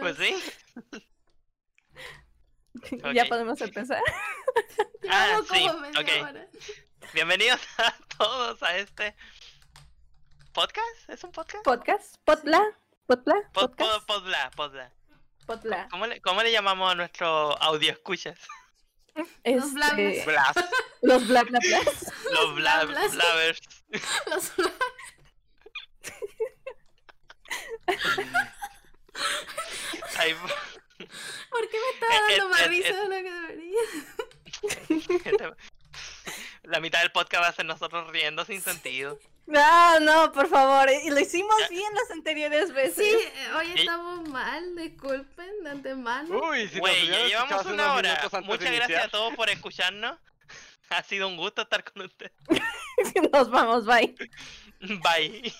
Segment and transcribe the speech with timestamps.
[0.00, 0.34] Pues sí.
[3.14, 4.02] Ya podemos empezar.
[5.08, 5.66] Ah, sí,
[5.98, 6.08] ok.
[7.14, 9.16] Bienvenidos a todos a este
[10.52, 11.08] podcast.
[11.08, 11.64] ¿Es un podcast?
[11.64, 12.62] Podcast, potla,
[13.06, 14.92] potla, Pod, pod, podcast, podla, podla.
[15.46, 15.88] potla.
[15.90, 18.38] ¿Cómo le, ¿Cómo le llamamos a nuestro audio escuchas?
[19.14, 19.92] Los los bla
[21.44, 21.80] bla bla.
[22.30, 23.60] Los bla, blabbers.
[24.26, 24.52] Los
[30.18, 30.34] Ay,
[31.50, 33.80] ¿Por qué me estaba Eh, dando eh, más eh, risa de lo que debería?
[36.62, 39.18] La mitad del podcast va a ser nosotros riendo sin sentido.
[39.46, 40.88] No, no, por favor.
[41.04, 43.04] Y lo hicimos bien las anteriores veces.
[43.04, 46.38] Sí, hoy estamos mal, disculpen de antemano.
[46.48, 48.30] Uy, si nos Güey, ya llevamos una hora.
[48.44, 50.18] Muchas gracias a todos por escucharnos.
[50.92, 52.32] Ha sido un gusto estar con ustedes.
[53.32, 54.12] Nos vamos, bye.
[54.80, 55.54] Bye.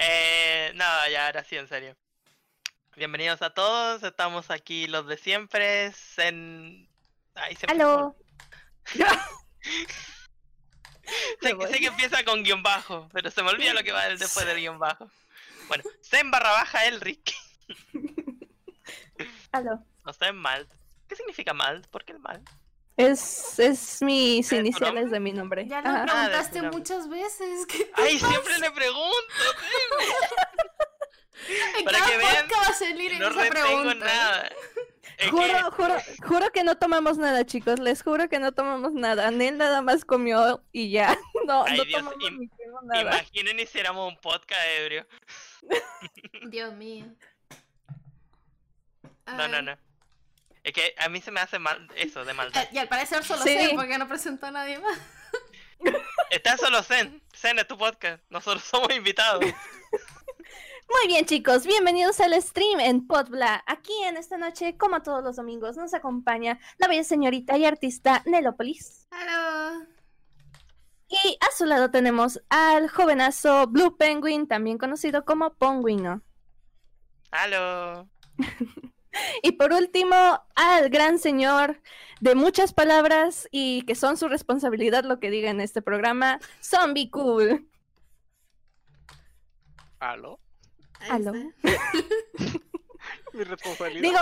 [0.00, 1.96] Eh, nada, ya ahora sí, en serio.
[2.96, 5.92] Bienvenidos a todos, estamos aquí los de siempre.
[6.18, 6.88] En...
[7.34, 8.16] Ay, se Aló.
[11.40, 14.58] sé que empieza con guion bajo, pero se me olvida lo que va después del
[14.58, 15.10] guion bajo.
[15.66, 17.34] Bueno, Zen barra baja Elric.
[19.52, 19.84] Aló.
[20.04, 20.72] No está en Malt.
[21.08, 21.86] ¿Qué significa Malt?
[21.88, 22.48] ¿Por qué el Malt?
[22.98, 25.12] Es, es mis ¿Es tu iniciales nombre?
[25.14, 25.66] de mi nombre.
[25.68, 26.04] Ya lo Ajá.
[26.06, 27.64] preguntaste Ah, muchas veces.
[27.66, 28.28] ¿qué te Ay, pasa?
[28.32, 29.34] siempre le pregunto.
[31.78, 33.94] En para cada que vean, va a salir No esa pregunta.
[33.94, 34.50] nada.
[35.30, 35.94] Juro, que- juro,
[36.28, 37.80] juro que no tomamos nada, chicos.
[37.80, 39.30] Les juro que no tomamos nada.
[39.32, 41.16] Nel nada más comió y ya.
[41.46, 42.50] No, Ay, no Dios, tomamos im-
[42.84, 43.00] nada.
[43.02, 45.06] Imaginen hiciéramos un podcast ebrio.
[46.50, 47.06] Dios mío.
[49.26, 49.50] No, Ay.
[49.50, 49.87] no, no.
[50.68, 52.62] Es que a mí se me hace mal eso de maldad.
[52.64, 53.56] Eh, y al parecer solo Sí.
[53.56, 54.98] sé porque no presentó a nadie más.
[56.30, 57.22] Está solo Zen.
[57.34, 58.22] Zen es tu podcast.
[58.28, 59.42] Nosotros somos invitados.
[59.46, 63.64] Muy bien, chicos, bienvenidos al stream en Podbla.
[63.66, 68.22] Aquí en esta noche, como todos los domingos, nos acompaña la bella señorita y artista
[68.26, 69.08] Nelopolis.
[69.10, 69.86] Hello.
[71.08, 76.20] Y a su lado tenemos al jovenazo Blue Penguin, también conocido como Ponguino.
[77.30, 78.06] Aló.
[79.42, 81.80] Y por último, al gran señor
[82.20, 87.10] de muchas palabras y que son su responsabilidad lo que diga en este programa, Zombie
[87.10, 87.68] Cool.
[90.00, 90.40] ¿Aló?
[91.10, 91.32] Aló.
[93.32, 94.02] Mi responsabilidad.
[94.02, 94.18] Digo,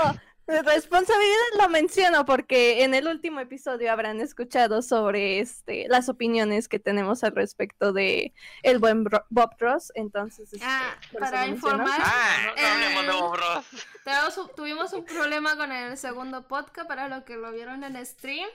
[0.46, 6.78] responsabilidad lo menciono porque en el último episodio habrán escuchado sobre este las opiniones que
[6.78, 12.36] tenemos al respecto de el buen Bro- Bob Ross, entonces este, Ah, para informar, Ah,
[12.46, 13.36] no, no hablemos de Eh, Bob
[14.36, 14.54] Ross.
[14.54, 18.48] Tuvimos un problema con el segundo podcast para los que lo vieron en stream.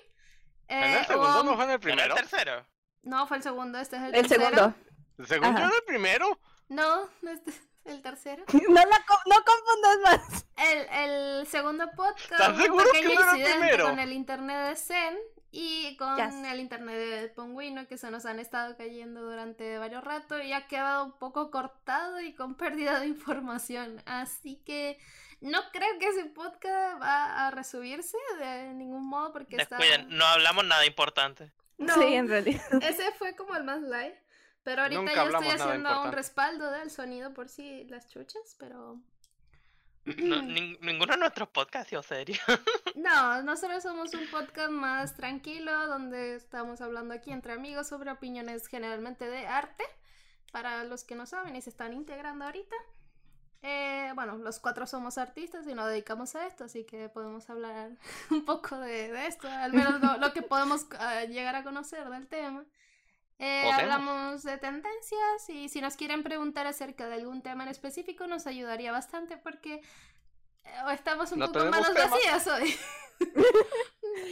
[0.68, 2.16] ¿En Eh, el segundo hubo- no fue en el ¿Pero primero?
[2.16, 2.66] el tercero?
[3.04, 4.44] No, fue el segundo, este es el, El tercero.
[4.56, 4.76] segundo.
[5.18, 5.68] ¿El segundo Ajá.
[5.68, 6.40] era el primero?
[6.70, 8.44] No, este es el tercero.
[8.70, 8.86] No, la
[9.26, 10.46] no confundas más.
[10.58, 13.86] El, el segundo podcast ¿Estás seguro que pequeño no era primero?
[13.86, 15.18] con el internet de Zen
[15.52, 20.44] y con el internet de Pongüino que se nos han estado cayendo durante varios ratos
[20.44, 24.02] y ha quedado un poco cortado y con pérdida de información.
[24.06, 24.98] Así que
[25.42, 29.78] no creo que ese podcast va a resubirse de ningún modo porque está...
[29.78, 31.52] Descuiden, no hablamos nada importante.
[31.78, 32.62] No, Sí, en realidad.
[32.84, 34.21] ese fue como el más live.
[34.64, 39.00] Pero ahorita Nunca yo estoy haciendo un respaldo del sonido por si las chuchas, pero...
[40.06, 42.38] No, nin- ninguno de nuestros podcasts ha sido serio.
[42.96, 48.68] No, nosotros somos un podcast más tranquilo donde estamos hablando aquí entre amigos sobre opiniones
[48.68, 49.84] generalmente de arte.
[50.52, 52.76] Para los que no saben y se están integrando ahorita.
[53.64, 57.92] Eh, bueno, los cuatro somos artistas y nos dedicamos a esto, así que podemos hablar
[58.30, 62.10] un poco de, de esto, al menos lo, lo que podemos ah, llegar a conocer
[62.10, 62.66] del tema.
[63.44, 68.28] Eh, hablamos de tendencias y si nos quieren preguntar acerca de algún tema en específico
[68.28, 69.82] nos ayudaría bastante porque
[70.64, 72.08] eh, estamos un No poco manos tema.
[72.10, 72.78] vacías hoy.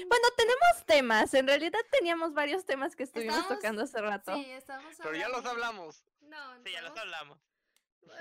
[0.07, 1.33] Bueno, tenemos temas.
[1.33, 4.35] En realidad teníamos varios temas que estuvimos Estamos- tocando hace rato.
[4.35, 6.03] Sí, estamos Pero ya los hablamos.
[6.21, 7.37] No, Sí, ya los hablamos.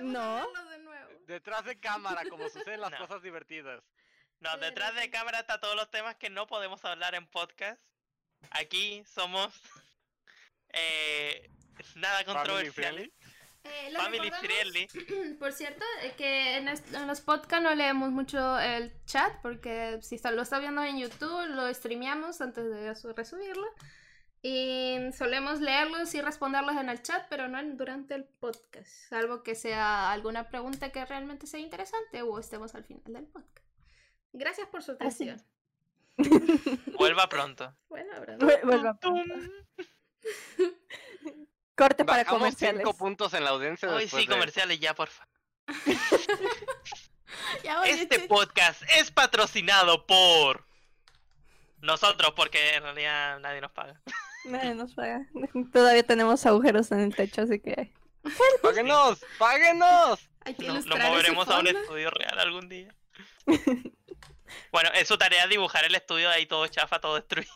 [0.01, 0.47] No.
[0.71, 1.11] de nuevo.
[1.27, 2.99] Detrás de cámara, como suceden las No.
[2.99, 3.83] cosas divertidas.
[4.41, 5.01] No, Sí, detrás sí.
[5.01, 7.81] de cámara está todos los temas que no podemos hablar en podcast.
[8.51, 9.61] Aquí somos
[10.79, 11.51] eh,
[11.97, 12.25] nada
[12.73, 13.13] friendly.
[13.65, 14.89] Eh, lo Family friendly.
[15.39, 20.15] Por cierto, eh, que en, en los podcasts no leemos mucho el chat porque si
[20.15, 23.67] está- lo está viendo en YouTube lo streameamos antes de su- resubirlo.
[24.41, 28.87] Y solemos leerlos y responderlos en el chat, pero no en- durante el podcast.
[29.09, 33.67] Salvo que sea alguna pregunta que realmente sea interesante o estemos al final del podcast.
[34.33, 35.43] Gracias por su atención.
[36.99, 37.77] Vuelva pronto.
[37.89, 38.13] Bueno,
[38.65, 38.99] vuelva.
[38.99, 39.25] Tum.
[41.77, 42.81] Corte para Bajamos comerciales.
[42.81, 45.27] cinco puntos en la audiencia Hoy sí, de- comerciales ya, porfa.
[47.87, 50.65] Este podcast es patrocinado por
[51.81, 54.01] nosotros, porque en realidad nadie nos paga.
[54.45, 55.27] Nadie nos paga.
[55.73, 57.93] Todavía tenemos agujeros en el techo, así que.
[58.63, 59.25] ¡Páguenos!
[59.39, 60.29] ¡Páguenos!
[60.59, 62.95] Nos moveremos a un estudio real algún día.
[64.73, 67.53] Bueno, es su tarea dibujar el estudio de ahí todo chafa, todo destruido.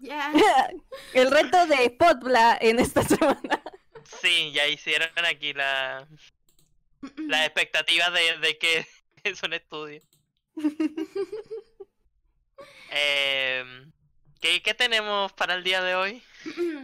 [0.00, 0.32] Ya.
[1.14, 3.62] El reto de Potbla en esta semana.
[4.22, 6.06] Sí, ya hicieron aquí la,
[7.16, 8.86] las expectativas de, de que
[9.24, 10.00] es un estudio.
[12.90, 13.92] Em,
[14.40, 16.22] ¿qué, ¿Qué tenemos para el día de hoy?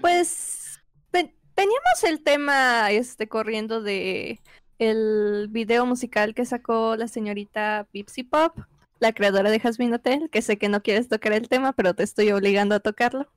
[0.01, 0.81] Pues
[1.11, 4.41] te- teníamos el tema este corriendo de
[4.79, 8.59] el video musical que sacó la señorita Pipsy Pop,
[9.05, 12.03] la creadora de Jasmine Hotel, que sé que no quieres tocar el tema, pero te
[12.03, 13.31] estoy obligando a tocarlo.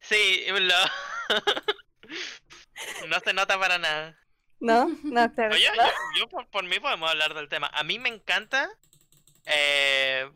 [0.00, 0.74] Sí, lo...
[3.08, 4.18] no se nota para nada.
[4.58, 4.88] ¿No?
[5.02, 5.54] No, claro.
[5.54, 5.84] Oye, no.
[5.84, 5.90] yo,
[6.20, 7.70] yo por, por mí podemos hablar del tema.
[7.74, 8.70] A mí me encanta
[9.44, 10.30] eh,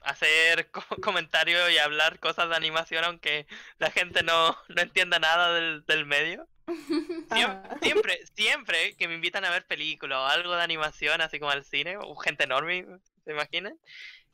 [0.00, 3.46] hacer co- comentarios y hablar cosas de animación, aunque
[3.78, 6.48] la gente no, no entienda nada del, del medio.
[7.30, 7.76] Ah.
[7.80, 11.64] Siempre, siempre que me invitan a ver películas o algo de animación, así como al
[11.64, 12.86] cine, o gente enorme,
[13.24, 13.78] ¿se imaginan?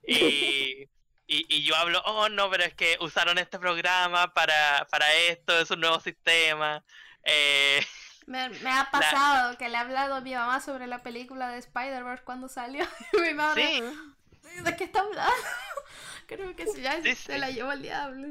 [0.03, 0.83] Y,
[1.27, 5.59] y, y yo hablo, oh no, pero es que usaron este programa para, para esto,
[5.59, 6.85] es un nuevo sistema.
[7.25, 7.85] Eh,
[8.27, 11.59] Me, me ha pasado que le he hablado a mi mamá sobre la película de
[11.59, 12.85] Spider-Verse cuando salió.
[13.13, 13.85] Y mi madre,
[14.43, 15.33] sí, ¿de qué está hablando?
[16.27, 17.39] Creo que sí, ya Sí, se sí.
[17.39, 18.27] la llevó el diablo.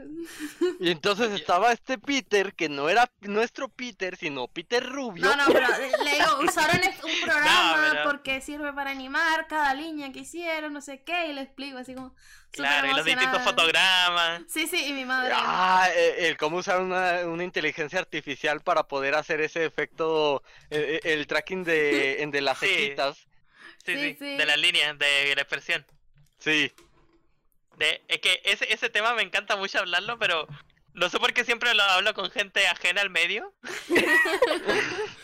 [0.80, 5.24] Y entonces estaba este Peter, que no era nuestro Peter, sino Peter Rubio.
[5.24, 5.68] No, no, pero
[6.04, 10.82] le digo, usaron es- un programa porque sirve para animar cada línea que hicieron, no
[10.82, 12.14] sé qué, y le explico así como.
[12.52, 14.42] claro, y los distintos fotogramas.
[14.50, 15.34] Sí, sí, y mi madre.
[15.36, 21.00] Ah, eh, el cómo usar una, una inteligencia artificial para poder hacer ese efecto, eh,
[21.04, 22.68] eh, el tracking de, en de las Sí.
[22.68, 23.18] cejitas.
[23.86, 24.36] Sí, Sí, sí, sí.
[24.38, 25.86] de las líneas, de la expresión.
[26.40, 26.72] Sí.
[27.78, 30.48] De, es que ese, ese tema me encanta mucho hablarlo, pero
[30.94, 33.54] no sé por qué siempre lo hablo con gente ajena al medio.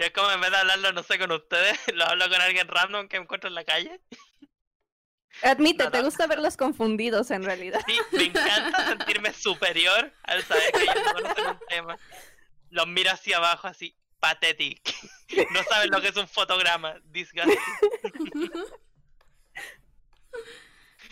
[0.00, 2.66] Y es como en vez de hablarlo, no sé, con ustedes, lo hablo con alguien
[2.68, 4.00] random que encuentro en la calle.
[5.42, 7.80] Admite, te gusta verlos confundidos en realidad.
[7.86, 11.98] Sí, me encanta sentirme superior al saber que ellos no conocen un tema.
[12.70, 14.94] Los miro hacia abajo así, pathetic.
[15.50, 17.58] No saben lo que es un fotograma, disgusting.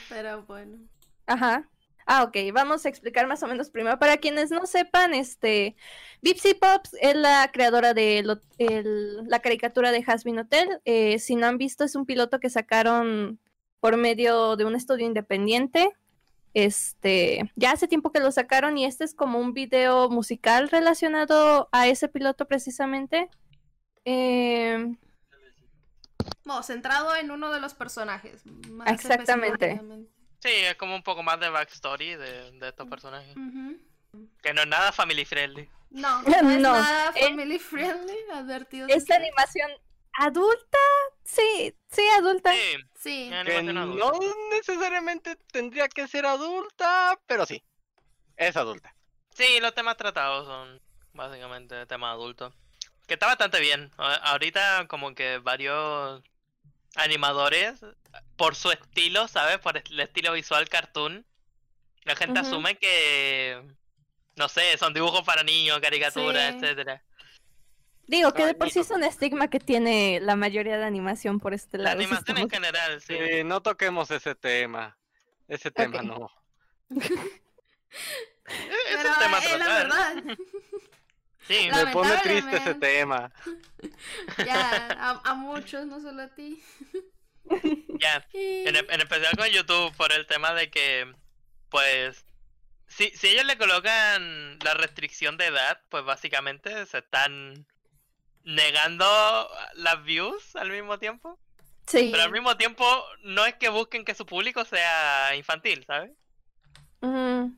[0.08, 0.78] Pero bueno.
[1.26, 1.68] Ajá.
[2.10, 3.98] Ah, ok, vamos a explicar más o menos primero.
[3.98, 5.76] Para quienes no sepan, este,
[6.22, 8.20] Bipsy Pops es la creadora de
[8.56, 10.80] el- la caricatura de Hasbin Hotel.
[10.86, 13.38] Eh, si no han visto, es un piloto que sacaron
[13.80, 15.90] por medio de un estudio independiente.
[16.54, 21.68] Este, ya hace tiempo que lo sacaron y este es como un video musical relacionado
[21.72, 23.28] a ese piloto precisamente.
[24.06, 24.96] Em,
[26.44, 28.44] Bueno, centrado en uno de los personajes.
[28.70, 29.80] más Exactamente.
[30.40, 33.36] Sí, es como un poco más de backstory de, de estos personajes.
[33.36, 33.78] Ujú.
[34.42, 35.68] Que no es nada family friendly.
[35.90, 38.88] No, no es No, nada eh, family friendly, advertido.
[38.88, 39.70] esta animación
[40.18, 40.78] adulta,
[41.24, 42.52] sí, sí, adulta.
[42.52, 44.12] Sí, Sí, es Que no
[44.50, 47.62] necesariamente tendría que ser adulta, pero sí.
[48.36, 48.94] Es adulta.
[49.34, 50.80] Sí, los temas tratados son
[51.12, 52.52] básicamente temas adultos.
[53.08, 53.90] Que está bastante bien.
[53.96, 56.22] Ahorita como que varios
[56.94, 57.80] animadores,
[58.36, 59.58] por su estilo, ¿sabes?
[59.58, 61.24] Por el estilo visual cartoon,
[62.04, 63.62] la gente asume que,
[64.36, 66.58] no sé, son dibujos para niños, caricaturas, Sí.
[66.62, 67.02] etcétera.
[68.06, 71.40] Digo que de Ay, por sí es un estigma que tiene la mayoría de animación
[71.40, 72.00] por este La lado.
[72.00, 73.14] si animación en general, sí.
[73.18, 74.96] Sí, no toquemos ese tema.
[75.46, 76.30] Ese tema no.
[77.90, 80.14] Es pero un tema es la verdad.
[81.48, 83.32] Sí, Me pone triste ese tema.
[84.44, 86.62] Ya, a, a muchos, no solo a ti.
[88.00, 88.26] ya.
[88.32, 91.10] En, e- en especial con YouTube por el tema de que,
[91.70, 92.24] pues,
[92.88, 97.66] si, si ellos le colocan la restricción de edad, pues básicamente se están
[98.44, 99.06] negando
[99.74, 101.38] las views al mismo tiempo.
[101.86, 102.08] Sí.
[102.10, 102.84] Pero al mismo tiempo
[103.22, 106.10] no es que busquen que su público sea infantil, ¿sabes?
[107.00, 107.54] Ujú.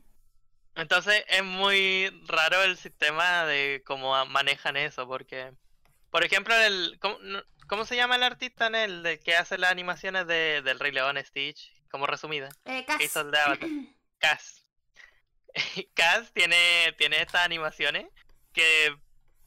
[0.75, 5.51] Entonces es muy raro el sistema de cómo manejan eso, porque,
[6.09, 7.17] por ejemplo, el, ¿cómo,
[7.67, 10.91] cómo se llama el artista en el de que hace las animaciones de, del Rey
[10.91, 11.73] León Stitch?
[11.89, 12.49] Como resumida.
[12.65, 13.01] Eh, que Cas.
[13.01, 13.69] hizo el de Avatar.
[14.17, 14.65] Cass.
[15.93, 18.05] Cass tiene, tiene estas animaciones
[18.53, 18.95] que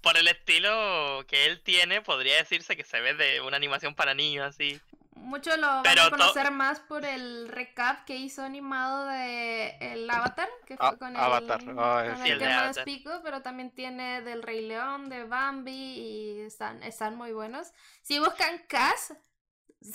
[0.01, 4.13] por el estilo que él tiene podría decirse que se ve de una animación para
[4.15, 4.81] niños así.
[5.17, 9.77] Muchos lo van Pero a to- conocer más por el recap que hizo animado de
[9.81, 12.83] el Avatar, que fue Ah, con Avatar, el, ah, con sí, el tema de Avatar.
[12.83, 17.73] Spico, pero también tiene del Rey León, de Bambi y están, están muy buenos.
[18.03, 19.15] Si buscan Cass,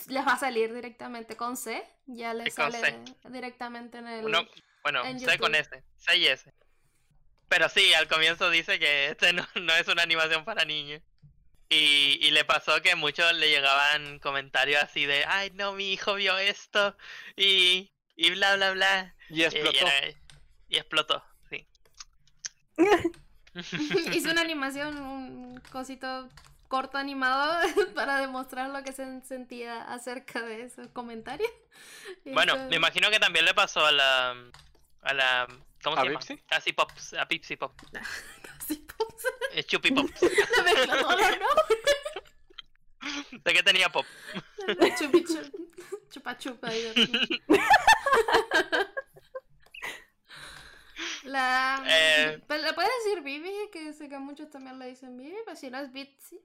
[0.08, 1.84] les va a salir directamente con C.
[2.06, 4.26] Ya les con sale directamente en el.
[4.26, 4.42] Uno,
[4.84, 5.54] bueno, en C con.
[5.54, 6.52] S, C y S.
[7.50, 11.02] Pero sí, al comienzo dice que este no, no es una animación para niños.
[11.70, 16.16] Y, y le pasó que muchos le llegaban comentarios así de, ay no, mi hijo
[16.16, 16.98] vio esto
[17.36, 19.16] y, y bla bla bla.
[19.30, 19.78] Y Y, explotó.
[19.78, 20.16] era-
[20.68, 21.68] y explotó, sí.
[24.14, 26.30] Hice una animación, un cosito
[26.68, 27.60] corto animado
[27.96, 31.52] para demostrar lo que se sentía acerca de esos comentarios.
[32.26, 34.36] Y Bueno, me imagino que también le pasó a la
[35.02, 35.48] a la
[35.84, 36.20] ¿cómo ¿A se llama?
[36.20, 36.44] Pipsy?
[36.50, 37.74] A Pops, a Pipsy Pop,
[38.68, 40.22] Sí, pues, es Chupi Pops.
[40.88, 41.48] la ¿no?
[43.44, 44.06] ¿De qué tenía Pop?
[44.98, 45.54] Chupi chup,
[46.10, 46.70] chupa chupa.
[51.24, 51.84] La.
[51.88, 52.42] Eh.
[52.48, 53.70] pues, ¿Le puedes decir Bibi?
[53.72, 56.42] Que sé que muchos también le dicen Bibi, pero si no es Bitsy.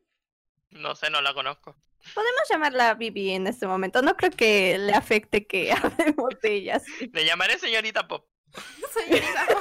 [0.71, 1.77] No sé, no la conozco.
[2.15, 4.03] Podemos llamarla Bibi en este momento.
[4.03, 6.83] No creo que le afecte que hablemos de ella.
[7.13, 8.29] Le llamaré señorita Pop.
[8.93, 9.47] Señorita.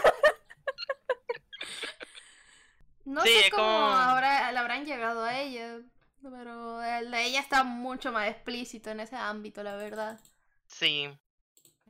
[3.05, 5.79] No Sí, sé cómo como- ahora le habrán llegado a ella,
[6.21, 10.19] pero el de ella está mucho más explícito en ese ámbito, la verdad.
[10.67, 11.09] Sí.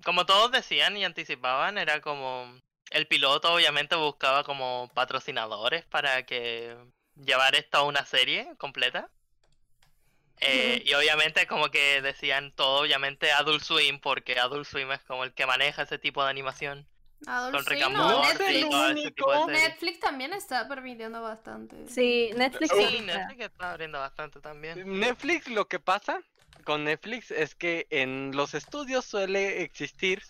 [0.04, 2.54] Como todos decían y anticipaban, era como
[2.90, 6.76] el piloto obviamente buscaba como patrocinadores para que
[7.16, 9.10] llevar esto a una serie completa.
[10.40, 15.24] Eh, y obviamente como que decían todo obviamente Adult Swim porque Adult Swim es como
[15.24, 16.86] el que maneja ese tipo de animación
[17.26, 17.52] No,
[19.48, 21.88] Netflix, también está permitiendo bastante.
[21.88, 22.74] Sí, Netflix.
[22.76, 23.02] Sí.
[23.02, 25.00] Netflix está abriendo bastante también.
[25.00, 26.22] Netflix lo que pasa
[26.64, 30.22] con Netflix es que en los estudios suele existir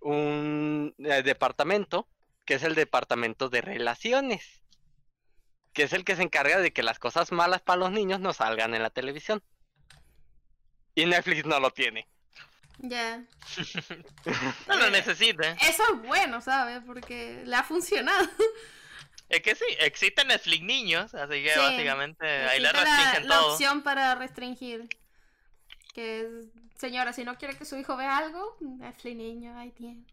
[0.00, 2.08] un eh, departamento
[2.44, 4.62] que es el departamento de relaciones,
[5.74, 8.32] que es el que se encarga de que las cosas malas para los niños no
[8.32, 9.42] salgan en la televisión.
[10.94, 12.08] Y Netflix no lo tiene.
[12.78, 13.24] Ya.
[14.68, 15.52] No lo necesita.
[15.52, 16.80] Eso es bueno, ¿sabes?
[16.86, 18.28] Porque le ha funcionado.
[19.28, 23.28] Es que sí, existen Netflix niños, así que Sí, básicamente ahí le Existe la, restringen
[23.28, 23.52] la todo.
[23.52, 24.88] opción para restringir.
[25.94, 26.26] Que es,
[26.78, 30.04] señora, si no quiere que su hijo vea algo, Netflix niño, ahí tiene.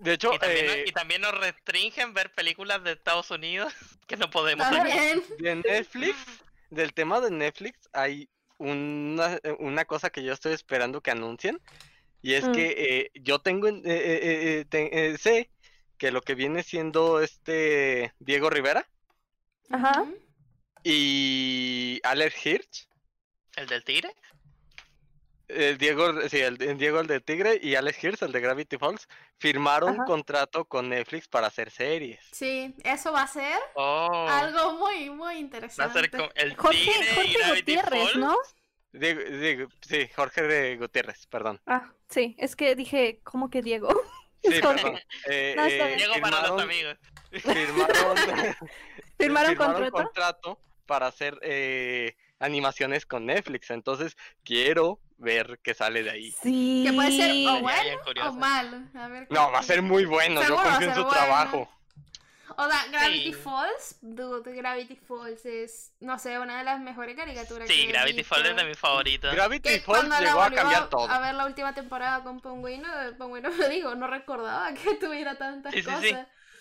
[0.00, 3.72] De hecho, Y también, eh, y también nos restringen ver películas de Estados Unidos
[4.06, 4.78] que no podemos ver.
[4.78, 5.22] También.
[5.38, 6.16] de Netflix,
[6.70, 8.28] del tema de Netflix, hay
[8.58, 11.60] una, una cosa que yo estoy esperando que anuncien.
[12.22, 12.52] Y es Mm.
[12.52, 15.50] que eh, yo tengo, en- eh, eh, eh, te- eh, sé
[15.98, 18.86] que lo que viene siendo este Diego Rivera
[19.70, 20.04] Ajá.
[20.82, 22.88] Y Alex Hirsch,
[23.56, 24.14] ¿El del tigre?
[25.48, 28.76] el Diego, sí, el, el Diego el de Tigre y Alex Hirsch, el de Gravity
[28.76, 29.08] Falls,
[29.38, 30.04] firmaron Ajá.
[30.04, 32.20] contrato con Netflix para hacer series.
[32.32, 35.92] Sí, eso va a ser Oh, algo muy, muy va a interesante.
[35.92, 38.16] ser el Jorge, tigre y Jorge Gravity Gutiérrez, Falls.
[38.16, 38.36] ¿no?
[38.92, 41.60] Diego- Diego- sí, Jorge de Gutiérrez, perdón.
[41.66, 43.88] Ah, sí, es que dije, ¿cómo que Diego?
[44.40, 44.96] Sí, perdón.
[45.26, 45.94] Eh, No, eh.
[45.96, 46.96] Diego para los firmaron- amigos.
[47.32, 48.56] firmaron,
[49.18, 49.90] ¿Firmaron contrato?
[49.92, 53.70] contrato para hacer eh, animaciones con Netflix.
[53.70, 56.30] Entonces, quiero ver qué sale de ahí.
[56.40, 56.84] Sí.
[56.86, 58.78] Que puede ser o bueno o malo.
[58.94, 60.40] A ver No, va a ser muy bueno.
[60.46, 61.10] Yo confío en su bueno.
[61.10, 61.68] trabajo.
[62.60, 63.40] O sea, Gravity Sí.
[63.40, 67.86] Falls, dude, Gravity Falls es, no sé, una de las mejores caricaturas Sí, que he
[67.92, 69.32] Gravity Falls es de mis favoritos.
[69.32, 71.08] Gravity Que Falls cuando la llegó a cambiar todo.
[71.08, 75.72] A ver la última temporada con Pingüino, Pingüino me digo, no recordaba que tuviera tantas
[75.72, 76.02] Sí, sí, cosas.
[76.02, 76.16] sí.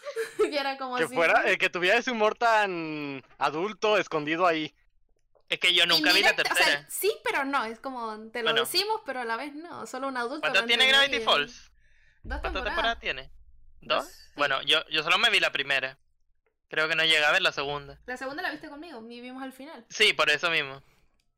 [0.51, 1.15] y era como Que así.
[1.15, 4.73] fuera, eh, que tuviera ese humor tan adulto escondido ahí.
[5.49, 6.85] Es que yo nunca vi la Indirecta, o sea, tercera.
[6.89, 8.65] sí, pero no, es como te lo Bueno.
[8.65, 10.41] decimos, pero a la vez no, solo un adulto.
[10.41, 11.21] ¿Cuántas lo tiene Gravity.
[11.21, 11.71] Falls?
[12.23, 12.65] Dos ¿Cuántas temporadas.
[12.65, 13.31] temporadas tiene?
[13.81, 14.31] ¿Dos?
[14.35, 15.97] Bueno, yo, yo solo me vi la primera.
[16.69, 17.99] Creo que no llegué a ver la segunda.
[18.05, 19.85] La segunda la viste conmigo, y vimos al final.
[19.89, 20.83] Sí, por eso mismo.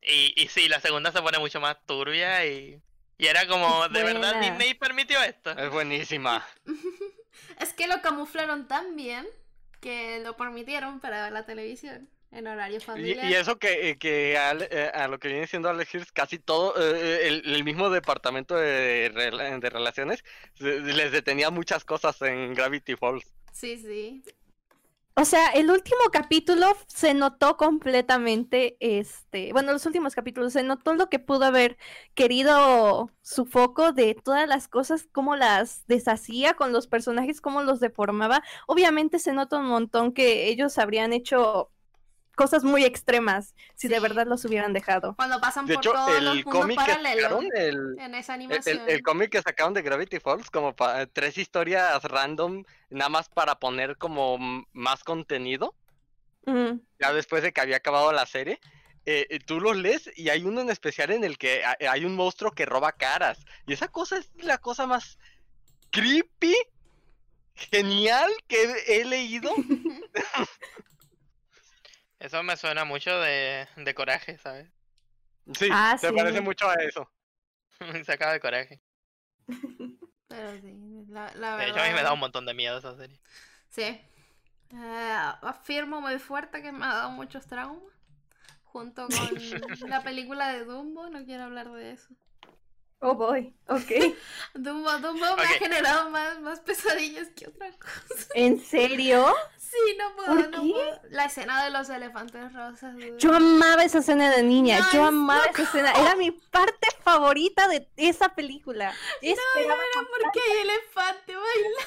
[0.02, 2.82] Y, y sí, la segunda se pone mucho más turbia y,
[3.18, 4.40] y era como, Es ¿de verdad.
[4.42, 5.52] Disney permitió esto?
[5.52, 6.46] Es buenísima.
[7.60, 9.28] Es que lo camuflaron tan bien
[9.82, 13.26] que lo permitieron para ver la televisión en horario familiar.
[13.26, 16.74] y eso que, eh, que eh, a, lo que viene siendo Alex Hirsch, casi todo,
[16.78, 20.24] eh, el, el mismo departamento de, de relaciones,
[20.60, 23.26] les detenía muchas cosas en Gravity Falls.
[23.52, 24.24] Sí, sí.
[25.20, 30.94] O sea, el último capítulo se notó completamente, este, bueno, los últimos capítulos se notó
[30.94, 31.78] lo que pudo haber
[32.14, 37.82] querido su foco de todas las cosas, cómo las deshacía con los personajes, cómo los
[37.82, 38.44] deformaba.
[38.66, 41.70] Obviamente se nota un montón que ellos habrían hecho
[42.40, 45.14] cosas muy extremas si de verdad los hubieran dejado.
[45.18, 48.16] Cuando pasan De por hecho, todos los el mundos cómic que paralelos sacaron, el, en
[48.16, 48.80] esa animación.
[48.88, 53.28] el, el cómic que sacaron de Gravity Falls, como pa- tres historias random, nada más
[53.28, 54.38] para poner como
[54.72, 55.76] más contenido,
[56.98, 58.62] ya después de que había acabado la serie,
[59.06, 62.06] eh, eh, tú los lees y hay uno en especial en el que ha- hay
[62.06, 63.38] un monstruo que roba caras.
[63.68, 65.20] Y esa cosa es la cosa más
[65.92, 66.56] creepy,
[67.54, 69.52] genial que he leído.
[72.20, 74.70] Eso me suena mucho de, de coraje, ¿sabes?
[75.54, 76.14] Sí, Ah, se sí.
[76.14, 77.12] parece mucho a eso.
[77.82, 78.82] Me sacaba de coraje.
[80.28, 81.68] Pero sí, la, la De verdad.
[81.68, 83.20] hecho, a mí me da un montón de miedo esa serie.
[83.70, 83.84] Sí.
[84.72, 87.94] Eh, afirmo muy fuerte que me ha dado muchos traumas.
[88.64, 89.36] Junto con
[89.90, 92.16] la película de Dumbo, no quiero hablar de eso.
[93.02, 93.92] Oh boy, ok.
[94.56, 98.26] Dumbo, Dumbo me ha generado más, más pesadillas que otra cosa.
[98.36, 99.34] ¿En serio?
[99.58, 100.72] Sí, no puedo, ¿Por no qué?
[100.72, 101.02] puedo.
[101.10, 102.94] La escena de los elefantes rosas.
[102.96, 103.16] dude.
[103.18, 107.68] Yo amaba esa escena de niña, No, yo amaba esa escena, era mi parte favorita
[107.70, 108.94] de esa película.
[109.22, 111.79] Yo esperaba Era porque hay elefante bailando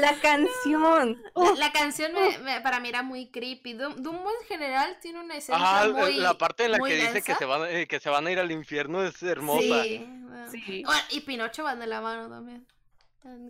[0.00, 1.22] la canción.
[1.56, 3.74] La, canción me- me- para mí era muy creepy.
[3.74, 6.94] Dum- Dumbo en general tiene una esencia Ajá, eh, muy la parte en la que
[6.94, 9.82] dice que se, van, eh, que se van a ir al infierno es hermosa.
[9.82, 10.50] Sí, bueno.
[10.50, 10.82] Sí.
[10.84, 12.66] Bueno, y Pinocho van de la mano también.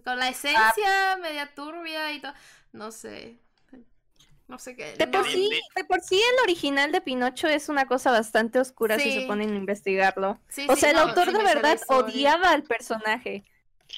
[0.05, 1.17] Con la esencia Ah.
[1.19, 2.33] media turbia y todo.
[2.73, 3.39] No sé.
[4.49, 4.95] No sé qué.
[4.95, 8.59] De por no- sí, de por sí el original de Pinocho es una cosa bastante
[8.59, 10.41] oscura si se ponen a investigarlo.
[10.49, 13.45] Sí, O sí, sea, el no, autor sí de verdad odiaba al personaje.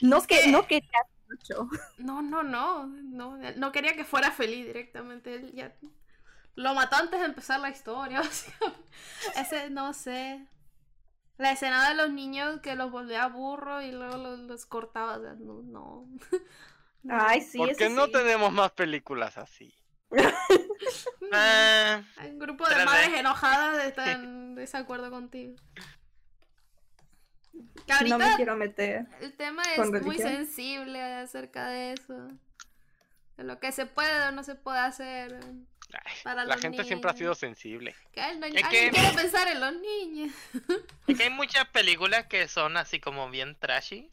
[0.01, 0.91] No Es que, que- no quería
[1.99, 3.39] No, no, no, no.
[3.57, 5.35] No quería que fuera feliz directamente.
[5.35, 5.75] Él ya
[6.55, 8.21] lo mató antes de empezar la historia.
[8.21, 8.55] o sea,
[9.37, 10.47] ese, no sé.
[11.39, 15.17] La escena de los niños que los volvía burro y luego los, los cortaba.
[15.17, 16.09] o sea, no, no.
[17.03, 17.15] No.
[17.19, 18.13] Ay, sí, ¿Por no sí.
[18.13, 19.75] tenemos más películas así?
[21.33, 25.55] Ah, Hay un grupo de madres enojadas están en desacuerdo contigo.
[27.53, 29.07] Que No me ahorita quiero meter.
[29.21, 30.29] el tema es con muy religión.
[30.29, 32.29] sensible acerca de eso.
[33.37, 35.41] De lo que se puede o no se puede hacer.
[35.93, 37.19] Ay, Para la gente siempre ha niños.
[37.19, 37.95] sido sensible.
[38.13, 40.33] Que él no Es que- quiere pensar en los niños.
[41.09, 44.11] es que hay muchas películas que son así como bien trashy.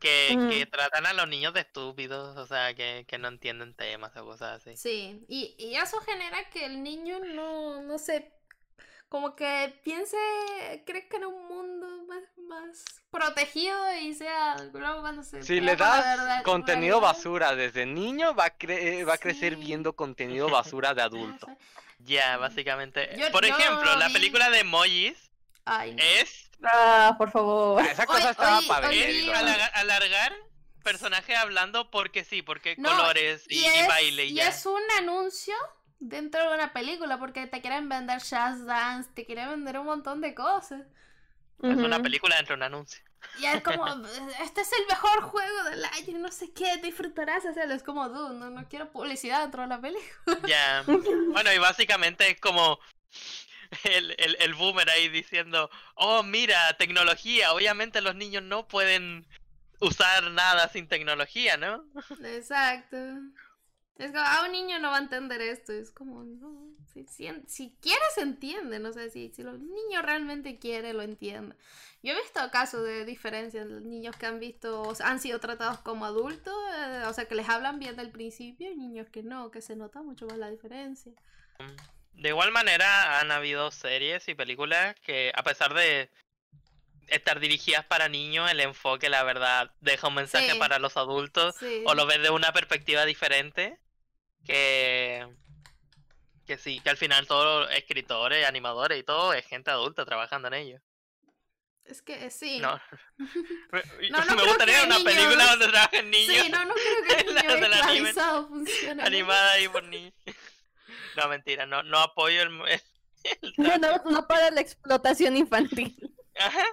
[0.00, 0.50] Que, Ujú.
[0.50, 4.24] que tratan a los niños de estúpidos, o sea, que, que no entienden temas o
[4.26, 4.76] cosas así.
[4.76, 8.30] Sí, y, y eso genera que el niño no, no sé,
[9.08, 10.18] como que piense,
[10.84, 15.76] cree que en un mundo más, más protegido y sea, luego no sé, Si le
[15.76, 17.14] das verdad- contenido realidad.
[17.16, 19.60] basura desde niño, va a, cre- va a crecer Sí.
[19.60, 21.46] viendo contenido basura de adulto.
[21.98, 23.10] Ya, básicamente.
[23.16, 25.30] Yo- Por yo ejemplo, la vi- película de emojis
[25.64, 26.02] Ay, no.
[26.02, 27.82] es Ah, por favor.
[27.82, 28.92] Ah, Esa cosa estaba ver.
[29.10, 30.32] es yo- alargar, alargar
[30.82, 34.48] personajes hablando porque sí, porque No, colores y, y es, baile y y ya.
[34.48, 35.54] es un anuncio
[35.98, 40.20] dentro de una película porque te quieren vender Jazz Dance, te quieren vender un montón
[40.20, 40.82] de cosas.
[41.70, 43.02] Es una película dentro de un anuncio.
[43.38, 43.86] Y es como,
[44.42, 47.74] este es el mejor juego del año, no sé qué, disfrutarás hacerlo.
[47.74, 50.38] Es como, dude, no, no quiero publicidad dentro de la película.
[50.46, 50.84] Ya.
[51.32, 52.78] Bueno, y básicamente es como
[53.84, 57.52] el, el, el boomer ahí diciendo, oh, mira, tecnología.
[57.52, 59.26] Obviamente los niños no pueden
[59.80, 61.84] usar nada sin tecnología, ¿no?
[62.24, 62.96] Exacto.
[63.98, 65.72] Es como, ah, un niño no va a entender esto.
[65.72, 68.78] Es como, no, si, si, si quieres, entiende.
[68.78, 71.56] No sé, si, si los niños realmente quiere, lo entiende.
[72.02, 75.20] Yo he visto casos de diferencia en los niños que han visto, o sea, han
[75.20, 79.08] sido tratados como adultos, eh, o sea, que les hablan bien del principio, y niños
[79.10, 81.12] que no, que se nota mucho más la diferencia.
[82.12, 86.10] De igual manera, han habido series y películas que, a pesar de
[87.08, 90.58] estar dirigidas para niños, el enfoque, la verdad, deja un mensaje Sí.
[90.58, 91.82] para los adultos Sí.
[91.86, 93.78] o lo ves de una perspectiva diferente.
[94.44, 95.26] Que,
[96.44, 100.48] que sí, que al final todos los escritores, animadores y todo es gente adulta trabajando
[100.48, 100.80] en ello.
[101.84, 102.60] Es que sí.
[102.60, 102.80] No.
[103.72, 106.64] Me, No, no me creo gustaría que una niños- película donde trabajen niños Sí, no,
[106.64, 108.08] no creo que el La niño del anime.
[108.08, 109.02] esclavizado funcione.
[109.02, 110.14] animada ahí por niños.
[111.16, 115.96] No, mentira, no, no apoyo el, el No, no, no para la explotación infantil.
[116.38, 116.64] Ajá.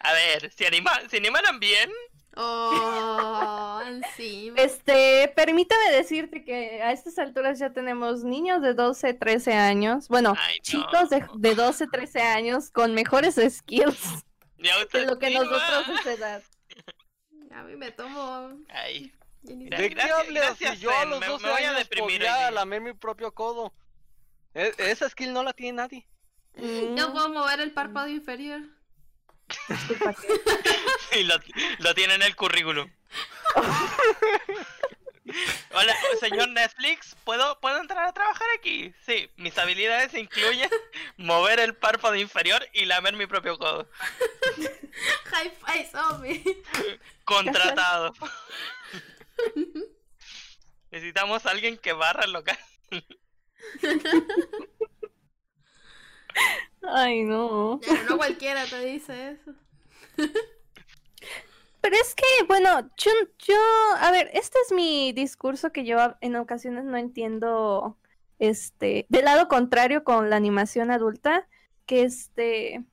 [0.00, 1.90] A ver, si, anima, si animaran bien,
[2.36, 4.56] Oh, encima.
[4.60, 10.08] Este, permítame decirte que a estas alturas ya tenemos niños de 12, 13 años.
[10.08, 10.62] Bueno, Ay, no.
[10.62, 14.24] chicos de, de 12, 13 años con mejores skills
[14.58, 15.78] ya que usted lo que nosotros va.
[15.96, 16.42] a esa edad.
[17.52, 18.50] A mí me tomo.
[18.68, 19.12] Ay.
[19.42, 20.28] ¿De qué hablas?
[20.58, 22.54] gracias, Si yo a los me- 12 me voy a años deprimir podía aquí.
[22.54, 23.72] lamer mi propio codo.
[24.54, 26.06] E- esa skill no la tiene nadie.
[26.56, 28.60] Yo puedo mover el párpado inferior.
[29.68, 31.20] Disculpa, ¿qué?
[31.20, 31.34] y lo,
[31.78, 32.90] lo tiene en el currículum.
[35.72, 38.92] Hola, señor Netflix, ¿puedo, ¿puedo entrar a trabajar aquí?
[39.06, 40.70] Sí, mis habilidades incluyen
[41.16, 43.88] mover el párpado inferior y lamer mi propio codo.
[45.26, 46.42] High five, zombie.
[47.24, 48.12] Contratado.
[50.90, 52.58] Necesitamos a alguien que barra el local.
[56.82, 57.80] Ay, no.
[57.80, 59.54] Ya, no cualquiera te dice eso.
[61.82, 63.56] Pero es que, bueno, yo, yo,
[63.98, 67.98] a ver, este es mi discurso que yo en ocasiones no entiendo,
[68.38, 71.48] este, del lado contrario con la animación adulta,
[71.86, 72.84] que este,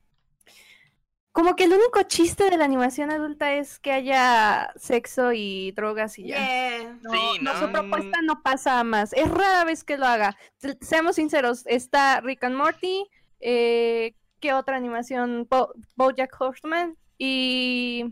[1.33, 6.17] como que el único chiste de la animación adulta es que haya sexo y drogas
[6.17, 6.37] y ya.
[6.37, 6.97] Yeah.
[7.01, 7.59] No, Sí, no, ¿no?
[7.59, 9.11] su propuesta no pasa más.
[9.11, 10.37] Es rara vez que lo haga.
[10.57, 13.05] Se- Seamos sinceros, está Rick and Morty,
[13.39, 15.47] eh, ¿qué otra animación?
[15.49, 18.05] Bo Bojack Horseman y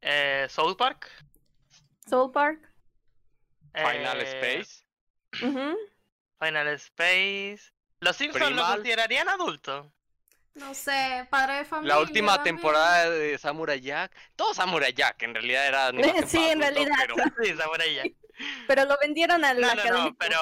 [0.00, 1.08] Eh, South Park.
[2.08, 2.60] Soul Park.
[3.74, 4.24] Final eh,
[4.60, 4.84] Space.
[6.40, 7.72] Final Space.
[8.00, 9.86] ¿Los Simpsons lo considerarían adultos?
[10.54, 11.94] No sé, padre de familia.
[11.94, 12.56] La última también.
[12.56, 14.14] temporada de Samurai Jack.
[14.36, 15.90] Todo Samurai Jack, en realidad era
[16.26, 16.92] Sí, en realidad.
[17.00, 18.12] pero- Sí, Samurai Jack.
[18.66, 20.38] Pero lo vendieron a la No, no, no, pero,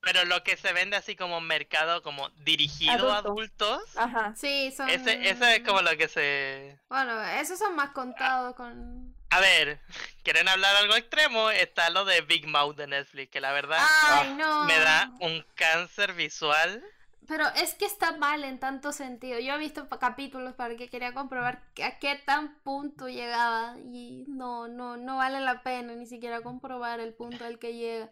[0.00, 3.74] pero lo que se vende así como mercado, como dirigido a Adulto.
[3.74, 4.34] adultos, Ajá.
[4.36, 4.88] Sí, son.
[4.88, 6.78] ese, ese es como lo que se...
[6.88, 9.14] Bueno, esos son más contados con.
[9.30, 9.80] A ver,
[10.22, 11.50] ¿quieren hablar algo extremo?
[11.50, 14.64] Está lo de Big Mouth de Netflix, que la verdad Ay, Ah, no.
[14.64, 16.82] me da un cáncer visual.
[17.26, 19.38] Pero es que está mal en tanto sentido.
[19.40, 24.68] Yo he visto capítulos para que quería comprobar a qué tan punto llegaba y no,
[24.68, 28.10] no, no vale la pena ni siquiera comprobar el punto al que llega.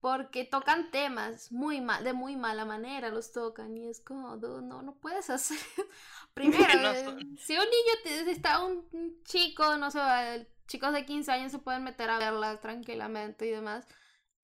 [0.00, 4.62] Porque tocan temas muy mal, de muy mala manera los tocan y es como, "Dude,
[4.62, 5.58] no, no puedes hacer.
[6.34, 11.06] Primero, No eh, son- si un niño te- está un chico, no sé, chicos de
[11.06, 13.86] 15 años se pueden meter a verla tranquilamente y demás.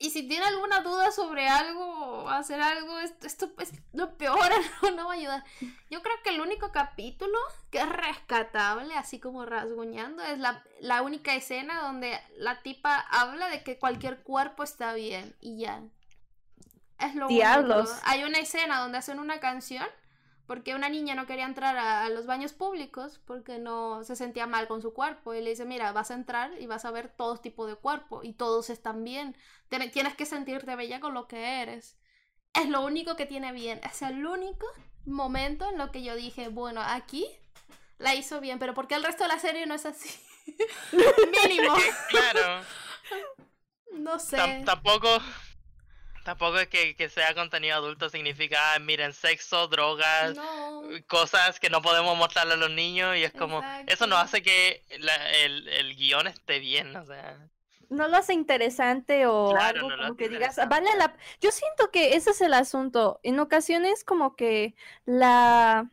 [0.00, 4.38] Y si tiene alguna duda sobre algo o hacer algo, esto, esto es lo peor,
[4.82, 5.44] no, no va a ayudar.
[5.90, 7.36] Yo creo que el único capítulo
[7.70, 13.48] que es rescatable, así como rasguñando, es la, la única escena donde la tipa habla
[13.48, 15.82] de que cualquier cuerpo está bien y ya.
[17.00, 17.90] Es lo Diablos.
[17.90, 18.02] único.
[18.04, 19.86] Hay una escena donde hacen una canción
[20.48, 24.46] porque una niña no quería entrar a, a los baños públicos porque no se sentía
[24.48, 27.08] mal con su cuerpo y le dice, mira, vas a entrar y vas a ver
[27.16, 29.36] todo tipo de cuerpo y todos están bien.
[29.68, 31.96] Tiene- Tienes que sentirte bella con lo que eres.
[32.54, 33.78] Es lo único que tiene bien.
[33.84, 34.66] Es el único
[35.04, 37.26] momento en lo que yo dije, bueno, aquí
[37.98, 40.08] la hizo bien, pero porque el resto de la serie no es así.
[41.46, 41.74] Mínimo.
[42.08, 42.64] Claro,
[43.92, 44.36] No sé.
[44.38, 45.08] tam- tampoco,
[46.28, 50.82] tampoco es que, que sea contenido adulto significa, ah, miren, sexo, drogas, No.
[51.06, 54.82] cosas que no podemos mostrarle a los niños y es como, eso no hace que
[54.98, 57.38] la- el, el guion esté bien, o sea.
[57.88, 61.16] no lo hace interesante o Claro, algo no como que digas, vale la...
[61.40, 63.18] Yo siento que ese es el asunto.
[63.22, 64.74] En ocasiones como que
[65.06, 65.88] la...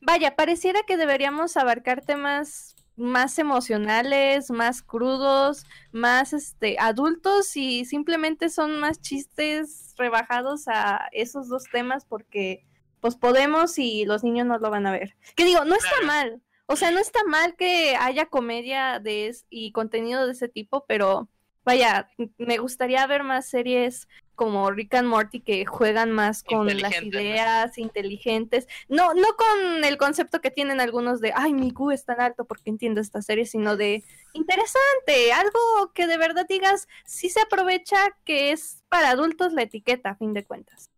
[0.00, 8.48] Vaya, pareciera que deberíamos abarcar temas más emocionales, más crudos, más este adultos y simplemente
[8.48, 12.64] son más chistes rebajados a esos dos temas porque
[13.00, 15.14] pues podemos y los niños no lo van a ver.
[15.36, 16.40] Que digo, no está mal.
[16.66, 20.84] O sea, no está mal que haya comedia de es- y contenido de ese tipo,
[20.88, 21.28] pero
[21.64, 27.02] vaya, me gustaría ver más series como Rick and Morty que juegan más con las
[27.02, 28.68] ideas inteligentes.
[28.88, 32.44] No, no con el concepto que tienen algunos de, ay, mi Q es tan alto
[32.44, 37.96] porque entiendo esta serie, sino de interesante, algo que de verdad digas, sí se aprovecha
[38.24, 40.90] que es para adultos la etiqueta, a fin de cuentas.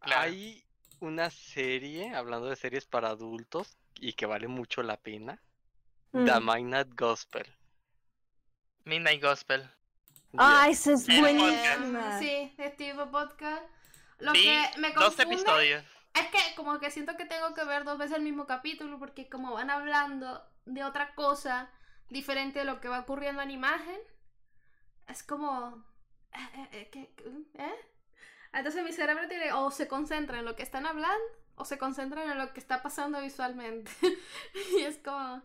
[0.00, 0.20] Claro.
[0.22, 0.64] Hay
[1.00, 5.40] una serie, hablando de series para adultos, y que vale mucho la pena.
[6.12, 6.44] The Mm.
[6.44, 7.46] Midnight Gospel.
[8.84, 9.70] Midnight Gospel.
[10.38, 12.18] Ah, esa es buenísima.
[12.18, 13.62] Sí, Steve Podcast.
[14.18, 15.84] Lo Vi que me dos confunde episodios.
[16.14, 19.28] es que como que siento que tengo que ver dos veces el mismo capítulo porque
[19.28, 21.70] como van hablando de otra cosa
[22.08, 23.98] diferente de lo que va ocurriendo en imagen,
[25.08, 25.84] es como...
[26.32, 27.74] eh, eh, eh, ¿qué- qué- eh?
[28.52, 31.24] Entonces mi cerebro tiene o se concentra en lo que están hablando
[31.56, 33.90] o se concentra en lo que está pasando visualmente.
[34.78, 35.42] y es como...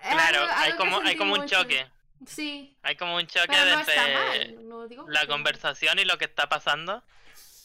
[0.00, 1.56] es Claro, algo- hay algo que como, hay como un mucho.
[1.62, 1.90] choque.
[2.26, 4.68] Sí, Hay como un choque no entre mal.
[4.68, 7.02] No digo la conversación y lo que está pasando.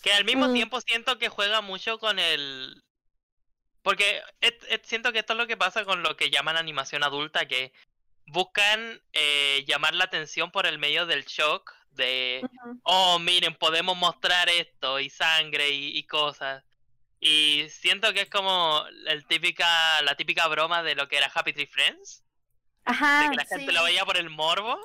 [0.04, 0.54] Que al mismo Mm.
[0.54, 2.84] tiempo siento que juega mucho con el...
[3.84, 4.22] Porque
[4.84, 7.72] siento que esto es lo que pasa con lo que llaman animación adulta, que
[8.28, 12.48] buscan eh, llamar la atención por el medio del shock, de,
[12.84, 16.64] oh, miren, podemos mostrar esto, y sangre, y, y cosas.
[17.20, 21.52] Y siento que es como el típica, la típica broma de lo que era Happy
[21.54, 22.24] Tree Friends,
[22.86, 23.74] de Ajá, que la gente sí.
[23.74, 24.78] lo veía por el morbo,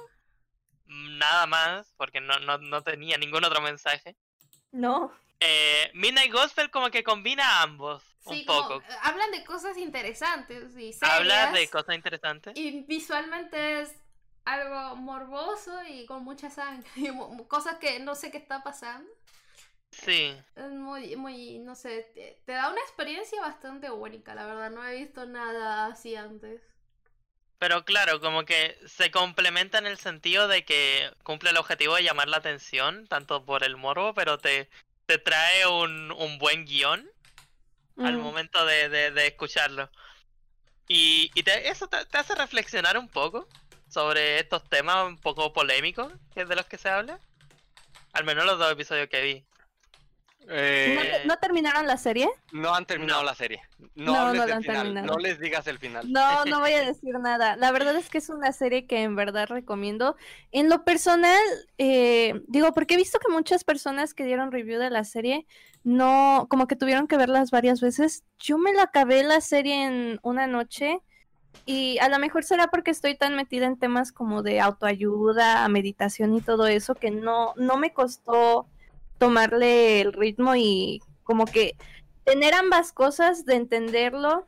[0.87, 4.17] mm, nada más, porque no, no, no tenía ningún otro mensaje.
[4.73, 5.13] no.
[5.41, 8.83] Eh, Midnight Gospel como que combina ambos Sí, un poco.
[8.89, 12.55] eh, hablan de cosas interesantes y Habla de serias, cosas interesantes.
[12.55, 13.95] Y visualmente es
[14.45, 16.89] algo morboso y con mucha sangre.
[16.97, 19.11] Y cosas que no sé qué está pasando.
[19.91, 20.37] Sí.
[20.57, 24.71] Es muy, muy, no sé, te, te da una experiencia bastante única, la verdad.
[24.71, 26.63] No he visto nada así antes.
[27.59, 32.03] Pero claro, como que se complementa en el sentido de que cumple el objetivo de
[32.03, 34.69] llamar la atención, tanto por el morbo, pero te,
[35.07, 37.09] te trae un, un buen guion
[37.99, 38.21] al Mm.
[38.21, 39.91] momento de, de, de escucharlo.
[40.87, 43.49] Y, y te- eso te, te hace reflexionar un poco
[43.89, 47.19] sobre estos temas un poco polémicos que es de los que se habla.
[48.13, 49.45] Al menos los dos episodios que vi.
[50.47, 52.29] ¿No, Eh, no terminaron la serie?
[52.53, 53.27] no han terminado No.
[53.27, 53.61] la serie.
[53.97, 54.83] No, No, la han final.
[54.85, 55.07] terminado.
[55.09, 56.11] No les digas el final.
[56.13, 57.57] No, no voy a decir nada.
[57.57, 60.17] La verdad es que es una serie que en verdad recomiendo.
[60.53, 61.41] En lo personal,
[61.79, 65.47] eh, digo, porque he visto que muchas personas que dieron review de la serie
[65.83, 68.25] no, como que tuvieron que verlas varias veces.
[68.39, 71.01] Yo me la acabé la serie en una noche
[71.65, 76.35] y a lo mejor será porque estoy tan metida en temas como de autoayuda, meditación
[76.37, 78.67] y todo eso que no, no me costó
[79.19, 81.77] tomarle el ritmo y como que
[82.25, 84.47] tener ambas cosas de entenderlo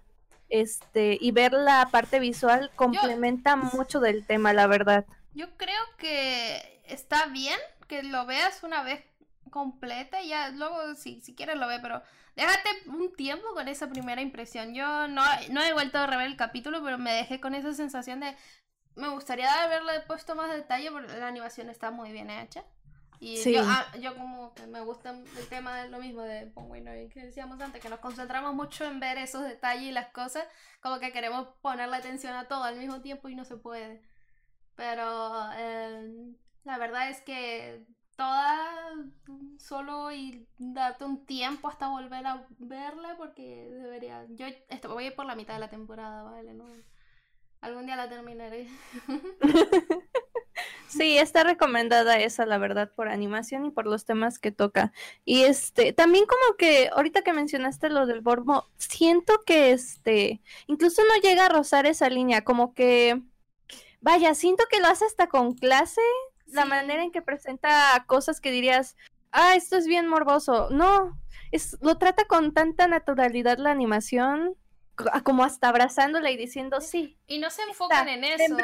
[0.49, 5.05] este y ver la parte visual complementa mucho del tema, la verdad.
[5.35, 9.05] Yo creo que está bien que lo veas una vez
[9.51, 12.03] completa y ya luego si, si quieres lo ve, pero
[12.37, 14.75] déjate un tiempo con esa primera impresión.
[14.75, 18.21] Yo no, no he vuelto a rever el capítulo, pero me dejé con esa sensación
[18.21, 18.35] de
[18.99, 22.65] me gustaría haberle puesto más detalle porque la animación está muy bien hecha.
[23.21, 23.53] Y Sí.
[23.53, 27.25] yo, ah, yo como que me gusta el tema de lo mismo de bueno, que
[27.25, 30.45] decíamos antes, que nos concentramos mucho en ver esos detalles y las cosas,
[30.81, 34.01] como que queremos ponerle atención a todo al mismo tiempo y no se puede.
[34.77, 36.11] Pero eh,
[36.65, 37.85] la verdad es que
[38.17, 38.93] toda
[39.59, 44.27] solo y darte un tiempo hasta volver a verla porque debería.
[44.31, 46.55] Yo esto, voy a ir por la mitad de la temporada, ¿vale?
[46.55, 46.65] No,
[47.61, 48.69] algún día la terminaré.
[50.88, 54.92] Sí, está recomendada esa, la verdad, por animación y por los temas que toca.
[55.24, 61.03] Y este, también como que ahorita que mencionaste lo del Bormo, siento que este, incluso
[61.05, 63.20] no llega a rozar esa línea, como que,
[64.01, 66.01] vaya, siento que lo hace hasta con clase,
[66.46, 68.96] la manera en que presenta cosas que dirías,
[69.31, 70.70] ah, esto es bien morboso.
[70.70, 71.20] No,
[71.53, 74.55] es, lo trata con tanta naturalidad la animación,
[74.94, 78.57] co- como hasta abrazándola y diciendo, sí, Y no se enfocan en eso.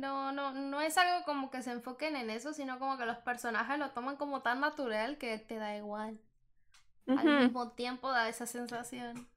[0.00, 3.18] No, no, no es algo como que se enfoquen en eso, sino como que los
[3.18, 6.18] personajes lo toman como tan natural que te da igual.
[7.06, 9.28] Al mismo tiempo da esa sensación.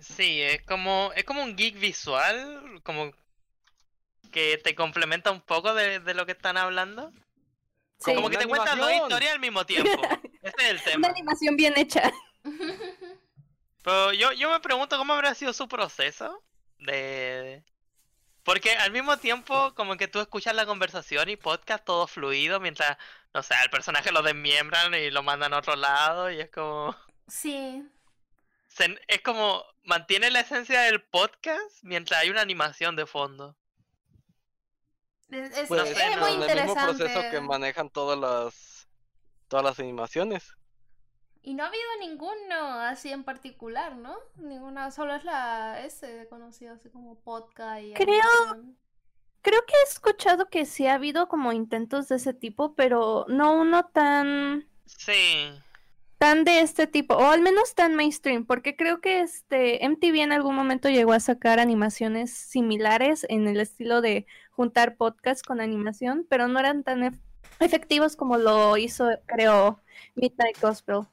[0.00, 3.12] Sí, es como, es como un geek visual, como
[4.32, 7.12] que te complementa un poco de, de lo que están hablando.
[7.98, 8.14] Sí.
[8.14, 9.08] Como que Una te cuentan dos animación.
[9.10, 9.90] historias al mismo tiempo.
[10.42, 11.08] Ese es el Una tema.
[11.08, 12.12] animación bien hecha.
[13.82, 16.42] Pero yo, yo me pregunto cómo habrá sido su proceso
[16.78, 17.62] de...
[18.46, 22.96] Porque al mismo tiempo como que tú escuchas la conversación y podcast todo fluido mientras,
[23.34, 26.96] no sé, el personaje lo desmiembran y lo mandan a otro lado y es como...
[27.26, 27.84] Sí,
[28.68, 33.56] se- es como mantiene la esencia del podcast mientras hay una animación de fondo.
[35.28, 38.88] es, es- Pues, sé, no, el mismo proceso que manejan todas las
[39.48, 40.52] todas las animaciones.
[41.46, 44.16] Y no ha habido ninguno así en particular, ¿no?
[44.34, 48.64] Ninguna, solo es la S conocida así como podcast y Creo-.
[49.42, 53.54] Creo que he escuchado que sí ha habido como intentos de ese tipo, pero no
[53.56, 55.52] uno tan Sí,
[56.18, 60.32] tan de este tipo, o al menos tan mainstream, porque creo que este MTV en
[60.32, 66.26] algún momento llegó a sacar animaciones similares en el estilo de juntar podcasts con animación,
[66.28, 67.20] pero no eran tan ef-
[67.60, 69.80] efectivos como lo hizo, creo,
[70.16, 71.06] Midnight Gospel.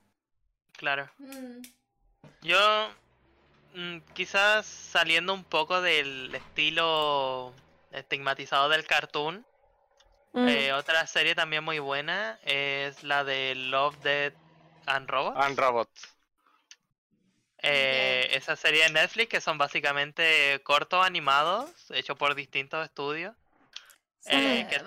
[0.84, 1.10] Claro.
[1.18, 1.62] Mm,
[2.42, 2.90] Yo
[3.74, 7.54] mm, quizás saliendo un poco del estilo
[7.92, 9.46] estigmatizado del cartoon,
[10.36, 14.34] Mm, eh, otra serie también muy buena es la de Love, Death
[14.88, 15.40] and Robots.
[15.40, 16.10] And Robots.
[17.60, 23.36] Eh, esa serie de Netflix que son básicamente cortos animados hechos por distintos estudios
[24.22, 24.80] sí, eh, que,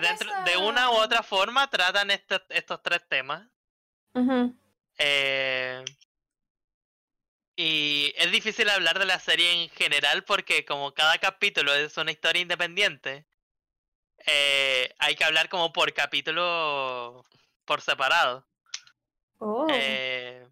[0.00, 3.42] dentro de esa- una u otra forma tratan este- estos tres temas.
[4.98, 5.84] Eh,
[7.56, 12.10] y es difícil hablar de la serie en general porque como cada capítulo es una
[12.10, 13.26] historia independiente,
[14.26, 17.24] eh, hay que hablar como por capítulo
[17.64, 18.46] por separado.
[19.38, 19.66] Oh.
[19.70, 20.48] Eh,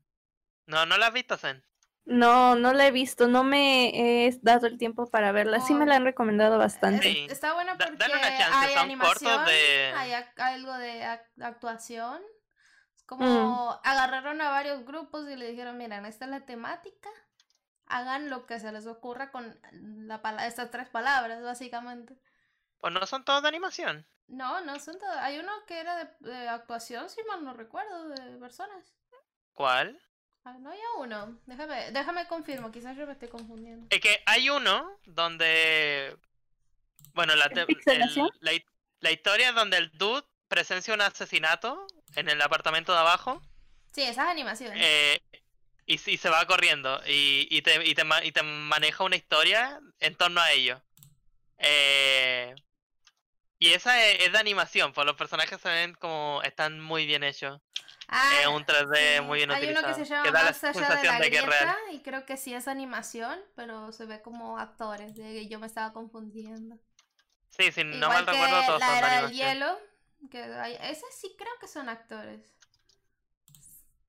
[0.67, 1.65] no, ¿no la has visto, Zen?
[2.05, 5.61] No, no la he visto, no me he dado el tiempo para verla.
[5.61, 7.13] Sí me la han recomendado bastante.
[7.13, 7.27] Sí.
[7.31, 10.73] Está buena Da- porque dale una chance, hay son animación, cortos de- hay ac- algo
[10.79, 12.21] de ac- actuación.
[13.13, 13.37] Es Mm.
[13.37, 17.11] como agarraron a varios grupos y le dijeron, miren, esta es la temática,
[17.87, 22.17] hagan lo que se les ocurra con la pala- estas tres palabras, básicamente.
[22.79, 24.07] Pues no son todos de animación.
[24.29, 25.17] No, no son todos.
[25.19, 28.93] Hay uno que era de, de actuación, si mal no recuerdo, de personas.
[29.53, 30.01] ¿Cuál?
[30.45, 31.39] Ah, no había uno.
[31.47, 33.87] Déjame, déjame confirmo, quizás yo me estoy confundiendo.
[33.91, 36.17] Es que hay uno donde.
[37.15, 38.53] Bueno, la, el- la,
[39.01, 43.43] la historia es donde el dude presencia un asesinato en el apartamento de abajo
[43.93, 44.79] Sí, esas animaciones.
[44.81, 45.19] eh,
[45.87, 49.81] y, y se va corriendo y, y, te, y, te, y te maneja una historia
[50.01, 50.83] en torno a ello.
[51.59, 52.55] Eh,
[53.59, 57.23] y esa es, es de animación, pues los personajes se ven como están muy bien
[57.23, 57.61] hechos.
[58.09, 59.87] Ah, Es un 3D sí, muy bien Hay uno utilizado.
[59.99, 62.37] que se llama que da la Más allá de la de grieta y creo que
[62.37, 65.15] sí es animación, pero se ve como actores.
[65.15, 66.79] De que yo me estaba confundiendo.
[67.51, 69.79] Sí, si no Igual mal que recuerdo, todos la son de era del hielo.
[70.31, 72.41] Que hay, ese sí creo que son actores.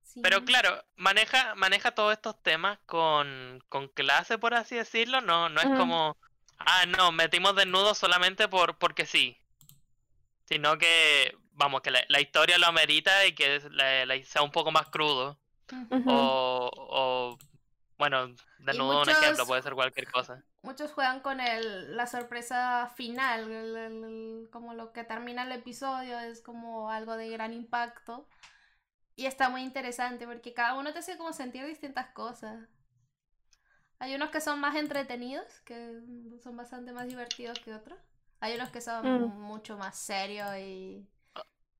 [0.02, 0.20] Sí.
[0.22, 5.20] Pero claro, maneja, maneja todos estos temas con, con clase, por así decirlo.
[5.20, 6.16] No, no es como,
[6.58, 9.36] ah, no, metimos desnudos solamente por porque sí.
[10.44, 14.42] Sino que, vamos, que la, la historia lo amerita y que es- la- la- sea
[14.42, 15.38] un poco más crudo.
[16.06, 17.38] O, o
[17.98, 20.42] bueno, desnudo un ejemplo, muchos- puede ser cualquier cosa.
[20.62, 25.52] Muchos juegan con el, la sorpresa final, el- el- el- como lo que termina el
[25.52, 28.28] episodio es como algo de gran impacto.
[29.16, 32.68] Y está muy interesante porque cada uno te hace como sentir distintas cosas.
[34.00, 36.00] Hay unos que son más entretenidos, que
[36.42, 37.98] son bastante más divertidos que otros.
[38.40, 39.40] Hay unos que son Mm.
[39.40, 41.06] mucho más serios y...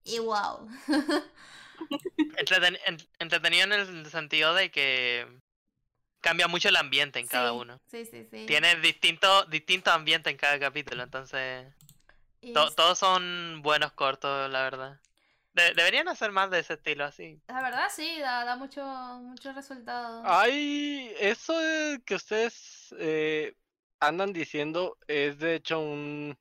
[0.04, 0.68] Y wow.
[2.38, 5.26] Entreten- en- entretenido en el sentido de que
[6.24, 7.78] cambia mucho el ambiente en cada uno.
[7.86, 8.46] Sí, sí, sí.
[8.46, 11.66] Tiene distintos distintos ambientes en cada capítulo, entonces
[12.54, 14.98] to- todos son buenos cortos, la verdad.
[15.52, 17.38] De- deberían hacer más de ese estilo así.
[17.46, 20.22] La verdad sí, da, da mucho, mucho resultado.
[20.24, 21.54] Hay eso
[22.06, 23.54] que ustedes eh,
[24.00, 26.36] andan diciendo es de hecho un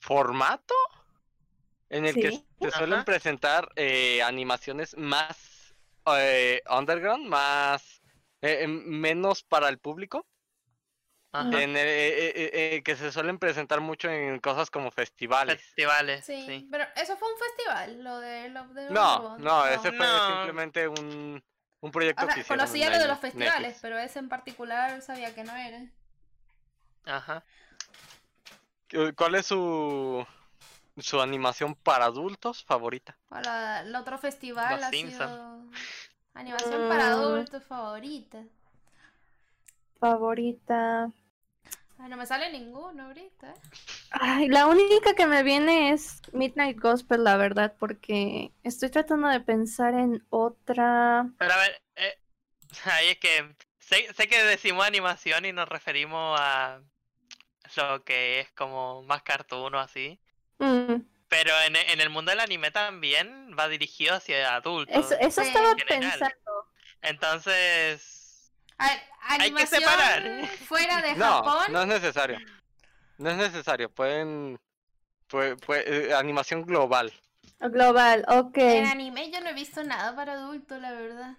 [0.00, 0.74] formato
[1.90, 3.04] en el que se suelen Ajá.
[3.04, 5.36] presentar eh, animaciones más
[6.16, 7.97] eh, underground, más
[8.42, 10.26] eh, menos para el público,
[11.32, 11.62] Ajá.
[11.62, 15.60] en el- eh, eh, eh, que se suelen presentar mucho en cosas como festivales.
[15.60, 16.68] Festivales, Sí, sí.
[16.70, 19.38] pero eso fue un festival, lo de Love the No, Robot.
[19.40, 20.26] no, ese fue No.
[20.26, 21.42] simplemente un,
[21.80, 23.80] un proyecto O sea, que hicieron conocía lo de los festivales, Netflix.
[23.82, 25.82] pero ese en particular sabía que no era.
[27.04, 27.44] Ajá.
[28.90, 30.26] ¿Cu- ¿Cuál es su,
[30.96, 33.16] su animación para adultos favorita?
[33.28, 35.62] Para el otro festival Los ha sido
[36.38, 37.12] animación para Mm.
[37.12, 38.44] adultos favorita.
[40.00, 41.10] Favorita.
[41.98, 43.50] Ay, no me sale ninguno ahorita.
[43.50, 43.54] ¿eh?
[44.12, 49.40] Ay, la única que me viene es Midnight Gospel, la verdad, porque estoy tratando de
[49.40, 51.28] pensar en otra.
[51.38, 52.14] Pero a ver, eh,
[52.84, 56.80] ahí es que sé, sé que decimos animación y nos referimos a
[57.76, 60.18] lo que es como más cartoon o así.
[60.58, 65.12] Mm, Pero en, en el mundo del anime también va dirigido hacia adultos.
[65.20, 66.34] eso estaba En pensando.
[67.02, 70.46] Entonces, A ver, Hay que separar.
[70.66, 71.72] fuera de No, Japón.
[71.72, 72.38] no es necesario.
[73.18, 73.90] No es necesario.
[73.90, 74.58] Pueden.
[75.28, 77.12] pue- pue- eh, animación global.
[77.60, 78.56] Global, ok.
[78.56, 81.36] En anime yo no he visto nada para adultos, la verdad.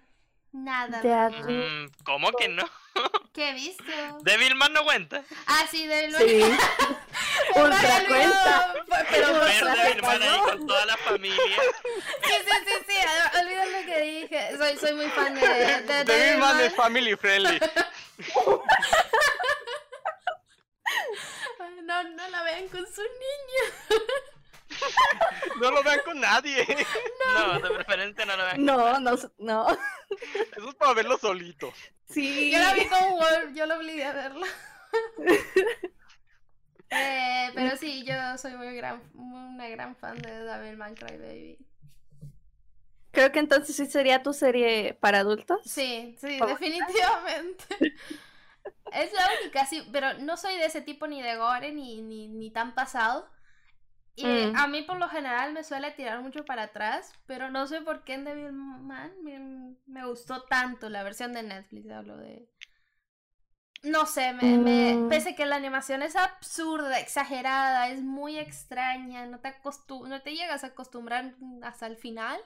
[0.52, 1.00] Nada.
[1.00, 2.64] De mm, ¿cómo que no?
[3.32, 3.84] ¿Qué he visto?
[4.22, 5.22] Devilman no cuenta.
[5.46, 6.42] Ah, sí, de Sí.
[7.54, 8.74] Ultra cuenta.
[9.10, 10.42] Pero Devilman ahí ¿no?
[10.42, 11.38] con toda la familia.
[12.24, 12.94] Sí, sí, sí, sí.
[13.06, 14.56] ah, Olvida lo que dije.
[14.58, 16.60] Soy, soy muy fan de, de, de Devilman Devilman.
[16.60, 17.60] es family friendly.
[21.84, 23.72] No, no la vean con sus niños.
[25.60, 26.66] No lo vean con nadie.
[27.34, 28.64] No, de preferencia no lo vean.
[28.64, 29.66] No, no, no.
[30.56, 31.72] Eso es para verlo solito.
[32.08, 32.50] Sí.
[32.50, 34.46] Yo la vi con Wolf, yo lo obligué a verla.
[36.92, 41.56] Eh, pero sí, yo soy muy gran, una gran fan de Devilman Crybaby.
[43.12, 45.60] Creo que entonces sí sería tu serie para adultos.
[45.64, 47.64] Sí, sí, definitivamente.
[48.92, 52.26] Es la única, sí, pero no soy de ese tipo ni de gore ni, ni,
[52.26, 53.30] ni tan pasado.
[54.22, 54.52] Y Mm.
[54.56, 58.04] a mí por lo general me suele tirar mucho para atrás, pero no sé por
[58.04, 62.48] qué en Devilman me, me gustó tanto la versión de Netflix, hablo de...
[63.82, 65.08] No sé, me, me- Mm.
[65.08, 69.54] pese que la animación es absurda, exagerada, es muy extraña, no te,
[70.06, 72.38] no te llegas a acostumbrar hasta el final.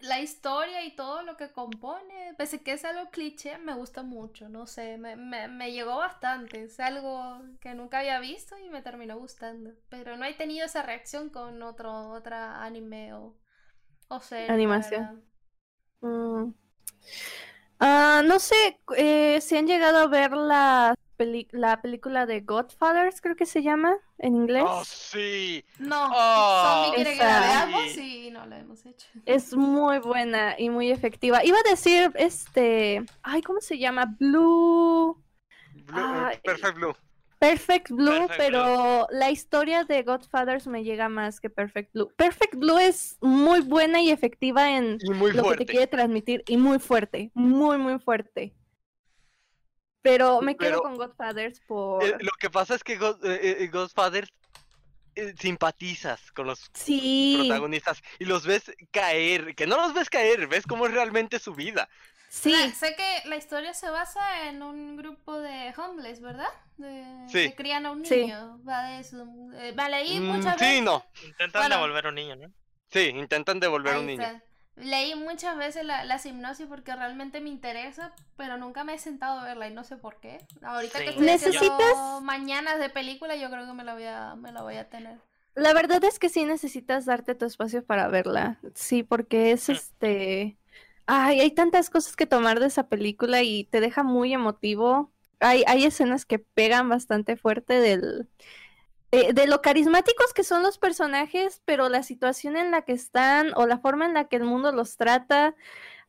[0.00, 4.48] La historia y todo lo que compone, pese que es algo cliché, me gusta mucho,
[4.48, 8.82] no sé, me, me, me llegó bastante, es algo que nunca había visto y me
[8.82, 13.36] terminó gustando, pero no he tenido esa reacción con otro, otra anime o,
[14.08, 14.50] o serie.
[14.52, 15.24] Animación.
[16.02, 16.52] Mm.
[17.80, 23.20] Ah, no sé eh, si han llegado a ver las peli- la película de Godfathers,
[23.20, 24.64] creo que se llama en inglés.
[24.66, 25.64] ¡Oh, sí!
[25.78, 27.66] No, Oh, Zombie quiere que la esa.
[27.66, 29.06] veamos y no la hemos hecho.
[29.26, 31.44] Es muy buena y muy efectiva.
[31.44, 34.14] Iba a decir, este, ay, ¿cómo se llama?
[34.18, 35.22] Blue,
[35.86, 36.30] Blue-.
[36.42, 36.94] Perfect Blue.
[37.40, 42.10] Perfect Blue, Perfect pero la historia de Godfathers me llega más que Perfect Blue.
[42.16, 46.42] Perfect Blue es muy buena y efectiva en Y muy lo que te quiere transmitir
[46.46, 48.54] y muy fuerte, muy, muy fuerte.
[50.04, 52.04] Pero me quedo Pero- con Godfathers por...
[52.04, 54.28] Eh, lo que pasa es que God- eh, eh, Godfather
[55.14, 60.46] eh, simpatizas con los Sí, protagonistas y los ves caer, que no los ves caer,
[60.46, 61.88] ves cómo es realmente su vida.
[62.28, 66.48] sí, Ah, sé que la historia se basa en un grupo de homeless, ¿verdad?
[66.76, 67.48] De, Sí.
[67.48, 68.16] Que crían a un Sí.
[68.16, 68.60] niño.
[68.68, 69.24] Va de eso.
[69.54, 70.82] Eh, me leí Mm, muchas sí, veces.
[70.82, 71.02] no.
[71.24, 71.76] Intentan Bueno.
[71.76, 72.52] devolver a un niño, ¿no?
[72.90, 74.42] Sí, intentan devolver a un Ahí niño.
[74.76, 79.40] Leí muchas veces la, la hipnosis porque realmente me interesa, pero nunca me he sentado
[79.40, 80.46] a verla y no sé por qué.
[80.62, 81.04] Ahorita Sí.
[81.04, 81.96] que estoy ¿Necesitas?
[82.22, 85.20] mañanas de película, yo creo que me la voy a, me la voy a tener.
[85.54, 88.58] la verdad es que sí necesitas darte tu espacio para verla.
[88.74, 90.58] Sí, porque es este...
[91.06, 95.12] Ay, hay tantas cosas que tomar de esa película y te deja muy emotivo.
[95.40, 98.28] Hay, hay escenas que pegan bastante fuerte del...
[99.14, 103.52] De, de lo carismáticos que son los personajes, pero la situación en la que están
[103.54, 105.54] o la forma en la que el mundo los trata.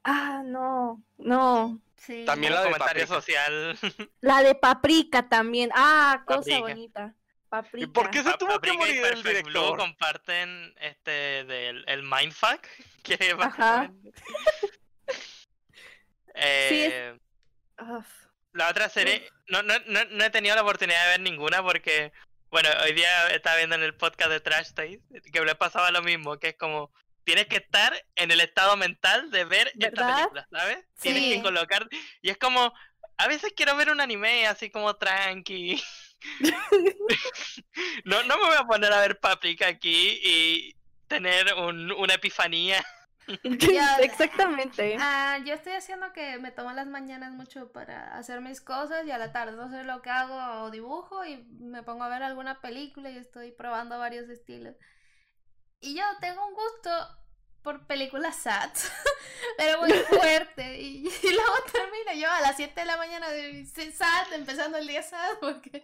[0.03, 1.79] Ah, no, no.
[1.97, 2.23] Sí.
[2.25, 3.21] También la de comentario Paprika.
[3.21, 3.77] social.
[4.21, 5.71] La de Paprika también.
[5.73, 6.59] Ah, cosa Paprika.
[6.59, 7.13] bonita.
[7.15, 7.93] ¿Y Paprika.
[7.93, 9.77] por qué se Pa- tuvo que Paprika y morir el director?
[9.77, 11.11] comparten este
[11.45, 12.61] del el mindfuck
[13.03, 13.17] que
[16.35, 17.19] Sí, es- Eh.
[18.53, 22.13] La otra serie, no, no, no, no he tenido la oportunidad de ver ninguna porque,
[22.49, 26.01] bueno, hoy día estaba viendo en el podcast de Trash Taste que le pasaba lo
[26.01, 26.91] mismo, que es como,
[27.23, 30.85] tienes que estar en el estado mental de ver esta película, ¿sabes?
[31.01, 31.87] Tienes que colocar,
[32.21, 32.73] y es como,
[33.17, 35.81] a veces quiero ver un anime así como tranqui.
[38.05, 40.75] no, no me voy a poner a ver Paprika aquí y
[41.07, 42.85] tener un, una epifanía.
[43.73, 44.97] Ya, Exactamente.
[44.99, 49.11] Ah, yo estoy haciendo que me tomo las mañanas mucho para hacer mis cosas y
[49.11, 52.23] a la tarde no sé lo que hago o dibujo y me pongo a ver
[52.23, 54.75] alguna película y estoy probando varios estilos.
[55.79, 56.91] Y yo tengo un gusto
[57.65, 58.71] por películas sad,
[59.57, 60.79] pero muy fuerte.
[60.81, 64.87] Y, y luego termino yo a las 7 de la mañana de sad, empezando el
[64.87, 65.83] día sad, porque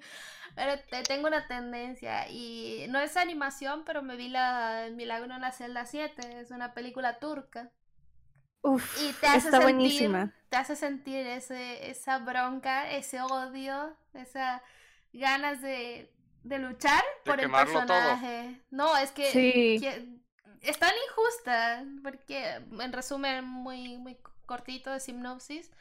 [0.55, 2.29] pero te- tengo una tendencia.
[2.29, 6.51] Y no es animación, pero me vi la El Milagro en la celda 7, es
[6.51, 7.71] una película turca.
[8.63, 10.33] Uf, Y te hace está sentir, buenísima.
[10.49, 14.61] te hace sentir ese, esa bronca, ese odio, esas
[15.13, 16.13] ganas de,
[16.43, 17.87] de luchar De por el quemarlo todo.
[17.87, 18.61] personaje.
[18.69, 19.79] No, es que, Sí.
[19.81, 20.07] que
[20.61, 25.71] es tan injusta, porque en resumen muy, muy cortito de sinopsis,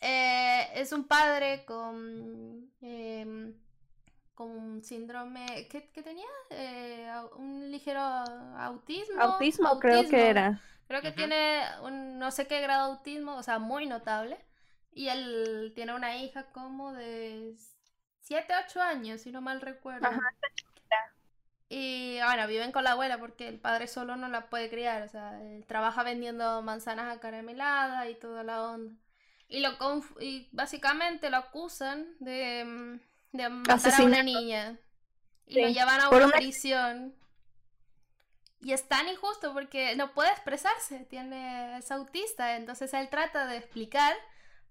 [0.00, 3.54] eh, es un padre con, em,
[4.34, 6.26] con un síndrome, ¿qué, qué tenía?
[6.50, 9.20] Eh, un ligero autismo.
[9.20, 10.60] Autismo creo que era.
[10.88, 14.38] Creo que tiene un no sé qué grado de autismo, o sea, muy notable.
[14.90, 17.54] Y él tiene una hija como de
[18.20, 20.06] 7, 8 años, si no mal recuerdo.
[20.06, 20.20] Ajá,
[21.74, 25.02] Y bueno, viven con la abuela porque el padre solo no la puede criar.
[25.04, 28.92] O sea, él trabaja vendiendo manzanas acarameladas y toda la onda.
[29.48, 34.22] Y, lo conf- y básicamente lo acusan de, mm, de matar a una Asesinato.
[34.24, 34.78] niña.
[35.46, 37.14] Y lo Sí, llevan a una una- prisión.
[38.60, 43.56] Y es tan injusto porque no puede expresarse, tiene, es autista, entonces él trata de
[43.56, 44.14] explicar,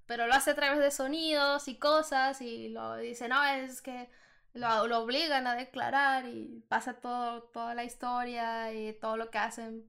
[0.06, 4.10] pero lo hace a través de sonidos y cosas y lo dice, no, es que
[4.54, 9.38] lo, lo obligan a declarar y pasa todo, toda la historia y todo lo que
[9.39, 9.86] hacen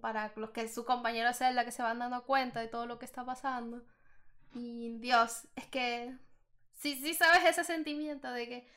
[0.00, 2.98] para los que su compañero es la que se van dando cuenta de todo lo
[2.98, 3.82] que está pasando.
[4.54, 6.16] Y Dios, es que
[6.74, 8.68] sí, sí sabes ese sentimiento de que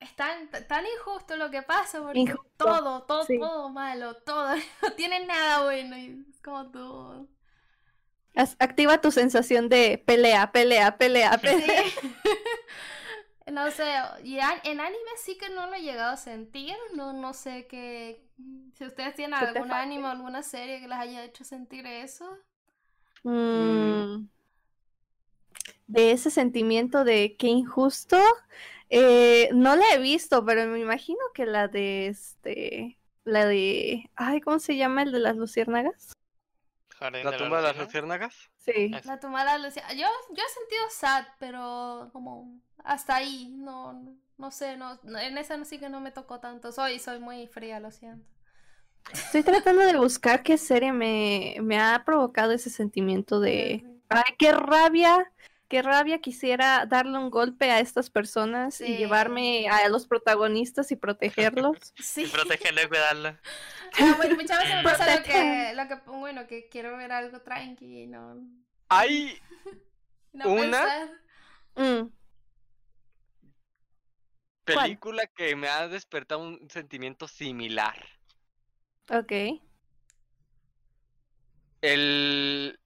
[0.00, 3.38] es tan, tan injusto lo que pasa porque Injusto, todo, todo, sí.
[3.38, 7.28] todo malo, todo, no tiene nada bueno y es como.
[8.34, 11.66] As- Activa tu sensación de pelea, pelea, pelea, pelea.
[11.66, 12.12] Sí.
[13.52, 13.84] No sé,
[14.24, 18.26] y en anime sí que no lo he llegado a sentir, no, no sé qué,
[18.72, 21.86] si ustedes tienen ¿Qué te algún anime o alguna serie que les haya hecho sentir
[21.86, 22.38] eso.
[23.24, 24.26] Mm,
[25.86, 28.16] De ese sentimiento de qué injusto.
[28.90, 32.98] eh, no la he visto, pero me imagino que la de este.
[33.24, 34.10] La de.
[34.16, 36.12] Ay, ¿cómo se llama el de las luciérnagas?
[37.02, 38.34] Jardín ¿La de tumba de las Luciérnagas.
[38.34, 38.50] luciérnagas?
[38.56, 38.96] Sí.
[38.96, 43.54] Es- La tumba de la Lucia- Yo, yo he sentido sad, pero como hasta ahí,
[43.56, 46.72] no, no, no sé, no, no- en esa no sí que no me tocó tanto.
[46.72, 48.26] Soy, soy muy fría, lo siento.
[49.12, 53.84] Estoy tratando de buscar qué serie me, me ha provocado ese sentimiento de.
[54.08, 55.30] Ay, qué rabia
[55.72, 60.96] qué rabia quisiera darle un golpe a estas personas y llevarme a los protagonistas y
[60.96, 61.78] protegerlos.
[61.98, 62.26] Sí.
[62.26, 63.38] protegerlo y cuidarlo.
[63.98, 67.40] Ah, bueno, muchas veces me pasa lo que, lo que, bueno, que quiero ver algo
[67.40, 68.36] tranqui y no,
[68.90, 69.38] Hay
[70.32, 71.10] no Una.
[71.74, 72.08] Mm,
[74.64, 74.76] ¿Cuál?
[74.84, 77.96] película que me ha despertado un sentimiento similar.
[79.10, 79.32] ok.
[81.82, 82.78] El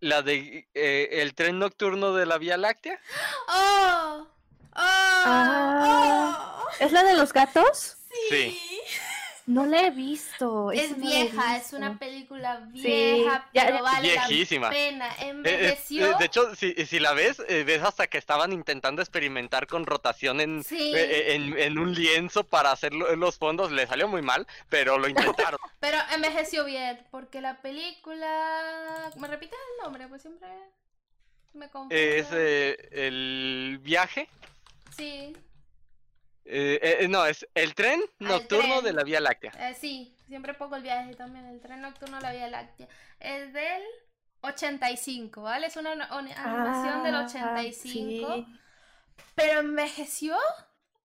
[0.00, 3.00] la de eh, el tren nocturno de la Vía Láctea.
[3.48, 4.26] ¡Oh!
[4.26, 4.28] ¡Oh!
[4.74, 6.62] Ah.
[6.62, 6.68] ¡Oh!
[6.80, 7.96] ¿Es la de los gatos?
[8.30, 8.58] Sí.
[9.48, 10.70] No la he visto.
[10.72, 14.66] Es no vieja, es una película Sí, vieja, ya- pero vale Viejísima.
[14.66, 15.08] la pena.
[15.08, 16.06] Eh, eh, Envejeció.
[16.06, 19.86] eh, de hecho, si, si la ves, eh, ves hasta que estaban intentando experimentar con
[19.86, 20.92] rotación en, Sí.
[20.94, 23.72] eh, eh, en, en un lienzo para hacer lo- los fondos.
[23.72, 25.58] Le salió muy mal, pero lo intentaron.
[25.80, 29.10] Pero envejeció bien, porque la película...
[29.16, 30.08] ¿Me repites el nombre?
[30.08, 30.48] Pues siempre
[31.54, 31.94] me confundo.
[31.94, 34.28] es eh, el viaje.
[34.94, 35.34] Sí,
[36.50, 39.52] eh, eh, no, es el tren Ah, el nocturno de la Vía Láctea.
[39.58, 42.88] eh, sí, siempre pongo el viaje también, el tren nocturno a la Vía Láctea.
[43.20, 43.82] Es del
[44.42, 45.66] 85, ¿vale?
[45.66, 48.46] Es una una animación del Ah, 85, sí.
[49.34, 50.36] pero envejeció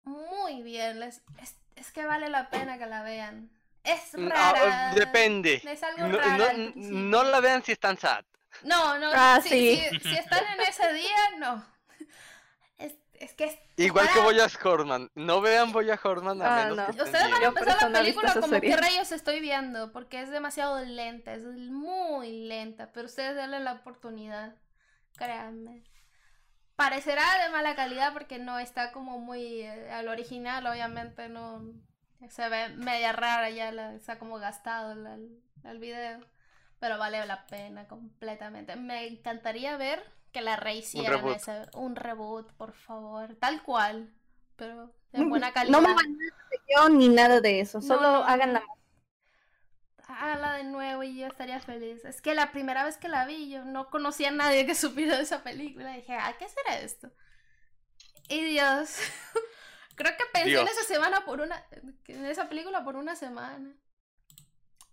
[0.04, 1.02] muy bien.
[1.02, 1.22] es,
[1.76, 3.50] es que vale la pena que la vean.
[3.84, 4.94] Es Mm, ah, rara.
[4.94, 5.62] depende.
[5.64, 6.98] Es algo No, rara no- al principio.
[6.98, 8.24] no la vean si están sad.
[8.62, 9.82] No, no, Ah, si, sí.
[9.90, 11.64] si- si están en ese día, no.
[13.20, 15.10] Es, es que es Igual que Boyack Horseman.
[15.14, 16.86] No vean Boyack Horseman a Ah, menos no.
[16.86, 18.76] que Ustedes van a empezar la película como serie.
[18.76, 24.54] rayos estoy viendo, porque es demasiado lenta, es muy lenta, pero ustedes denle la oportunidad,
[25.16, 25.84] créanme.
[26.76, 31.62] Parecerá de mala calidad porque no está como muy eh, al original, obviamente no
[32.28, 35.18] se ve media rara ya, la- está como gastado la-
[35.64, 36.20] el video,
[36.78, 38.76] pero vale la pena completamente.
[38.76, 41.74] Me encantaría ver que la rehicieran reboot.
[41.74, 44.12] un reboot, por favor, tal cual,
[44.56, 45.72] pero de buena calidad.
[45.72, 46.16] No me van
[46.76, 47.80] a ni nada de eso.
[47.80, 48.24] No, Solo no.
[48.24, 48.62] hagan la
[50.08, 52.04] Hágala de nuevo y yo estaría feliz.
[52.04, 55.16] Es que la primera vez que la vi, yo no conocía a nadie que supiera
[55.16, 55.92] de esa película.
[55.92, 57.10] dije, ¿a qué será esto?
[58.28, 58.96] Y Dios,
[59.94, 61.64] creo que pensé en esa semana por una,
[62.06, 63.74] en esa película por una semana.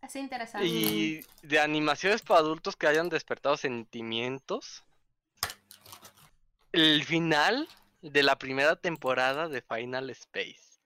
[0.01, 0.67] Es interesante.
[0.67, 4.84] Y de animaciones para adultos que hayan despertado sentimientos.
[6.75, 7.69] El final
[8.01, 10.81] de la primera temporada de Final Space.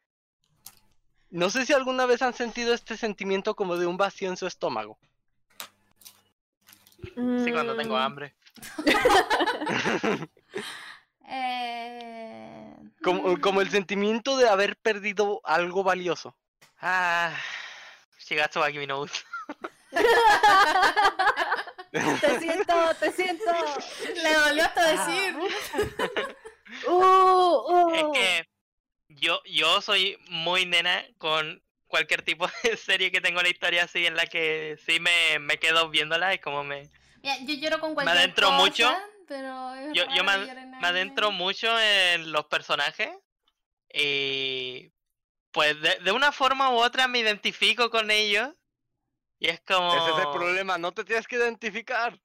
[1.32, 4.46] No sé si alguna vez han sentido este sentimiento como de un vacío en su
[4.46, 5.00] estómago.
[7.44, 8.36] Sí, cuando tengo Mm, hambre.
[11.32, 16.36] Eh, Como, como el sentimiento de haber perdido algo valioso.
[16.82, 17.34] Ah,
[18.20, 19.06] Shigatsu no.
[22.22, 23.52] Te siento, te siento.
[24.16, 25.36] Le dolió hasta decir.
[26.88, 27.96] Uh, uh.
[27.96, 28.48] Es que
[29.08, 34.06] yo, yo soy muy nena con cualquier tipo de serie que tengo la historia así
[34.06, 36.88] en la que sí me, me quedo viéndola y como me,
[37.24, 38.98] Mira, yo lloro con cualquier adentro cosa, mucho.
[39.28, 40.38] Pero yo, yo me,
[40.80, 43.10] me adentro mucho en los personajes
[43.92, 44.92] y
[45.52, 48.50] pues de, de una forma u otra me identifico con ellos
[49.40, 49.94] y es como...
[49.96, 52.20] Ese es el problema, no te tienes que identificar.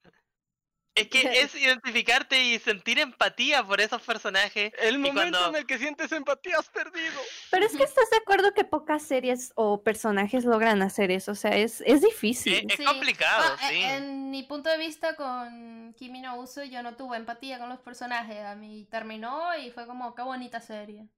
[0.97, 4.71] Es que es identificarte y sentir empatía por esos personajes.
[4.79, 7.19] El momento cuando- en el que sientes empatía has perdido.
[7.51, 11.33] Pero es que estás de acuerdo que pocas series o personajes logran hacer eso.
[11.33, 12.65] O sea, es, es Es, difícil.
[12.71, 12.85] es Sí.
[12.85, 13.81] complicado, Ah, e- sí.
[13.83, 17.79] En mi punto de vista con Kimi no Uso, yo no tuve empatía con los
[17.81, 18.39] personajes.
[18.45, 21.09] A mí terminó y fue como, qué bonita serie.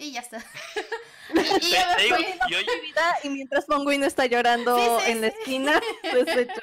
[0.00, 0.38] Y ya está.
[1.34, 2.26] y, y yo me te digo, fui.
[2.50, 5.34] yo- Mi vida, y mientras Monguino está llorando Sí, sí, en la sí.
[5.38, 5.80] esquina,
[6.10, 6.60] pues de hecho.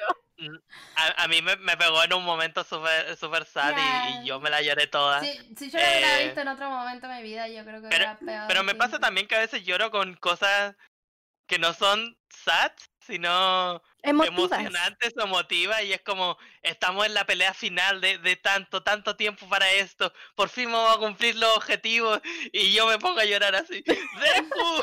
[0.96, 4.20] a, a mí me, me pegó en un momento súper super sad y- Ya.
[4.22, 5.20] y, yo me la lloré toda.
[5.20, 7.80] Si, si yo lo hubiera Eh, visto en otro momento de mi vida, yo creo
[7.80, 8.48] que pero- hubiera pegado.
[8.48, 10.74] Pero me pasa también que a veces lloro con cosas
[11.46, 12.72] que no son sad,
[13.08, 14.38] sino Emotivas.
[14.38, 19.16] emocionantes o emotivas y es como estamos en la pelea final de, de tanto, tanto
[19.16, 22.20] tiempo para esto, por fin vamos a cumplir los objetivos
[22.52, 23.82] y yo me pongo a llorar así.
[23.82, 24.82] ¡Deku!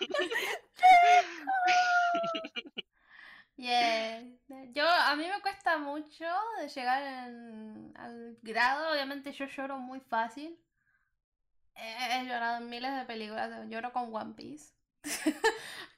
[3.56, 4.22] Yeah.
[4.72, 6.24] Yo, a mí me cuesta mucho
[6.58, 10.58] de llegar en- al grado, obviamente yo lloro muy fácil.
[11.74, 14.74] He, he llorado en miles de películas, lloro con One Piece.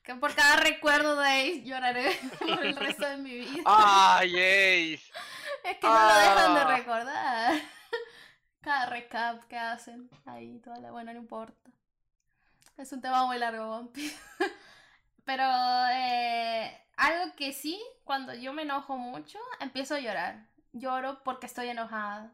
[0.02, 3.62] Que por cada recuerdo de Ace lloraré por el resto de mi vida.
[3.66, 5.12] ¡Ay, Ace!
[5.64, 6.76] Es que no lo dejan de Ah.
[6.76, 7.55] recordar.
[8.61, 10.90] Cada recap que hacen ahí, toda la...
[10.90, 11.70] Bueno, no importa.
[12.76, 14.18] Es un tema muy largo, Piece.
[15.24, 15.42] Pero
[15.90, 20.46] eh, algo que sí, cuando yo me enojo mucho, empiezo a llorar.
[20.72, 22.30] Lloro porque estoy enojada.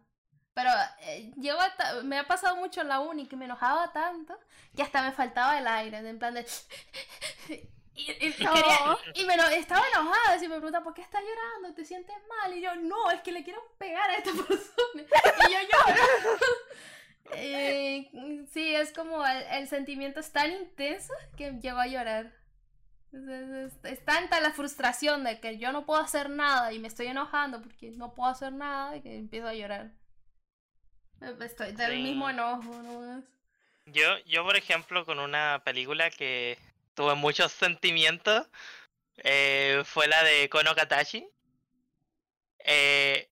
[0.62, 0.70] Pero
[1.02, 4.38] eh, hasta- me ha pasado mucho en la uni que me enojaba tanto
[4.76, 6.46] que hasta me faltaba el aire, en plan de...
[7.92, 8.52] Y, y- y No.
[8.54, 11.74] quería- y me estaba enojada, y me pregunta, ¿por qué estás llorando?
[11.74, 12.56] ¿Te sientes mal?
[12.56, 15.02] Y yo, no, es que le quiero pegar a esta persona.
[15.48, 16.02] Y yo lloro.
[17.32, 22.32] Eh, sí, es como el, el sentimiento es tan intenso que llego a llorar.
[23.12, 26.78] Es, es- es- es tanta la frustración de que yo no puedo hacer nada y
[26.78, 29.90] me estoy enojando porque no puedo hacer nada y que empiezo a llorar.
[31.20, 32.02] Estoy del Sí.
[32.02, 33.22] mismo enojo, ¿no?
[33.86, 36.58] Yo, yo, por ejemplo, con una película que
[36.94, 38.46] tuve muchos sentimientos,
[39.18, 41.26] eh, fue la de Kono Katachi.
[42.64, 43.28] Eh,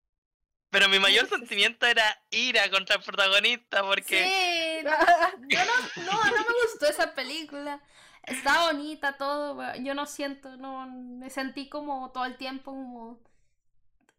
[0.70, 4.84] pero mi mayor sentimiento era ira contra el protagonista, porque Sí,
[5.48, 7.80] yo no, no, no me gustó esa película.
[8.24, 13.20] Está bonita todo, yo no siento, no, me sentí como todo el tiempo como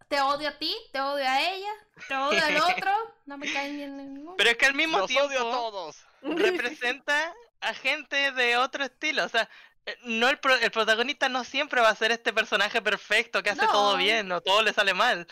[0.10, 1.72] te odio a ti, te odio a ella,
[2.08, 2.92] te odio al otro,
[3.26, 4.36] no me caen bien ninguno.
[4.38, 5.98] pero es que al mismo Los tiempo odio a todos.
[6.22, 9.24] representa a gente de otro estilo.
[9.24, 9.50] O sea,
[9.86, 13.52] eh, no el, pro- el protagonista no siempre va a ser este personaje perfecto que
[13.52, 15.28] hace todo bien o todo le sale mal.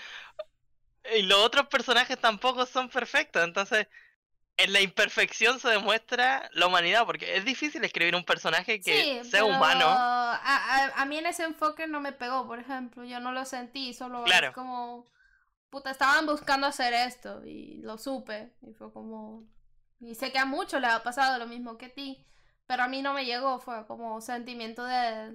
[1.16, 3.44] Y los otros personajes tampoco son perfectos.
[3.44, 3.88] Entonces,
[4.58, 9.30] en la imperfección se demuestra la humanidad, porque es difícil escribir un personaje que Sí,
[9.30, 9.86] sea pero humano.
[9.88, 13.04] A, a- a mí en ese enfoque no me pegó, por ejemplo.
[13.06, 14.54] Yo no lo sentí, solo es Claro.
[14.54, 15.06] como.
[15.70, 18.54] Puta, estaban buscando hacer esto y lo supe.
[18.62, 19.44] Y fue como.
[20.00, 22.26] Y sé que a muchos les ha pasado lo mismo que a ti.
[22.68, 25.34] Pero a mí no me llegó, fue como sentimiento de.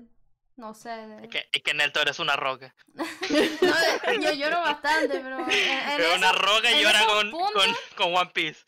[0.57, 0.91] No sé.
[0.91, 2.75] de- Es que, es que toro es una roca.
[2.95, 5.39] No, yo lloro bastante, pero.
[5.41, 7.53] En, en una esos- roca y en llora esos con, puntos-
[7.97, 8.61] con, con One Piece.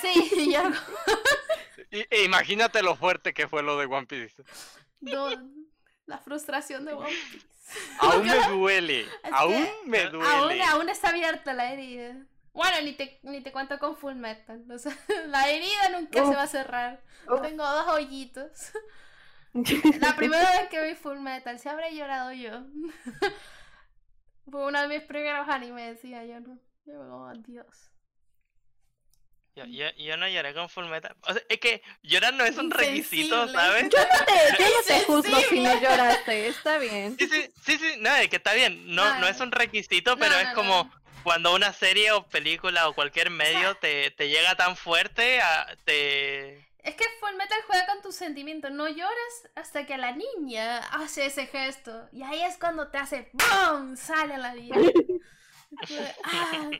[0.00, 0.56] Sí.
[1.90, 4.42] Y, e imagínate lo fuerte que fue lo de One Piece.
[5.00, 5.28] No,
[6.06, 7.46] la frustración de One Piece.
[8.00, 9.00] Aún me duele.
[9.00, 10.62] Es Aún que me Aún, duele.
[10.64, 12.16] aún está abierta la herida.
[12.52, 14.64] Bueno, ni te, ni te cuento con Full Metal.
[14.70, 17.02] o sea, la herida nunca se va a cerrar.
[17.42, 18.72] Tengo dos hoyitos.
[20.00, 22.64] La primera vez que vi Full Metal, se habré llorado yo.
[24.50, 26.58] Fue uno de mis primeros animes, decía yo, no.
[26.86, 27.90] Yo, oh, Dios.
[29.56, 31.14] Yo, yo, yo no lloré con Full Metal.
[31.22, 33.46] O sea, es que llorar no es un requisito.
[33.52, 33.84] ¿sabes?
[33.88, 37.16] Yo no te, yo no te juzgo si no lloraste, está bien.
[37.18, 40.16] Sí, sí, sí, sí, no, es que está bien, no, No, no es un requisito,
[40.16, 40.90] pero no, es no, como
[41.22, 46.58] cuando una serie o película o cualquier medio te, te llega tan fuerte, a- te...
[46.82, 48.70] Es que Full Metal juega con tus sentimientos.
[48.72, 52.08] No lloras hasta que la niña hace ese gesto.
[52.12, 53.96] Y ahí es cuando te hace ¡BOOM!
[53.96, 54.76] Sale la vida.
[56.24, 56.70] Ah,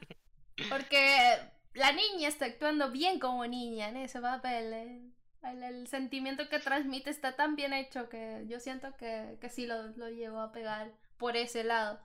[0.68, 1.40] porque
[1.74, 4.72] la niña está actuando bien como niña en ese papel.
[4.72, 5.10] eh.
[5.42, 9.66] El, el sentimiento que transmite está tan bien hecho que yo siento que, que sí
[9.66, 12.00] lo, lo llevo a pegar por ese lado.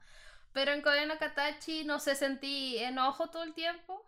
[0.51, 4.05] Pero en Koreano Katachi no sé, sentí enojo todo el tiempo.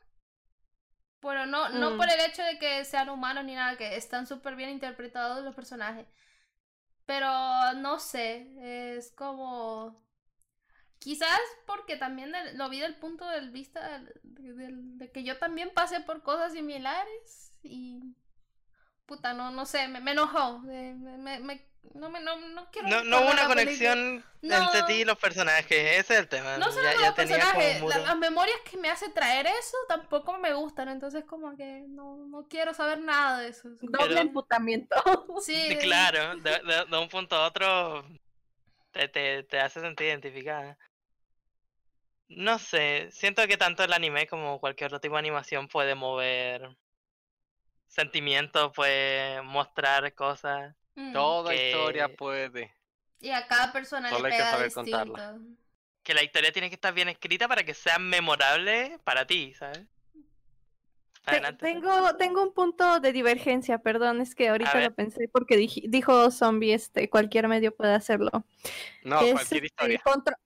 [1.22, 1.98] Pero no, no Mm.
[1.98, 5.56] por el hecho de que sean humanos ni nada, que están súper bien interpretados los
[5.56, 6.08] personajes.
[7.06, 7.28] Pero
[7.76, 8.48] no sé,
[8.98, 10.02] es como...
[11.04, 15.38] Quizás porque también lo vi del punto de vista del- de, del- de que yo
[15.40, 18.16] también pasé por cosas similares y...
[19.08, 20.60] Puta, no, no sé, me, me enojó.
[20.60, 24.56] Me, me- me- no, me, no, no quiero No, no hubo una conexión No.
[24.62, 26.58] entre ti y los personajes, ese es el tema.
[26.60, 29.76] No solo ya, con ya los personajes, la- las memorias que me hace traer eso
[29.90, 33.70] tampoco me gustan, entonces como que no, no quiero saber nada de eso.
[33.82, 34.96] Doble Pero- emputamiento.
[35.44, 38.06] Sí, Sí, claro, de, de- de un punto a otro
[38.92, 40.78] te, te, te hace sentir identificada.
[42.36, 46.76] No sé, siento que tanto el anime como cualquier otro tipo de animación puede mover
[47.88, 50.76] sentimientos, puede mostrar cosas.
[50.96, 52.74] mm, Toda que- historia puede.
[53.20, 54.98] Y a cada persona Solo le hay que pega saber distinto.
[54.98, 55.40] contarla.
[56.04, 59.86] Que la historia tiene que estar bien escrita para que sea memorable para ti, ¿sabes?
[61.26, 61.66] Adelante.
[61.66, 66.32] tengo, tengo un punto de divergencia, perdón, es que ahorita lo pensé porque dij- dijo
[66.32, 68.32] zombie, este, cualquier medio puede hacerlo.
[69.04, 70.02] No, Es, cualquier este, historia.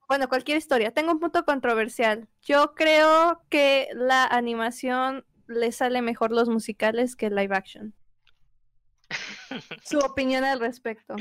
[0.08, 0.92] bueno, cualquier historia.
[0.92, 2.28] Tengo un punto controversial.
[2.42, 7.94] Yo creo que la animación le sale mejor los musicales que live action.
[9.84, 11.16] Su opinión al respecto.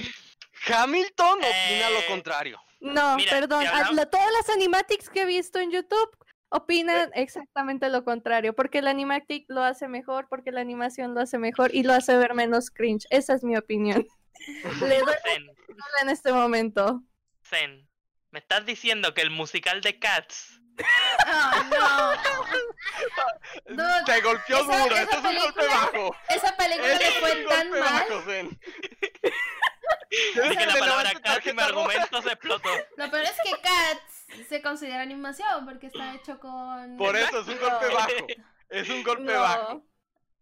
[0.67, 2.61] Hamilton opina lo Eh, contrario.
[2.81, 3.63] No, Mira, perdón.
[3.63, 6.11] si hablamos- todas las animatics que he visto en YouTube
[6.55, 8.55] opinan exactamente lo contrario.
[8.55, 12.17] Porque el animatic lo hace mejor, porque la animación lo hace mejor y lo hace
[12.17, 13.07] ver menos cringe.
[13.11, 14.07] Esa es mi opinión.
[14.81, 15.15] Le doy
[16.03, 17.03] en este momento.
[17.45, 17.89] Zen,
[18.31, 20.61] ¿me estás diciendo que el musical de Cats
[21.71, 22.13] no.
[23.77, 26.17] Dude, Te golpeó esa- duro, esa esto es un golpe película- bajo.
[26.29, 28.05] Esa película le fue tan golpe mal.
[28.09, 28.61] bajo, Zen.
[30.51, 32.69] Dije la palabra Cats y mi argumento se explotó.
[32.97, 34.14] Lo peor es que Cats
[34.49, 36.97] se considera animación porque está hecho con...
[36.97, 37.95] Por eso es un golpe No.
[37.95, 38.11] bajo.
[38.71, 39.87] Es un golpe bajo.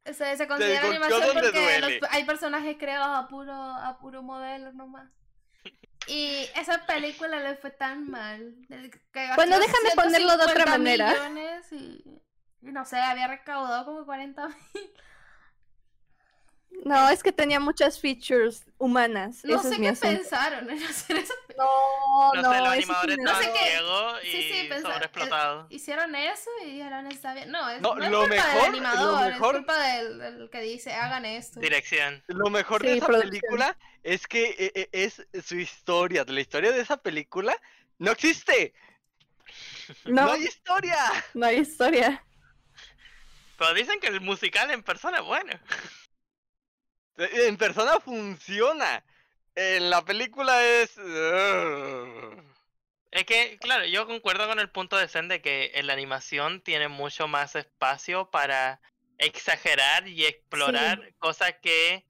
[0.04, 5.10] Se, se considera animación porque los- hay personajes creados a puro, a puro modelo nomás.
[6.08, 8.54] Y esa película le fue tan mal.
[9.12, 11.60] que Bueno, déjame ponerlo de otra 150 manera.
[11.70, 12.04] y
[12.62, 14.56] no sé, había recaudado como 40 mil.
[16.84, 19.44] No, es que tenía muchas features humanas.
[19.44, 20.16] No Ese sé es qué asunto.
[20.16, 21.64] pensaron en hacer esa película.
[21.64, 24.68] No, No, no, sé, los eso animadores sí me- No sé qué- y Sí, sí,
[24.68, 25.66] pensar- sobreexplotados.
[25.70, 27.52] Hicieron eso y dijeron, está bien.
[27.52, 30.50] No, es, No, no es lo culpa mejor- del lo mejor- es culpa del, del
[30.50, 31.60] que dice, hagan esto.
[31.60, 32.24] Dirección.
[32.26, 33.30] Lo mejor Sí, de esa producción.
[33.30, 36.24] película es que eh, eh, es su historia.
[36.26, 37.56] La historia de esa película
[37.98, 38.74] no existe.
[40.04, 40.96] No, No, hay historia.
[41.34, 42.24] no hay historia.
[43.58, 45.52] Pero dicen que el musical en persona es bueno.
[47.22, 49.04] Eh, En persona funciona.
[49.54, 50.96] En la película es.
[53.10, 56.62] Es que, claro, yo concuerdo con el punto de Zen de que en la animación
[56.62, 58.80] tiene mucho más espacio para
[59.18, 62.06] exagerar y explorar cosas que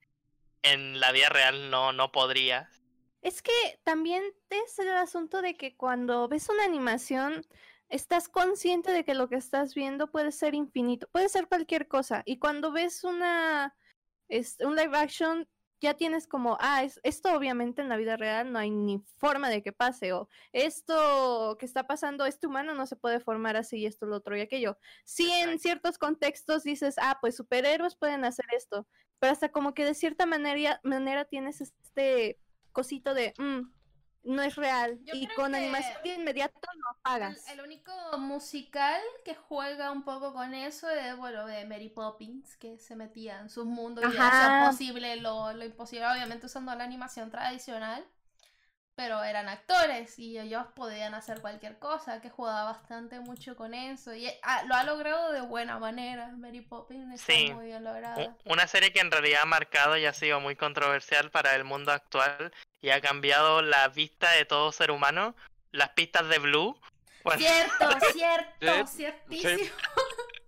[0.61, 2.81] en la vida real no, no podrías.
[3.21, 7.45] Es que también es el asunto de que cuando ves una animación,
[7.89, 12.23] estás consciente de que lo que estás viendo puede ser infinito, puede ser cualquier cosa.
[12.25, 13.75] Y cuando ves una
[14.37, 15.47] es, un live action,
[15.79, 19.49] ya tienes como, ah, es, esto obviamente en la vida real no hay ni forma
[19.49, 23.79] de que pase, o esto que está pasando, este humano no se puede formar así,
[23.79, 24.77] y esto, lo otro y aquello.
[25.03, 28.87] Sí, en ciertos contextos dices, ah, pues superhéroes pueden hacer esto,
[29.19, 32.39] pero hasta como que de cierta manera, manera tienes este
[32.71, 33.71] cosito de, "Mm,
[34.23, 37.47] no es real, Yo y con animación de inmediato lo El, apagas.
[37.47, 42.77] el único musical que juega un poco con eso es, bueno, de Mary Poppins, que
[42.79, 47.29] se metía en sus mundos y hacía posible lo, lo imposible, obviamente usando la animación
[47.31, 48.03] tradicional,
[48.95, 54.13] pero eran actores y ellos podían hacer cualquier cosa, que jugaba bastante mucho con eso,
[54.15, 57.53] y ah, lo ha logrado de buena manera, Mary Poppins está Sí.
[57.53, 58.35] muy bien lograda.
[58.45, 61.91] Una serie que en realidad ha marcado y ha sido muy controversial para el mundo
[61.91, 62.51] actual
[62.83, 65.35] y ha cambiado la vista de todo ser humano.
[65.71, 66.77] Las pistas de Blue.
[67.23, 69.75] Bueno, Cierto, cierto, Sí, ciertísimo.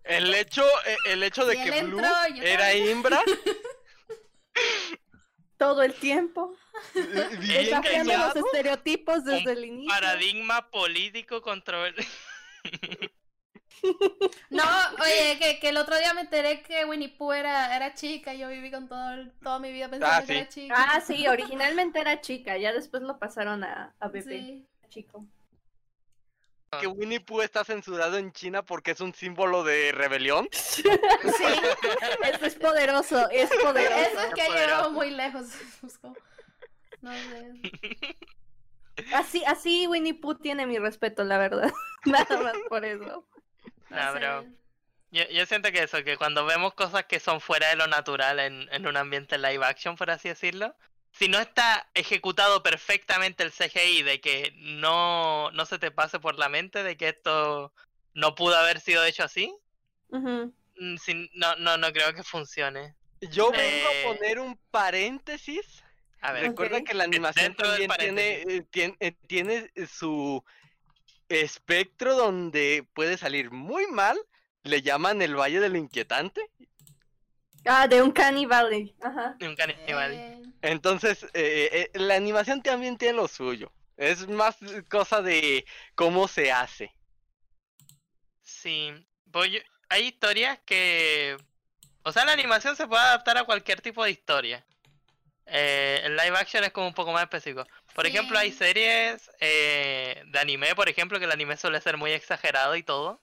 [0.04, 2.90] El hecho, eh, el hecho de que Blue entró, era también.
[2.90, 3.24] Imbra.
[5.58, 6.54] Todo el tiempo,
[6.94, 9.90] bien desafiando los estereotipos desde el inicio.
[9.90, 12.06] paradigma político controversial.
[14.50, 14.64] No,
[15.04, 18.40] oye, que, que el otro día me enteré que Winnie Pooh era, era chica y
[18.40, 20.34] yo viví con todo, el- toda mi vida pensando Ah, que sí.
[20.40, 20.76] era chica.
[20.78, 24.66] Ah, sí, originalmente era chica, ya después lo pasaron a, a bebé, Sí.
[24.90, 25.26] chico.
[26.82, 30.50] Que Winnie Pooh está censurado en China porque es un símbolo de rebelión.
[30.76, 30.84] Sí,
[32.34, 34.02] Eso es poderoso, es poderoso.
[34.02, 35.46] eso es que ha llegado muy lejos.
[35.82, 36.14] Busco.
[37.02, 38.18] No sé.
[39.14, 41.72] Así, así Winnie Pooh tiene mi respeto, la verdad.
[42.06, 43.26] Nada más por eso.
[43.90, 44.46] No bro.
[45.12, 48.40] Yo, yo siento que eso, que cuando vemos cosas que son fuera de lo natural
[48.40, 50.76] en, en un ambiente live action, por así decirlo,
[51.12, 56.38] si no está ejecutado perfectamente el CGI de que no, no se te pase por
[56.38, 57.72] la mente de que esto
[58.14, 59.54] no pudo haber sido hecho así,
[61.00, 62.96] sin- no, no, no creo que funcione.
[63.22, 64.04] Yo vengo Eh.
[64.04, 65.84] a poner un paréntesis.
[66.22, 66.88] A ver, Recuerda Ok.
[66.88, 70.44] que la animación Dentro del también tiene, eh, tien- eh, tiene su
[71.30, 74.18] espectro donde puede salir muy mal.
[74.64, 76.50] Le llaman el Valle del Inquietante.
[77.66, 78.12] Ah, de un
[78.48, 78.96] Valley.
[79.02, 79.36] Ajá.
[79.42, 80.14] un caníbal.
[80.14, 83.72] Eh, Entonces, eh, eh, la animación también tiene lo suyo.
[83.98, 84.58] Es más
[84.90, 85.66] cosa de
[85.96, 86.92] cómo se hace.
[88.42, 88.92] Sí,
[89.52, 89.60] yo-
[89.90, 91.38] hay historias que...
[92.04, 94.64] O sea, la animación se puede adaptar a cualquier tipo de historia.
[95.48, 97.66] Eh, el live action es como un poco más específico.
[97.96, 102.12] Por ejemplo, hay series eh, de anime, por ejemplo, que el anime suele ser muy
[102.12, 103.22] exagerado y todo.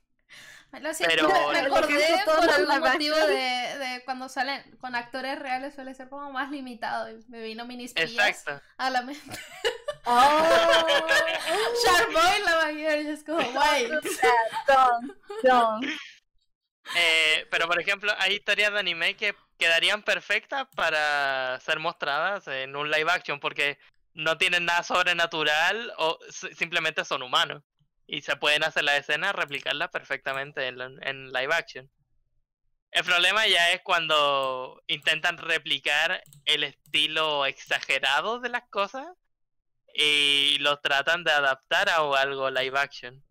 [0.81, 5.39] Lo siento, Pero- me Por acordé por algún motivo de, de cuando salen con actores
[5.39, 7.11] reales suele ser como más limitado.
[7.11, 8.59] y Me vino Exacto.
[8.79, 9.23] a la mente.
[10.05, 10.85] Oh,
[11.85, 13.89] Sharkboy la mayor y es como, guay.
[16.97, 22.75] Eh, pero por ejemplo, hay historias de anime que quedarían perfectas para ser mostradas en
[22.75, 23.79] un live action porque
[24.15, 27.63] no tienen nada sobrenatural o simplemente son humanos.
[28.07, 31.91] Y se pueden hacer la escena, replicarla perfectamente en, en live action.
[32.91, 39.07] El problema ya es cuando intentan replicar el estilo exagerado de las cosas
[39.95, 43.25] y lo tratan de adaptar a algo live action.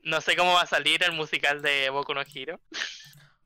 [0.00, 2.60] No sé cómo va a salir el musical de Boku no Hero.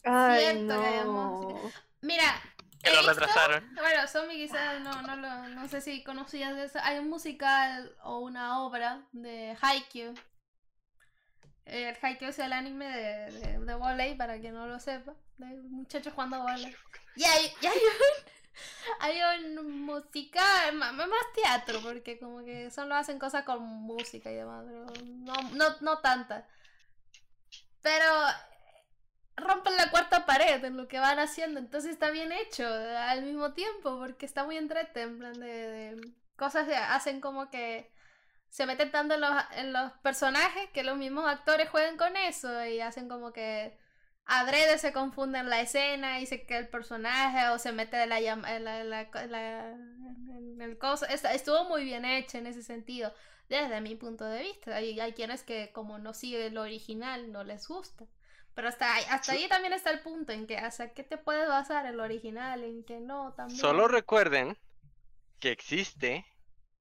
[0.02, 1.72] Ay, Cierto no.
[2.02, 2.42] Mira,
[2.82, 3.74] Que lo visto- retrasaron.
[3.74, 6.78] Bueno, Zombie quizás no, no, lo, no sé si conocías de eso.
[6.82, 10.14] Hay un musical o una obra de Haikyuu
[11.66, 15.14] El Haikyuu es el anime de, de, de volei, para quien no lo sepa.
[15.36, 16.74] De muchachos jugando volei.
[17.16, 18.30] Y hay, y hay un...
[18.98, 19.18] Hay
[19.56, 24.64] un musical, ma- más teatro, porque como que solo hacen cosas con música y demás,
[24.66, 26.46] pero no, no, no tanta.
[27.80, 28.04] Pero
[29.40, 33.52] rompen la cuarta pared en lo que van haciendo, entonces está bien hecho al mismo
[33.54, 36.00] tiempo, porque está muy entrete, en plan de,
[36.36, 37.90] cosas que hacen como que
[38.48, 43.08] se meten tanto en los, personajes que los mismos actores juegan con eso y hacen
[43.08, 43.78] como que
[44.26, 48.18] adrede se confunden la escena y se queda el personaje o se mete en la,
[48.18, 48.92] el.
[51.08, 53.12] Está- Estuvo muy bien hecho en ese sentido,
[53.48, 54.76] desde mi punto de vista.
[54.76, 58.06] Hay, hay quienes que como no siguen lo original no les gusta.
[58.54, 61.48] Pero hasta ahí, hasta ahí también está el punto en que hasta qué te puedes
[61.48, 63.58] basar en lo original, en que no también.
[63.58, 64.58] Solo recuerden
[65.38, 66.26] que existe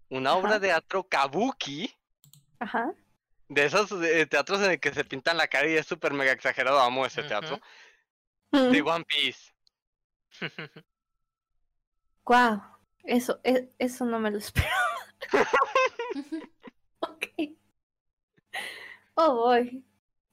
[0.10, 1.96] una obra de teatro kabuki,
[2.60, 2.92] Ajá.
[3.48, 6.32] de esos eh, teatros en el que se pintan la cara y es súper mega
[6.32, 7.62] exagerado, amo ese teatro,
[8.52, 9.54] de One Piece.
[12.26, 12.62] Wow.
[13.04, 14.72] Eso, e- eso no me lo esperaba.
[17.00, 17.26] ok.
[19.16, 19.84] Oh, boy.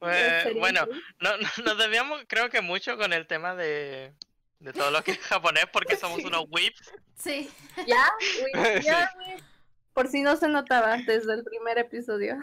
[0.02, 0.86] Eh, bueno,
[1.20, 4.14] no, no- nos debíamos, creo que mucho con el tema de,
[4.58, 6.26] de todo lo que es japonés, porque somos Sí.
[6.26, 6.92] unos whips.
[7.18, 7.50] Sí.
[7.86, 8.08] ¿Ya?
[8.82, 9.36] Ya, güey.
[9.92, 12.36] Por si no se notaba desde el primer episodio.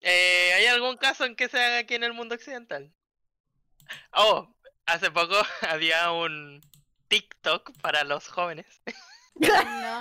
[0.00, 2.92] Eh, ¿Hay algún caso en que se haga aquí en el mundo occidental?
[4.12, 4.54] Oh,
[4.86, 6.60] hace poco había un
[7.08, 8.66] TikTok para los jóvenes.
[9.36, 10.00] No.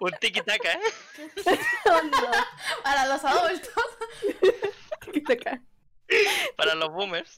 [0.00, 0.78] Un tiki-taka.
[1.84, 2.30] Oh, no.
[2.82, 3.84] Para los adultos.
[5.30, 5.60] Acá.
[6.56, 7.36] para los boomers.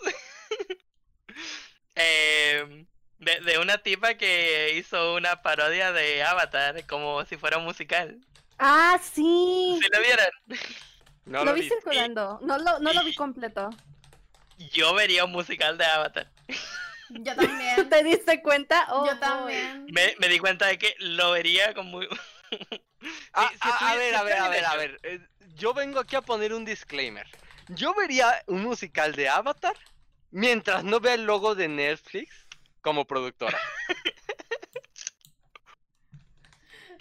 [1.97, 2.87] Eh,
[3.18, 8.18] de, de una tipa que hizo una parodia de Avatar como si fuera un musical.
[8.59, 9.78] Ah, sí.
[9.82, 10.26] ¿Se lo vieron?
[11.24, 11.68] No lo lo vi vi.
[11.68, 12.39] circulando.
[12.43, 13.70] No lo, no lo vi completo.
[14.72, 16.30] Yo vería un musical de Avatar.
[17.11, 17.88] Yo también.
[17.90, 18.86] ¿Te diste cuenta?
[18.90, 19.20] Oh, Yo boy.
[19.20, 19.86] también.
[19.92, 22.09] Me, me di cuenta de que lo vería con muy...
[23.34, 24.98] Ah, si ah, a ver, a ver, a ver, a ver.
[25.02, 25.20] eh,
[25.57, 27.26] Yo vengo aquí a poner un disclaimer.
[27.68, 29.74] Yo vería un musical de Avatar
[30.30, 32.46] mientras no vea el logo de Netflix
[32.80, 33.59] como productora.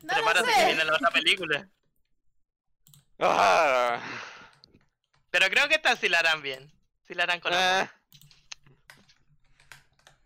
[0.02, 1.70] No Prepárate que viene la otra película.
[3.20, 4.02] Ah,
[5.30, 6.70] Pero creo que esta sí la harán bien.
[7.08, 7.64] Sí la harán con amor.
[7.90, 7.92] ah.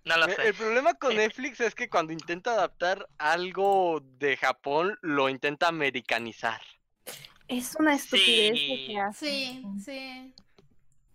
[0.07, 0.47] No lo sé.
[0.47, 6.61] El problema con Netflix es que cuando intenta adaptar algo de Japón, lo intenta americanizar.
[7.47, 8.87] Es una estupidez lo Sí.
[8.87, 9.25] que hace.
[9.27, 10.33] Sí, sí.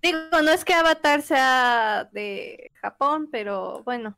[0.02, 4.16] Digo, no es que Avatar sea de Japón, pero bueno.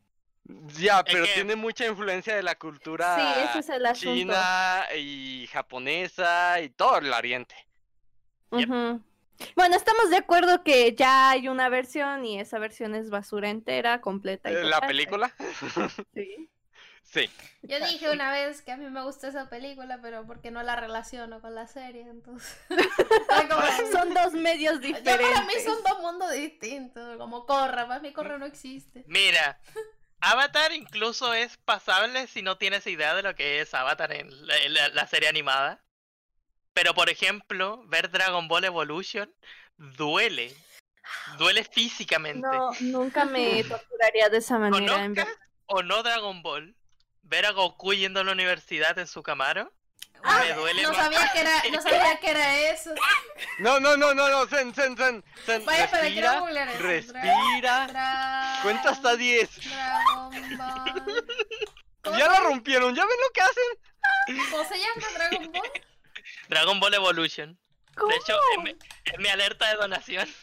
[0.79, 4.15] Ya, pero que- tiene mucha influencia de la cultura Sí, ese es el asunto.
[4.15, 7.55] china y japonesa y todo el oriente.
[8.53, 8.69] Yep.
[9.57, 14.01] Bueno, estamos de acuerdo que ya hay una versión y esa versión es basura entera,
[14.01, 14.51] completa.
[14.51, 14.89] Y ¿La total.
[14.89, 15.35] película?
[16.15, 16.51] Sí.
[17.03, 17.31] Sí.
[17.63, 20.75] Yo dije una vez que a mí me gusta esa película, pero porque no la
[20.75, 22.57] relaciono con la serie, entonces.
[23.51, 25.15] Como- Son dos medios diferentes.
[25.31, 29.05] para mí son dos mundos distintos, como Corra, para mí Corra no existe.
[29.07, 29.61] Mira,
[30.21, 34.57] Avatar incluso es pasable si no tienes idea de lo que es Avatar en la,
[34.59, 35.85] en la- la serie animada.
[36.75, 39.33] Pero por ejemplo, ver Dragon Ball Evolution
[39.77, 40.55] duele.
[41.39, 42.41] Duele físicamente.
[42.47, 44.83] No, nunca me torturaría de esa manera.
[44.85, 45.41] en Conozcas verdad.
[45.67, 46.75] o no Dragon Ball,
[47.23, 49.73] ver a Goku yendo a la universidad en su Camaro,
[50.27, 50.97] Ah, me duele no más.
[50.97, 52.95] sabía que era, no sabía que era eso.
[53.59, 57.13] No, no, no, no, no, Zen, Zen, Zen, Zen, Vaya, pero quiero respira, eso.
[57.13, 59.51] respira, Dra- cuenta hasta 10.
[59.69, 61.27] Dragon Ball.
[62.03, 64.49] ¿Cómo Ya la rompieron, ¿ya ven lo que hacen?
[64.51, 65.71] ¿Cómo se llama Dragon Ball?
[66.49, 67.59] Dragon Ball Evolution.
[67.97, 68.09] ¿Cómo?
[68.11, 70.29] De hecho, es mi, es mi alerta de donación.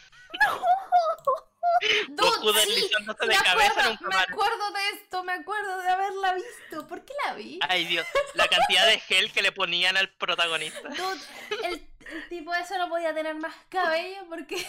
[2.10, 5.32] Goku Dude, sí, deslizándose me de cabeza en acuerdo, un me acuerdo de esto, me
[5.32, 6.86] acuerdo de haberla visto.
[6.86, 7.58] ¿Por qué la vi?
[7.68, 10.88] Ay Dios, la cantidad de gel que le ponían al protagonista.
[10.90, 11.20] Dude,
[11.64, 14.56] el, el tipo ese no podía tener más cabello porque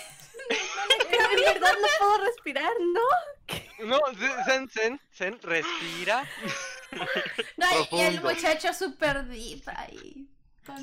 [1.10, 3.86] Pero de verdad no puedo respirar, ¿no?
[3.86, 4.00] No,
[4.46, 6.28] Zen, Zen, Zen, respira.
[7.58, 10.28] No, y- el muchacho super deep ahí.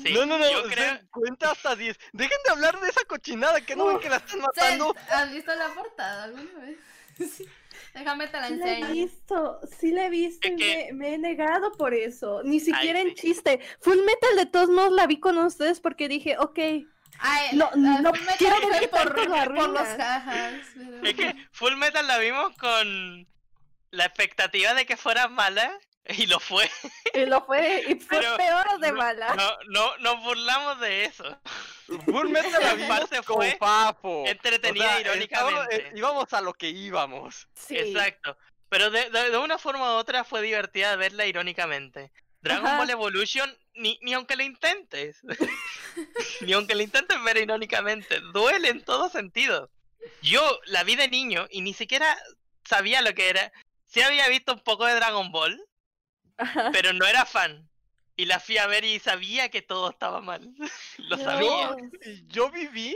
[0.03, 0.13] Sí.
[0.13, 1.97] No, no, no, yo creo- cuenta hasta 10.
[2.13, 4.95] Dejen de hablar de esa cochinada, que no ven que la están matando.
[5.09, 6.77] ¿Has visto la portada alguna vez?
[7.37, 7.45] Sí.
[7.93, 11.17] Déjame te la Sí la he visto, sí la he visto y me, me he
[11.17, 12.41] negado por eso.
[12.43, 13.15] Ni siquiera en sí.
[13.15, 13.59] chiste.
[13.81, 16.59] Full Metal de todos modos la vi con ustedes porque dije, ok,
[17.19, 21.35] Ay, No, la- no Full quiero ver que por, lo por los pero- Es que
[21.51, 23.27] Full Metal la vimos con
[23.91, 25.77] la expectativa de que fuera mala
[26.17, 26.69] Y lo fue.
[27.13, 29.35] Y lo fue, y fue Pero peor de no- mala.
[29.35, 31.23] No, no, nos burlamos de eso.
[31.87, 34.23] Metal La parte con fue Fafo.
[34.25, 35.63] entretenida irónicamente.
[35.63, 37.47] estábamos- eh, íbamos a lo que íbamos.
[37.53, 37.77] Sí.
[37.77, 38.37] Exacto.
[38.69, 42.11] Pero de, de- de una forma u otra fue divertida verla irónicamente.
[42.41, 42.77] Dragon Ajá.
[42.79, 45.21] Ball Evolution, ni, ni aunque lo intentes.
[46.41, 48.19] ni aunque lo intentes ver irónicamente.
[48.33, 49.69] Duele en todo sentido.
[50.23, 52.17] Yo la vi de niño y ni siquiera
[52.65, 53.51] sabía lo que era.
[53.85, 55.61] Sí había visto un poco de Dragon Ball.
[56.69, 57.69] Pero no era fan.
[58.15, 60.53] Y la fui a ver y sabía que todo estaba mal.
[60.97, 61.17] lo No.
[61.17, 61.75] sabía.
[62.05, 62.95] Y Yo viví,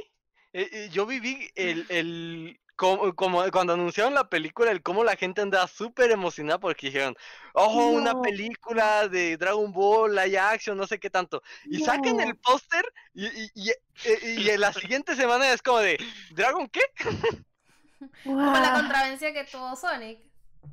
[0.54, 5.16] eh, eh, yo viví el, el como, como cuando anunciaron la película, el cómo la
[5.16, 7.16] gente andaba súper emocionada porque dijeron,
[7.54, 11.42] oh, una película de Dragon Ball, live action, no sé qué tanto.
[11.70, 12.20] Y sacan No.
[12.20, 12.84] el póster
[13.14, 13.70] y, y, y,
[14.04, 16.82] eh, y en la siguiente semana es como de, ¿Dragon qué?
[18.44, 20.25] Como la contravencia que tuvo Sonic.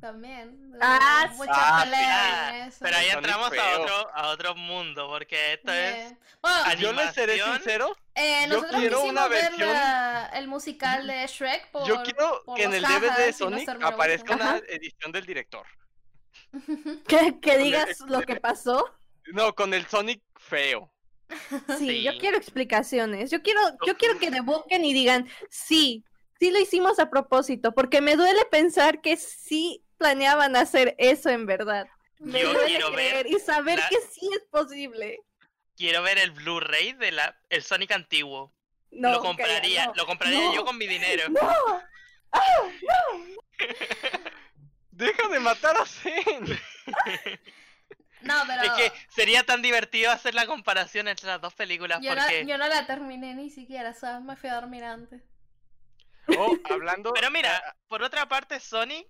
[0.03, 0.73] También.
[0.81, 2.77] Ah, Mucha Ah, pelea Ah, en eso.
[2.81, 6.13] pero ahí entramos a otro, a otro mundo, porque esto es.
[6.41, 10.47] Bueno, Yo les seré sincero, eh, yo nosotros quiero quisimos una ver versión- la- el
[10.49, 14.35] musical de Shrek por, yo quiero por que en los el DVD de Sonic aparezca
[14.35, 14.61] una Ajá.
[14.67, 15.65] edición del director.
[17.07, 18.93] Que, que Con el- digas lo que pasó.
[19.27, 20.91] No, con el Sonic feo.
[21.79, 23.31] Sí, yo quiero explicaciones.
[23.31, 26.03] Yo quiero, yo quiero que debusquen y digan, sí,
[26.39, 31.45] sí lo hicimos a propósito, porque me duele pensar que sí planeaban hacer eso en
[31.45, 31.87] verdad.
[32.19, 35.19] Me Yo duele quiero ver creer y saber la- que sí es posible.
[35.75, 38.53] quiero ver el Blu-ray de la el Sonic antiguo.
[38.91, 39.93] No, lo compraría, calla, no.
[39.95, 41.23] lo compraría no, yo con mi dinero.
[41.29, 41.81] No,
[44.91, 46.45] Deja de matar a Zen.
[48.21, 52.15] No, pero Es que sería tan divertido hacer la comparación entre las dos películas yo,
[52.15, 54.23] no, porque yo no la terminé ni siquiera, ¿sabes?
[54.23, 55.21] Me fui a dormir antes.
[56.37, 57.11] Oh, hablando.
[57.13, 59.07] Pero mira, por otra parte Sonic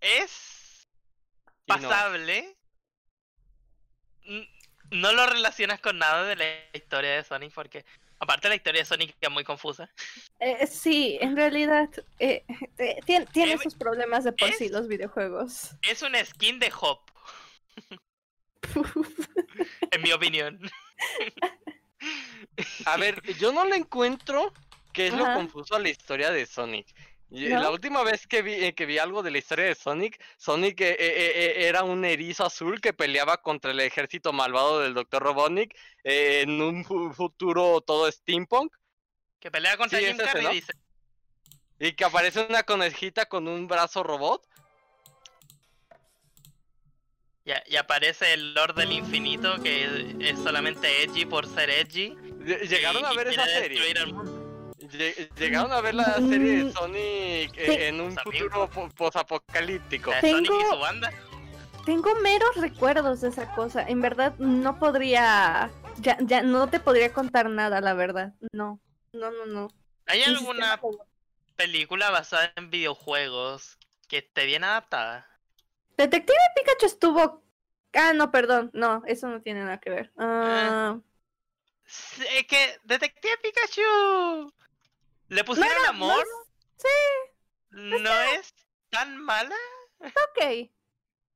[0.00, 0.88] es
[1.66, 1.74] no.
[1.76, 2.56] pasable.
[4.90, 7.84] No lo relacionas con nada de la historia de Sonic porque
[8.18, 9.90] aparte la historia de Sonic es muy confusa.
[10.40, 11.88] Eh, sí, en realidad
[12.18, 12.44] eh,
[12.78, 15.70] eh, tien- tiene Eh, sus problemas de por es- sí los videojuegos.
[15.82, 17.00] Es una skin de Hop,
[19.90, 20.58] en mi opinión.
[22.86, 24.52] A ver, yo no le encuentro
[24.92, 26.86] qué es lo confuso a la historia de Sonic.
[27.30, 27.60] Y, ¿No?
[27.60, 30.80] La última vez que vi, eh, que vi algo de la historia de Sonic, Sonic
[30.80, 35.22] eh, eh, eh, era un erizo azul que peleaba contra el ejército malvado del Dr.
[35.22, 38.74] Robotnik eh, en un fu- futuro todo steampunk
[39.40, 40.16] Que pelea contra Sí, Jim
[40.50, 40.72] dice.
[41.78, 44.46] y que aparece una conejita con un brazo robot.
[47.44, 52.10] Y, y aparece el Lord del Infinito que es solamente edgy por ser edgy.
[52.40, 53.68] Lle- ¿Llegaron y- a y ver esa serie?
[53.80, 54.47] destruir al mundo.
[54.90, 57.76] Lle- ¿Llegaron a ver la serie de Mm, Sonic eh, sí.
[57.84, 60.12] en un Sus futuro posapocalíptico?
[60.20, 61.12] Sonic y Tengo- su banda.
[61.84, 63.82] Tengo meros recuerdos de esa cosa.
[63.82, 68.34] En verdad no podría, ya, ya no te podría contar nada, la verdad.
[68.52, 68.78] No,
[69.12, 69.68] no, no, no.
[70.06, 70.80] ¿Hay Un alguna
[71.56, 75.26] película basada en videojuegos que esté bien adaptada?
[75.96, 77.42] Detective Pikachu estuvo.
[77.94, 78.70] Ah, no, perdón.
[78.74, 80.12] No, eso no tiene nada que ver.
[80.18, 80.98] Ah,
[81.90, 84.52] Sí, Es que Detective Pikachu
[85.28, 86.26] le pusieron no, no amor.
[86.76, 86.88] sí,
[87.70, 88.54] No es
[88.90, 89.54] tan mala,
[90.00, 90.68] ok.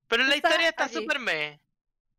[0.09, 1.61] pero la Está historia está súper me.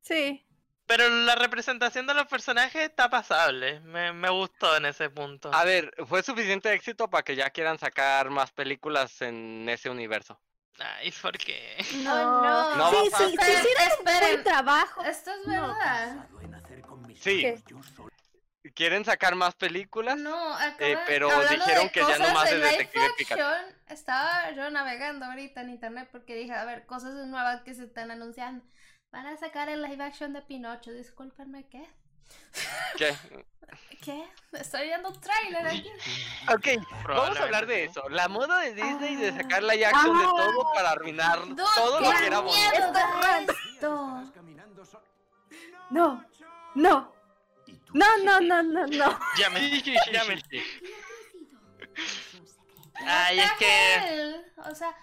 [0.01, 0.45] Sí.
[0.85, 3.79] Pero la representación de los personajes está pasable.
[3.81, 5.49] Me, me gustó en ese punto.
[5.53, 10.39] A ver, fue suficiente éxito para que ya quieran sacar más películas en ese universo.
[10.79, 11.77] Ay, ¿por qué?
[12.03, 12.41] No.
[12.43, 12.75] no.
[12.75, 15.03] No sí, sí, sí, hicieron un buen trabajo.
[15.03, 15.67] Esto es No.
[15.67, 16.27] verdad.
[17.19, 17.63] Sí, ¿Qué?
[18.75, 20.17] Quieren sacar más películas.
[20.17, 23.41] No, Eh, pero dijeron de que ya no cosas más de live Detective Pikachu.
[23.87, 28.11] Estaba yo navegando ahorita en internet porque dije, a ver, cosas nuevas que se están
[28.11, 28.63] anunciando.
[29.11, 31.87] Van a sacar el live action de Pinocho, discúlpenme, ¿qué?
[32.97, 33.15] ¿Qué?
[34.03, 34.27] ¿Qué?
[34.53, 35.89] Estoy viendo un trailer aquí.
[36.53, 38.07] Ok, vamos a hablar de eso.
[38.09, 39.37] La moda de Disney de Ah.
[39.37, 40.31] sacar la action de Ah.
[40.35, 41.39] todo para arruinar
[41.75, 42.91] todo lo que era bonito.
[42.91, 44.23] de esto.
[45.89, 46.25] No,
[46.75, 47.13] no.
[47.93, 49.19] No, no, no, no, no.
[49.35, 50.37] Sí, sí, sí, llame.
[50.37, 50.63] sí, sí.
[53.05, 54.41] Ay, es que.
[54.69, 54.95] O sea.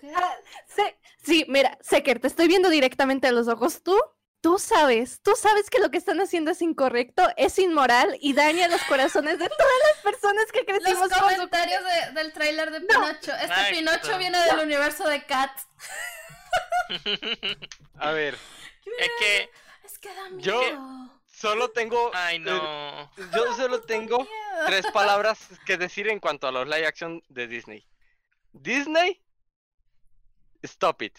[0.00, 0.12] ¿qué-?
[0.16, 0.34] Ah,
[0.66, 3.82] Se- sí, mira, Seker, te estoy viendo directamente a los ojos.
[3.82, 3.98] Tú,
[4.40, 8.68] tú sabes, tú sabes que lo que están haciendo es incorrecto, es inmoral y daña
[8.68, 12.70] los corazones de todas las personas que Los crecimos con su comentarios de- del trailer
[12.70, 13.32] de Pinocho.
[13.34, 13.70] Este.
[13.74, 15.66] Pinocho viene del universo de Cats.
[17.98, 18.34] A ver,
[18.98, 19.50] es que.
[19.84, 21.20] Es que da Yo- miedo.
[21.26, 22.10] solo tengo.
[22.14, 23.10] Ay, eh, no.
[23.16, 24.26] yo solo tengo
[24.66, 27.86] tres palabras que decir en cuanto a los live action de Disney.
[28.52, 29.22] Disney,
[30.62, 31.18] stop it.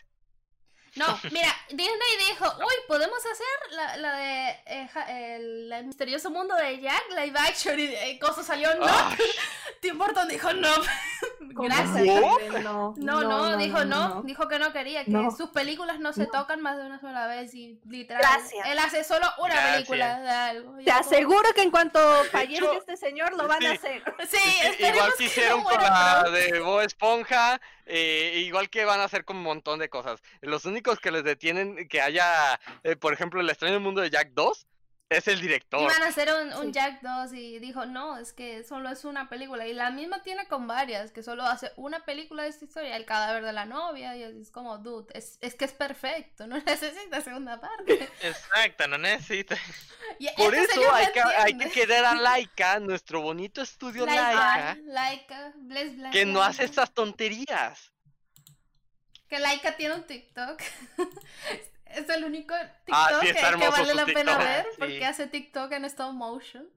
[0.95, 6.29] No, mira, Disney dijo, uy, podemos hacer la, la de eh, ja- el, el misterioso
[6.31, 8.85] mundo de Jack, live action, y eh, cosa salió, no.
[9.81, 10.69] Tim Burton dijo no.
[11.55, 12.05] ¿Cómo Gracias.
[12.05, 12.39] ¿No?
[12.61, 14.21] No, No, no, dijo no, no.
[14.23, 15.31] dijo que no quería, que No.
[15.31, 16.31] sus películas no se No.
[16.31, 18.21] tocan más de una sola vez y literal.
[18.21, 18.65] Gracias.
[18.67, 19.73] Él hace solo una Gracias.
[19.75, 20.75] película de algo.
[20.83, 21.99] Te aseguro que en cuanto
[22.31, 23.75] fallezca este señor lo van a sí.
[23.77, 24.03] hacer.
[24.29, 29.03] Sí, esperemos igual que hicieron con la de Bob Esponja, eh, igual que van a
[29.05, 30.21] hacer con un montón de cosas.
[30.41, 34.31] Los únicos que les detienen que haya, eh, por ejemplo, el extraño mundo de Jack
[34.33, 34.67] 2
[35.09, 35.81] es el director.
[35.81, 36.71] Iban a hacer un, un Sí.
[36.71, 39.67] Jack 2 y dijo, no, es que solo es una película.
[39.67, 43.05] Y la misma tiene con varias, que solo hace una película de esta historia, el
[43.05, 47.21] cadáver de la novia, y es como, dude, es, es que es perfecto, no necesita
[47.21, 48.09] segunda parte.
[48.21, 49.59] Exacto, no necesitas.
[50.19, 54.33] Y Por este eso hay que, hay que querer a Laika, nuestro bonito estudio Laika,
[54.35, 57.91] Laika, Laika, bless, bless, que no hace estas tonterías.
[59.29, 60.61] Que Laika tiene un TikTok.
[61.85, 62.53] es el único
[62.85, 64.37] TikTok Ah, sí, que, vale la pena TikTok.
[64.39, 64.75] ver Sí.
[64.79, 66.69] porque hace TikTok en stop motion.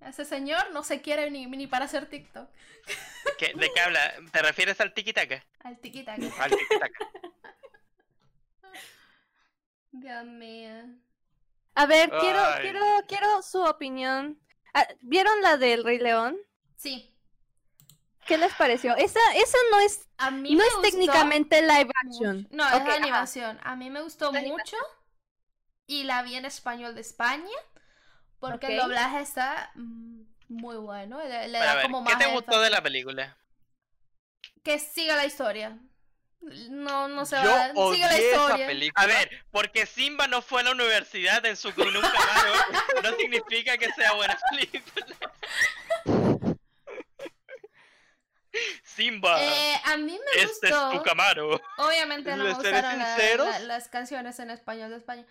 [0.00, 2.48] Ese señor no se quiere ni, ni para hacer TikTok.
[3.38, 4.14] ¿Qué- ¿De qué habla?
[4.32, 5.44] ¿Te refieres al tiki-taka?
[5.60, 6.22] Al tiquitaca.
[6.42, 6.92] Al tic-tac.
[9.92, 10.72] Dios mío.
[11.74, 12.62] A ver, quiero, Ay.
[12.62, 14.40] quiero, quiero su opinión.
[14.72, 16.36] Ah, ¿Vieron la del Rey León?
[16.76, 17.14] Sí.
[18.26, 18.94] ¿Qué les pareció?
[18.96, 22.48] Esa, esa no es, A mí no me es gustó técnicamente live action.
[22.50, 22.94] No, es Ok, de ajá.
[22.94, 23.58] animación.
[23.62, 24.76] A mí me gustó mucho.
[25.86, 27.56] Y la vi en español de España.
[28.38, 31.18] Porque el doblaje está mm, muy bueno.
[31.22, 33.36] Le, da ver, como ¿qué más te gustó de la película?
[34.62, 35.78] Que siga la historia.
[36.70, 37.68] No, no se Yo va.
[37.92, 38.66] Sigue la odié esa historia.
[38.66, 39.02] película.
[39.04, 42.66] A ver, porque Simba no fue a la universidad en su en un Camaro,
[43.02, 45.29] no significa que sea buena película.
[48.82, 50.90] Simba, Eh, a mí me este es gustó.
[50.90, 51.60] tu Camaro.
[51.78, 55.26] Obviamente no me ¿Les seré gustaron la- la- las canciones en español de España.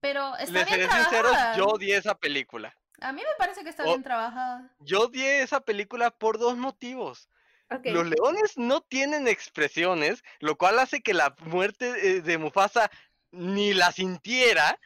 [0.00, 2.76] Pero está Les bien seré sinceros, yo odié esa película.
[3.00, 3.88] A mí me parece que está Oh.
[3.88, 4.70] bien trabajada.
[4.80, 7.28] Yo odié esa película por dos motivos.
[7.70, 7.86] Ok.
[7.86, 12.90] Los leones no tienen expresiones, lo cual hace que la muerte eh, de Mufasa
[13.30, 14.78] ni la sintiera.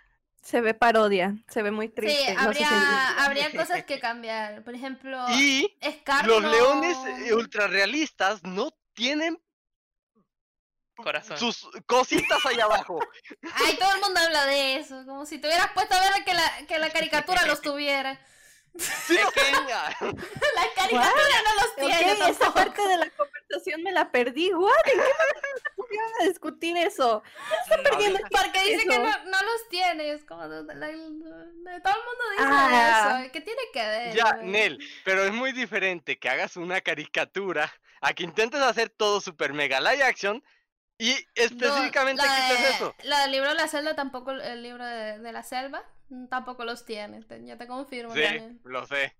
[0.42, 2.26] Se ve parodia, se ve muy triste.
[2.26, 4.64] Sí, no habría, habría cosas que cambiar.
[4.64, 9.40] Por ejemplo, Y Scar los no- leones eh, ultrarrealistas no tienen
[10.96, 11.38] Corazón.
[11.38, 12.98] sus cositas ahí abajo.
[13.54, 15.04] Ay, todo el mundo habla de eso.
[15.06, 18.18] Como si te hubieras puesto a ver que la, que la caricatura los tuviera.
[18.78, 21.10] Sí, La caricatura
[21.44, 22.54] no los tiene esa tampoco.
[22.54, 24.50] parte de la conversación me la perdí.
[24.54, 24.72] ¿What?
[24.86, 25.31] ¿En qué momento pusieron
[26.22, 27.22] a discutir eso?
[27.82, 30.10] perdiendo el Porque dice que no, no los tiene.
[30.12, 30.42] Es como.
[30.42, 33.20] todo el mundo dice Ah.
[33.22, 33.32] eso.
[33.32, 34.14] ¿Qué tiene que ver?
[34.16, 34.48] ya, güey?
[34.48, 39.52] Nel, pero es muy diferente que hagas una caricatura a que intentes hacer todo super
[39.52, 40.42] mega live action
[40.98, 42.94] y No, específicamente de- eso.
[43.04, 46.64] La del libro de la selva tampoco, el libro de, de la selva mm, tampoco
[46.64, 47.22] los tiene.
[47.24, 48.12] te- ya te confirmo.
[48.14, 48.60] Sí, Daniel.
[48.64, 49.16] lo sé.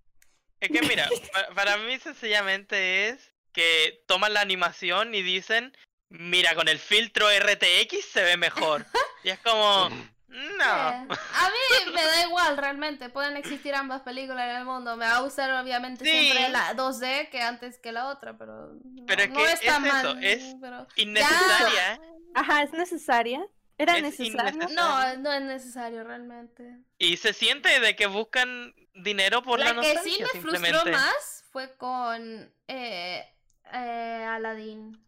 [0.61, 5.77] Es que mira, pa- para mí sencillamente es que toman la animación y dicen,
[6.13, 8.87] mira, con el filtro RTX se ve mejor.
[9.25, 10.03] Y es como, no.
[10.33, 13.09] Eh, A mí me da igual realmente.
[13.11, 14.97] Pueden existir ambas películas en el mundo.
[14.97, 16.11] Me va a gustar obviamente Sí.
[16.11, 19.77] siempre la 2D que antes que la otra, pero no, Pero es no que está
[19.77, 22.01] es eso, es- pero- Innecesaria.
[22.35, 23.47] Ajá, ¿es necesaria?
[23.79, 24.53] ¿Era Es necesaria?
[24.55, 24.75] innecesaria.
[24.75, 26.79] No, no es necesario realmente.
[26.99, 30.85] Y se siente de que buscan dinero por la, la que nostalgia, sí me frustró
[30.93, 33.25] más fue con eh,
[33.73, 34.99] eh, Aladdin.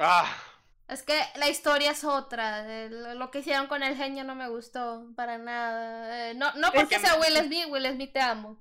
[0.00, 0.26] Ah,
[0.88, 2.64] Es que la historia es otra.
[2.88, 6.30] Lo que hicieron con el genio no me gustó para nada.
[6.30, 8.60] Eh, no, no porque que- sea Will Smith, Will Smith te amo.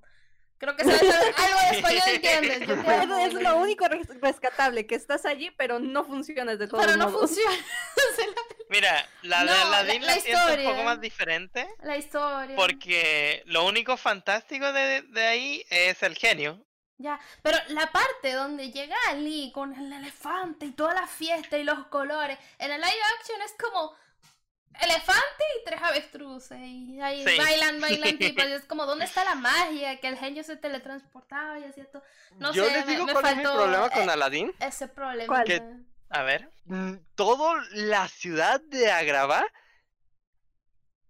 [0.60, 2.68] Creo que sabes algo de español entiendes.
[2.68, 6.68] Yo te amo, es lo único res- rescatable, que estás allí, pero no funcionas de
[6.68, 7.30] todos Pero no modos.
[7.32, 7.56] funciona.
[8.70, 11.68] Mira, la No, de la- Aladdin la, la siento un poco más diferente.
[11.82, 12.56] la historia.
[12.58, 16.64] Porque lo único fantástico de, de ahí es el genio.
[17.02, 21.64] Ya, pero la parte donde llega Ali con el elefante y toda la fiesta y
[21.64, 23.96] los colores, en el live action es como
[24.82, 27.38] elefante y tres avestruces y ahí Sí.
[27.38, 30.00] bailan, bailan tipos, y es como ¿dónde está la magia?
[30.00, 32.04] Que el genio se teletransportaba y hacía todo.
[32.38, 34.54] No yo sé, les me- digo me cuál es mi faltó, problema con eh, Aladdin.
[34.60, 35.28] Ese problema.
[35.28, 35.44] ¿Cuál?
[35.46, 35.64] Que-
[36.10, 36.50] A ver.
[36.66, 39.46] Mm, Todo la ciudad de Agrava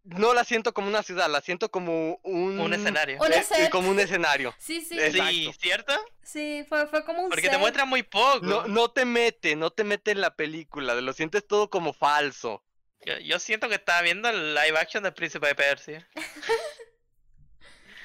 [0.03, 3.19] no la siento como una ciudad, la siento como un, Un escenario.
[3.21, 3.69] Un eh, set.
[3.69, 4.53] como un escenario.
[4.57, 5.51] Sí, sí, sí.
[5.59, 5.93] ¿cierto?
[6.23, 7.59] sí, fue, fue como un Porque te set.
[7.59, 8.39] muestran muy poco.
[8.41, 12.63] No, no te mete, no te mete en la película, lo sientes todo como falso.
[13.05, 16.07] Yo, yo siento que estaba viendo el live action del Príncipe de Persia.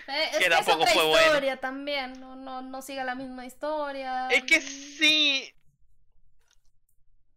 [0.06, 1.26] Eh, es que que es tampoco otra fue bueno.
[1.28, 4.28] historia también, no, no, no sigue la misma historia.
[4.28, 5.50] Es que sí.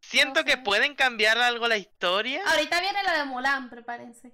[0.01, 2.41] siento No que pueden cambiar algo la historia.
[2.45, 4.33] Ahorita viene la de Mulan, prepárense.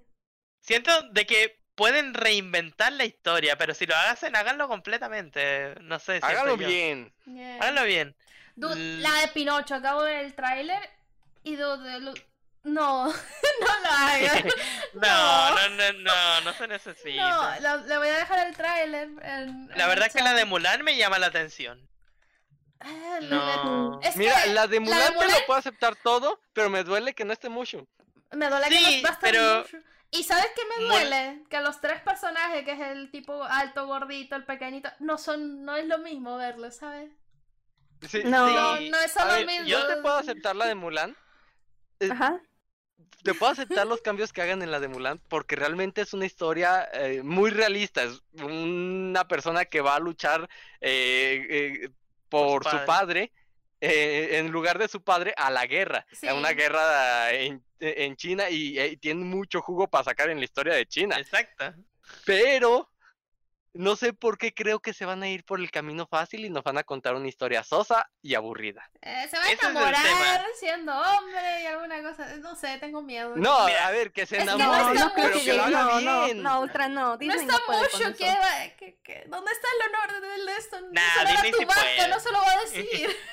[0.63, 5.75] Siento de que pueden reinventar la historia, pero si lo hacen, háganlo completamente.
[5.81, 6.21] No sé.
[6.55, 6.57] yo.
[6.57, 7.13] bien.
[7.25, 7.55] Yeah.
[7.57, 8.15] Háganlo bien.
[8.55, 10.89] Dude, la de Pinocho, acabo de ver el tráiler
[11.43, 12.13] y dude, lo-
[12.63, 13.13] no, no
[13.83, 14.45] lo hagan.
[14.93, 17.29] No, no, no, no, no se necesita.
[17.29, 19.09] No, lo- le voy a dejar el tráiler.
[19.23, 21.89] en- La verdad el que la de Mulan me llama la atención.
[22.79, 23.99] Ah, No.
[24.01, 27.13] Es que Mira, la de Mulan te Mulan lo puedo aceptar todo, pero me duele
[27.13, 27.85] que no esté Mushu.
[28.31, 29.77] me duele que Sí, no va a estar pero- mucho.
[30.13, 31.43] ¿Y sabes qué me duele?
[31.49, 35.75] Que los tres personajes, que es el tipo alto, gordito, el pequeñito, no son, no
[35.75, 37.09] es lo mismo verlos, ¿sabes?
[38.07, 38.47] Sí, No.
[38.47, 38.53] sí.
[38.53, 39.65] No, no es A lo ver, mismo.
[39.67, 41.15] yo te puedo aceptar la de Mulan.
[41.99, 42.41] Eh, Ajá.
[43.23, 46.25] Te puedo aceptar los cambios que hagan en la de Mulan porque realmente es una
[46.25, 48.03] historia eh, muy realista.
[48.03, 50.49] Es una persona que va a luchar
[50.81, 51.47] eh,
[51.85, 51.89] eh,
[52.29, 53.31] por, Por su su padre,
[53.79, 56.05] eh, en lugar de su padre a la guerra.
[56.11, 56.27] Sí.
[56.27, 60.45] A una guerra en, en China y, eh, tiene mucho jugo para sacar en la
[60.45, 61.17] historia de China.
[61.19, 61.73] Exacto.
[62.25, 62.89] Pero
[63.75, 66.49] no sé por qué creo que se van a ir por el camino fácil y
[66.51, 68.87] nos van a contar una historia sosa y aburrida.
[69.01, 72.35] Eh, se va a es enamorar siendo hombre y alguna cosa.
[72.37, 73.35] No sé, tengo miedo.
[73.35, 75.53] No, Mira, a ver, que se es que no enamore, No, está no pero que
[75.53, 76.43] lo haga No, no, bien.
[76.43, 77.01] no, Ultra no.
[77.13, 80.21] No Disney está no puede con mucho, que, va- que, que- ¿dónde está el honor
[80.21, 80.77] del de esto?
[80.91, 82.07] Nah, Disney tu sí puede.
[82.09, 83.17] no se lo va a decir.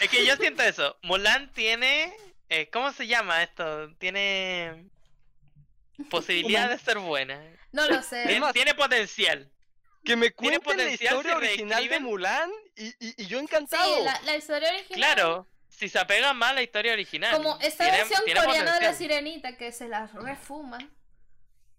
[0.00, 0.98] Es que yo siento eso.
[1.02, 2.12] Mulan tiene.
[2.48, 3.92] Eh, ¿Cómo se llama esto?
[3.98, 4.84] Tiene.
[6.10, 7.40] Posibilidad de ser buena.
[7.72, 8.24] No lo sé.
[8.24, 9.50] Tiene, más, tiene potencial.
[10.04, 12.00] Que me Tiene cuenten la potencial historia si original de.
[12.00, 14.04] Mulan y, y- y yo Sí, encantado.
[14.04, 14.96] la, la historia original.
[14.96, 17.36] Claro, si se apega más a la historia original.
[17.36, 20.78] Como esta tiene- versión tiene coreana de la sirenita que se la refuma.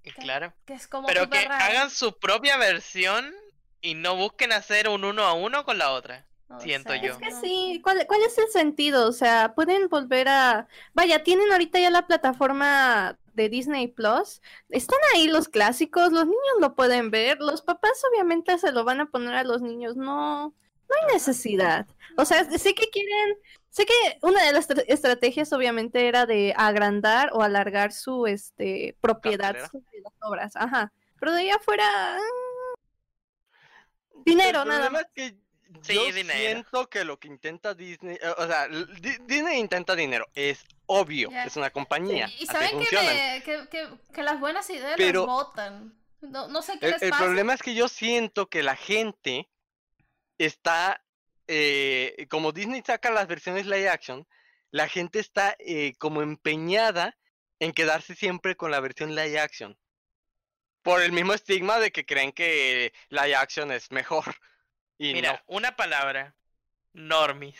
[0.03, 0.53] Y Claro.
[0.65, 1.65] Que es como Pero que rara.
[1.65, 3.33] hagan su propia versión
[3.81, 6.25] y no busquen hacer un uno a uno con la otra.
[6.57, 7.13] Siento yo.
[7.13, 9.07] Es que sí, ¿cuál, ¿cuál es el sentido?
[9.07, 10.67] O sea, pueden volver a...
[10.93, 14.41] Vaya, tienen ahorita ya la plataforma de Disney Plus.
[14.69, 18.99] Están ahí los clásicos, los niños lo pueden ver, los papás obviamente se lo van
[18.99, 21.85] a poner a los niños, no, no hay necesidad.
[22.17, 23.37] O sea, sé que quieren,
[23.69, 23.93] sé que
[24.23, 30.01] una de las estra- estrategias obviamente era de agrandar o alargar su este propiedad sobre
[30.03, 30.91] las obras, ajá.
[31.19, 32.17] Pero de ahí afuera...
[34.15, 35.03] mm, Dinero, el nada más.
[35.03, 35.37] es que
[35.83, 36.37] Sí, yo dinero.
[36.39, 41.55] siento que lo que intenta Disney, eh, o sea, Disney intenta dinero, es obvio, es
[41.57, 43.15] una compañía, Y saben que, funcionan.
[43.15, 45.93] me- que, que, que las buenas ideas Pero- las votan.
[46.21, 47.23] No, no sé qué El, les el pasa.
[47.23, 49.47] problema es que yo siento que la gente
[50.37, 51.01] está,
[51.47, 54.27] eh, como Disney saca las versiones live action,
[54.71, 57.17] la gente está eh, como empeñada
[57.59, 59.77] en quedarse siempre con la versión live action.
[60.81, 64.23] Por el mismo estigma de que creen que live action es mejor.
[64.99, 66.35] Y Mira, una palabra.
[66.93, 67.55] Normis.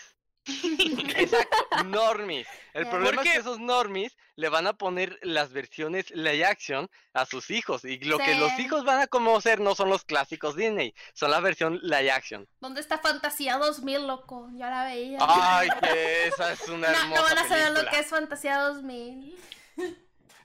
[0.46, 2.48] no, exacto, normies.
[2.74, 7.26] El problema es que esos normies le van a poner las versiones live action a
[7.26, 7.86] sus hijos.
[7.86, 11.40] Y lo que los hijos van a conocer no son los clásicos Disney, son la
[11.40, 12.48] versión live action.
[12.60, 14.50] ¿Dónde está Fantasía 2000, loco?
[14.54, 15.20] Ya la veía.
[15.22, 18.60] Ay, que esa es una no, hermosa no van a saber lo que es Fantasía
[18.60, 19.38] 2000.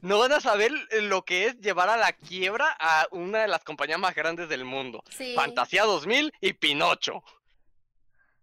[0.05, 0.71] No van a saber
[1.01, 4.63] lo que es llevar a la quiebra a una de las compañías más grandes del
[4.63, 5.03] mundo.
[5.09, 5.33] Sí.
[5.35, 7.25] Fantasía 2000 y Pinocho.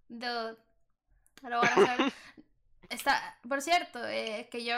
[0.10, 0.58] Dude.
[1.44, 2.14] Lo van a saber.
[2.90, 4.74] Está, por cierto, eh, que yo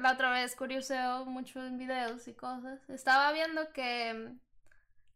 [0.00, 2.80] la otra vez curioseo mucho en videos y cosas.
[2.88, 4.38] Estaba viendo que mm,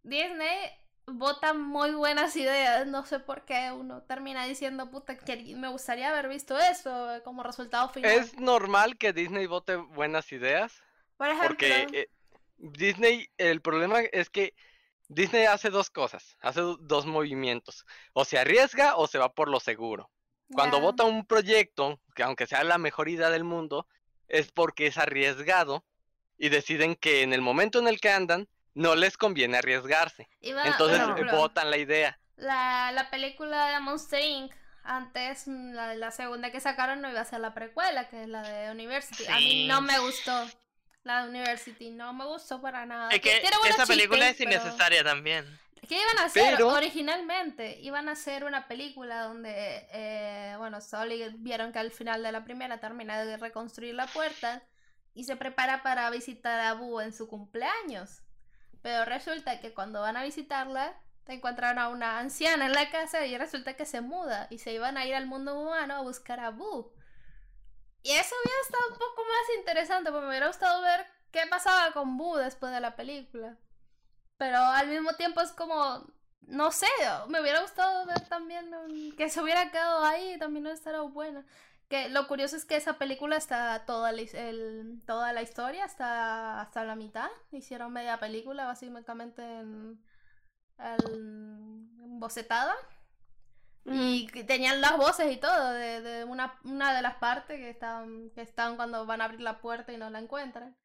[0.03, 0.71] Disney
[1.07, 2.87] vota muy buenas ideas.
[2.87, 7.43] No sé por qué uno termina diciendo, puta, que me gustaría haber visto eso como
[7.43, 8.11] resultado final.
[8.11, 10.83] Es normal que Disney vote buenas ideas.
[11.17, 12.09] Por ejemplo, Porque eh,
[12.57, 14.55] Disney, el problema es que
[15.09, 17.85] Disney hace dos cosas, hace do- dos movimientos.
[18.13, 20.11] O se arriesga o se va por lo seguro.
[20.53, 23.87] Cuando ya, vota un proyecto, que aunque sea la mejor idea del mundo,
[24.29, 25.85] es porque es arriesgado
[26.39, 30.29] y deciden que en el momento en el que andan no les conviene arriesgarse.
[30.41, 32.21] Entonces ejemplo, votan la idea.
[32.37, 34.53] La, la película de Monster Inc.
[34.89, 38.43] Antes, la, la segunda que sacaron no iba a ser la precuela, que es la
[38.43, 39.27] de University.
[39.27, 40.47] A mí no me gustó.
[41.07, 43.11] La de University no me gustó para nada.
[43.11, 45.59] Es que esa película es chistes, pero- innecesaria también.
[45.89, 47.79] ¿Qué iban a hacer Pero- originalmente?
[47.81, 52.43] Iban a hacer una película donde, eh, bueno, Sully vieron que al final de la
[52.43, 54.65] primera termina de reconstruir la puerta
[55.15, 58.23] y se prepara para visitar a Boo en su cumpleaños.
[58.83, 60.93] Pero resulta que cuando van a visitarla,
[61.29, 64.97] encuentran a una anciana en la casa y resulta que se muda y se iban
[64.97, 66.93] a ir al mundo humano a buscar a Boo.
[68.07, 71.93] Y eso hubiera estado un poco más interesante porque me hubiera gustado ver qué pasaba
[71.93, 73.57] con Boo después de la película.
[74.39, 76.07] Pero al mismo tiempo es como,
[76.43, 76.87] no sé,
[77.29, 81.47] me hubiera gustado ver también um, que se hubiera quedado ahí, también no estará buena.
[81.89, 86.61] Que lo curioso es que esa película está toda la, el- toda la historia, está
[86.61, 87.31] hasta la mitad.
[87.53, 90.01] Hicieron media película básicamente en,
[90.79, 92.75] en bocetada.
[93.89, 97.71] Y que tenían las voces y todo de, de una, una de las partes que
[97.71, 100.77] están, que están cuando van a abrir la puerta y no la encuentran.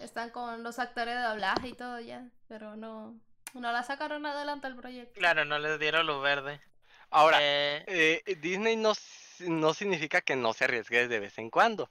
[0.00, 3.14] Están con los actores de doblaje y todo ya, pero no,
[3.52, 5.18] no la sacaron adelante el proyecto.
[5.18, 6.60] Claro, no les dieron luz verde.
[7.10, 8.94] Ahora, Eh, eh, Disney no,
[9.40, 11.90] no significa que no se arriesgue de vez en cuando.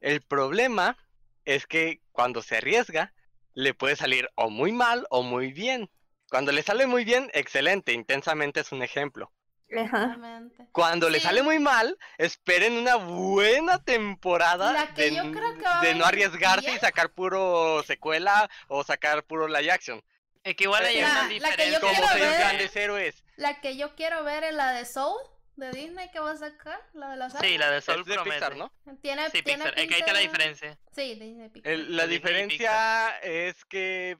[0.00, 0.96] El problema
[1.44, 3.12] es que cuando se arriesga,
[3.52, 5.90] le puede salir o muy mal o muy bien.
[6.30, 9.30] Cuando le sale muy bien, excelente, intensamente es un ejemplo.
[9.76, 10.16] Ajá.
[10.72, 11.26] Cuando le Sí.
[11.26, 15.80] sale muy mal, esperen una buena temporada La que de, yo n- creo que va
[15.80, 20.02] a de no arriesgarse y sacar puro secuela o sacar puro live action.
[20.44, 21.80] es que igual hay La- una la diferencia.
[21.80, 23.24] Como ver- grandes héroes.
[23.36, 25.18] La que yo quiero ver es la de Soul,
[25.56, 27.58] de Disney, que va a sacar, la de los Sí, ángeles.
[27.58, 28.36] la de Es Soul de promete.
[28.36, 28.72] Pixar, ¿no?
[29.02, 29.78] Tiene, Sí, tiene Pixar.
[29.80, 30.78] Es que ahí está la diferencia.
[30.94, 31.72] Sí, Disney Pixar.
[31.72, 34.18] El- la Disney diferencia es que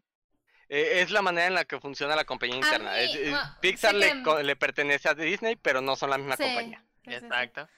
[0.68, 2.92] eh, es la manera en la que funciona la compañía interna.
[2.92, 6.10] mí, Es- es- bueno, Pixar le, que- co- le pertenece a Disney, pero no son
[6.10, 6.78] la misma Sí, compañía.
[6.78, 7.24] sí, sí, sí.
[7.24, 7.68] Exacto.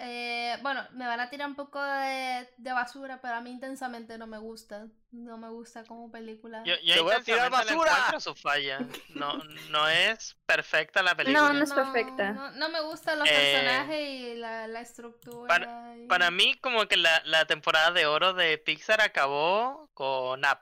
[0.00, 4.16] Eh, bueno, me van a tirar un poco de, de basura, pero a mí intensamente
[4.16, 4.86] no me gusta.
[5.10, 6.62] No me gusta como película.
[6.64, 8.20] Yo, yo Te voy a tirar basura.
[8.20, 8.78] su falla.
[9.08, 11.52] No, no es perfecta la película.
[11.52, 12.30] no es perfecta.
[12.30, 15.96] No, no me gustan los Eh, personajes y la, la estructura.
[15.96, 20.58] y- Para mí, como que la, la temporada de oro de Pixar acabó con Up.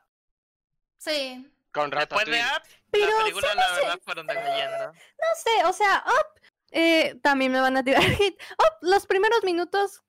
[0.96, 1.46] Sí.
[1.76, 2.40] Con Después de.
[2.40, 4.86] Up, Pero, las películas, la verdad, fueron decayendo.
[4.86, 6.40] No sé, o sea, Up,
[6.70, 8.40] eh, también me van a tirar hit.
[8.52, 10.02] Up, los primeros minutos,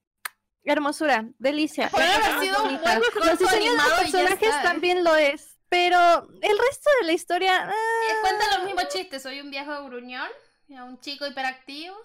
[0.64, 1.89] hermosura, delicia.
[1.89, 4.64] Puede haber sido un buen Los diseños de los personajes está, ¿eh?
[4.64, 7.65] también lo es, pero el resto de la historia...
[7.65, 9.22] Eh, ah, Cuenta los mismos chistes.
[9.22, 10.30] Soy un viejo gruñón,
[10.69, 11.98] un chico hiperactivo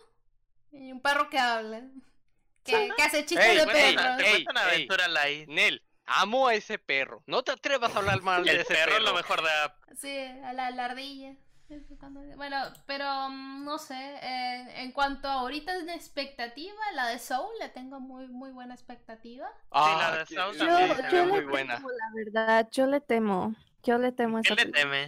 [0.73, 1.83] y un perro que habla.
[2.65, 4.17] Que, que hace chistes Ey, de Bueno, perros.
[4.19, 5.49] te cuento una aventura light.
[5.49, 7.23] Nel, amo a ese perro.
[7.27, 8.97] No te atrevas a hablar mal de El ese perro perro.
[8.99, 9.97] es lo mejor de Up.
[9.99, 11.35] Sí, a la, la ardilla.
[12.37, 13.95] Bueno, pero mm, no sé.
[14.21, 18.75] eh, en cuanto a ahorita en expectativa, la de Soul le tengo muy, muy buena
[18.75, 19.49] expectativa.
[19.71, 21.75] Ah, Sí, la de que- Saul yo, también yo ve le muy temo, buena.
[21.79, 23.55] la verdad, yo le temo.
[23.85, 25.07] Yo le temo a ¿Qué esa le teme?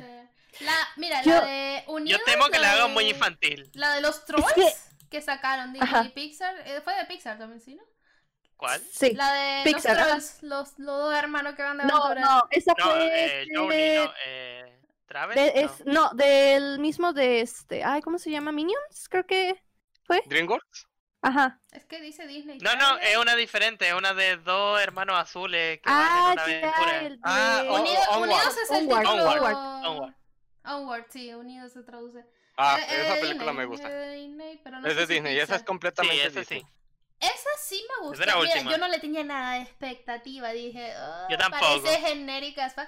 [0.52, 0.64] Sí.
[0.64, 2.18] La, mira, Yo- la de Unidos.
[2.20, 3.70] Yo temo que la de- hagan muy infantil.
[3.74, 4.72] La de los trolls que-
[5.10, 5.20] que...
[5.20, 6.04] sacaron Disney Ajá.
[6.06, 6.54] y Pixar.
[6.64, 7.82] eh, fue de Pixar también, ¿sí, no?
[8.56, 8.80] ¿Cuál?
[8.92, 9.12] Sí.
[9.14, 12.20] La de Pixar, los trolls, los, los dos hermanos que van de No, aventura.
[12.36, 15.60] no, esa No, fue eh, de- Journey, no, eh, Travis, de- no.
[15.60, 18.52] es- no, del mismo de este, ay, ¿cómo se llama?
[18.52, 19.60] Minions, creo que
[20.04, 20.22] fue.
[20.26, 20.86] DreamWorks.
[21.22, 21.58] Ajá.
[21.72, 22.58] Es que dice Disney.
[22.58, 26.30] No, no, es una diferente, es una de dos hermanos azules que van en Ah,
[26.34, 26.92] una aventura.
[26.92, 27.20] ya, el de...
[27.24, 28.22] Ah, oh, Unido- Onward.
[28.30, 29.00] Unidos es el Onward.
[29.02, 29.30] título.
[29.30, 29.86] Onward.
[29.86, 30.14] Onward.
[30.66, 32.24] Onward, sí, Unidos se traduce.
[32.56, 33.88] Ah, Eh, eh, esa de película Disney, me gusta.
[33.88, 36.60] eh, de Disney, pero no Es de Disney, esa es completamente Sí, esa Disney.
[36.60, 36.66] sí.
[37.20, 38.20] Esa sí me gustó.
[38.20, 40.50] Mira, yo no le tenía nada de expectativa.
[40.52, 41.82] Dije, "Ah, Yo tampoco.
[41.82, 42.64] parece genérica.
[42.66, 42.84] as fuck".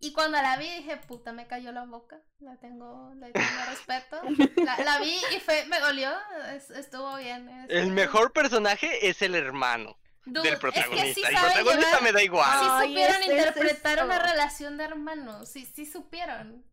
[0.00, 2.20] Y cuando la vi dije, puta, me cayó la boca.
[2.38, 4.20] La tengo, le tengo respeto.
[4.64, 6.10] La, la vi y fue, me dolió.
[6.54, 7.48] es- estuvo bien.
[7.48, 9.96] es- El mejor personaje es el hermano
[10.26, 11.14] Dude, del es que protagonista.
[11.14, 12.50] sí el protagonista llevar- me da igual.
[12.60, 15.48] Sí Ay, supieron ese es interpretar una relación de hermanos.
[15.48, 16.64] Sí, sí supieron.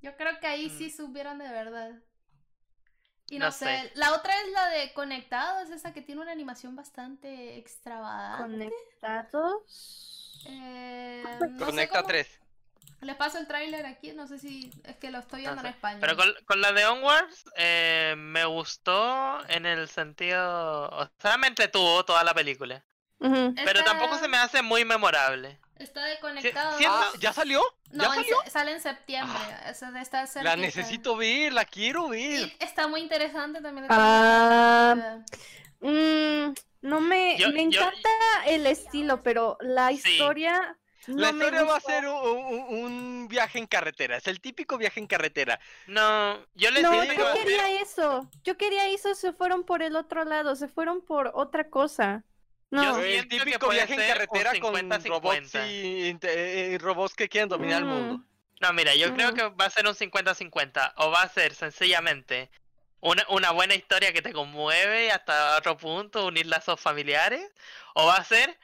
[0.00, 0.96] Yo creo que ahí sí Mm.
[0.96, 1.92] supieron de verdad.
[3.32, 3.64] Y no, No sé.
[3.64, 3.92] sé.
[3.94, 8.70] La otra es la de Conectados, esa que tiene una animación bastante extravagante.
[9.00, 10.42] Conectados.
[10.44, 12.38] Eh, no sé Conecta cómo- 3.
[13.00, 15.68] Les paso el tráiler aquí, no sé si es que lo estoy viendo No sé.
[15.68, 16.00] en español.
[16.02, 20.88] Pero con, con la de Onwards eh, me gustó en el sentido...
[20.90, 22.84] O sea, me entretuvo toda la película.
[23.64, 25.58] Pero tampoco se me hace muy memorable.
[25.76, 26.76] Está de Conectados.
[26.76, 27.60] siento- Ah, ¿ya salió?
[27.90, 28.36] No, ¿Ya en salió?
[28.50, 29.38] sale en septiembre.
[30.00, 32.40] esta La necesito ver, la quiero ver.
[32.40, 33.86] Y está muy interesante también.
[33.90, 35.18] Ah,
[35.80, 38.08] Mm, no me, Yo- me yo- encanta
[38.46, 40.78] el estilo, pero la historia.
[41.08, 44.16] La no historia va a ser un, un- un viaje en carretera.
[44.18, 45.58] Es el típico viaje en carretera.
[45.88, 47.14] No, yo les No, digo...
[47.14, 48.30] yo quería eso.
[48.44, 52.22] Yo quería eso, se fueron por el otro lado, se fueron por otra cosa.
[52.72, 52.82] No.
[52.98, 55.08] Yo el que típico puede viaje en carretera con 50-50.
[55.08, 57.90] robots y eh, robots que quieren dominar el Mm.
[57.90, 58.24] mundo.
[58.60, 59.34] No, mira, yo creo Mm.
[59.34, 60.94] que va a ser un 50-50.
[60.96, 62.50] O va a ser sencillamente
[63.00, 67.44] una, una buena historia que te conmueve hasta otro punto, unir lazos familiares.
[67.94, 68.58] O va a ser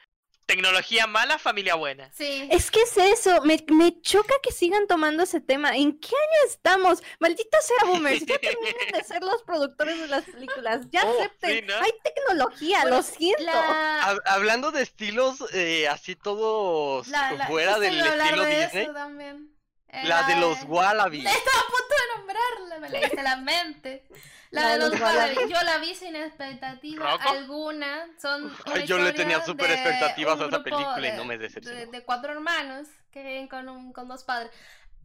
[0.49, 2.11] tecnología mala, familia buena.
[2.13, 2.47] Sí.
[2.51, 5.75] Es que es eso, me, me choca que sigan tomando ese tema.
[5.77, 7.01] ¿En qué año estamos?
[7.19, 10.81] Maldita sea boomers, ya terminan de ser los productores de las películas.
[10.91, 11.75] Ya Oh, acepten, sí, ¿no?
[11.75, 13.43] hay tecnología, Bueno, lo siento.
[13.43, 18.83] La, Hab- hablando de estilos eh, así todos la, la- fuera del estilo de Disney.
[18.83, 19.55] eso también.
[20.03, 21.25] La de los Wallabies.
[21.29, 24.07] Estaba a punto de nombrarla, me leíste la mente.
[24.51, 25.49] La, de los Wallabies.
[25.49, 28.07] Yo la vi sin expectativa alguna.
[28.21, 31.37] Son Ay, yo le tenía súper de expectativas a esa película y de- no me
[31.37, 31.91] de, decepcionó.
[31.91, 34.51] de cuatro hermanos que viven con, un, con dos padres.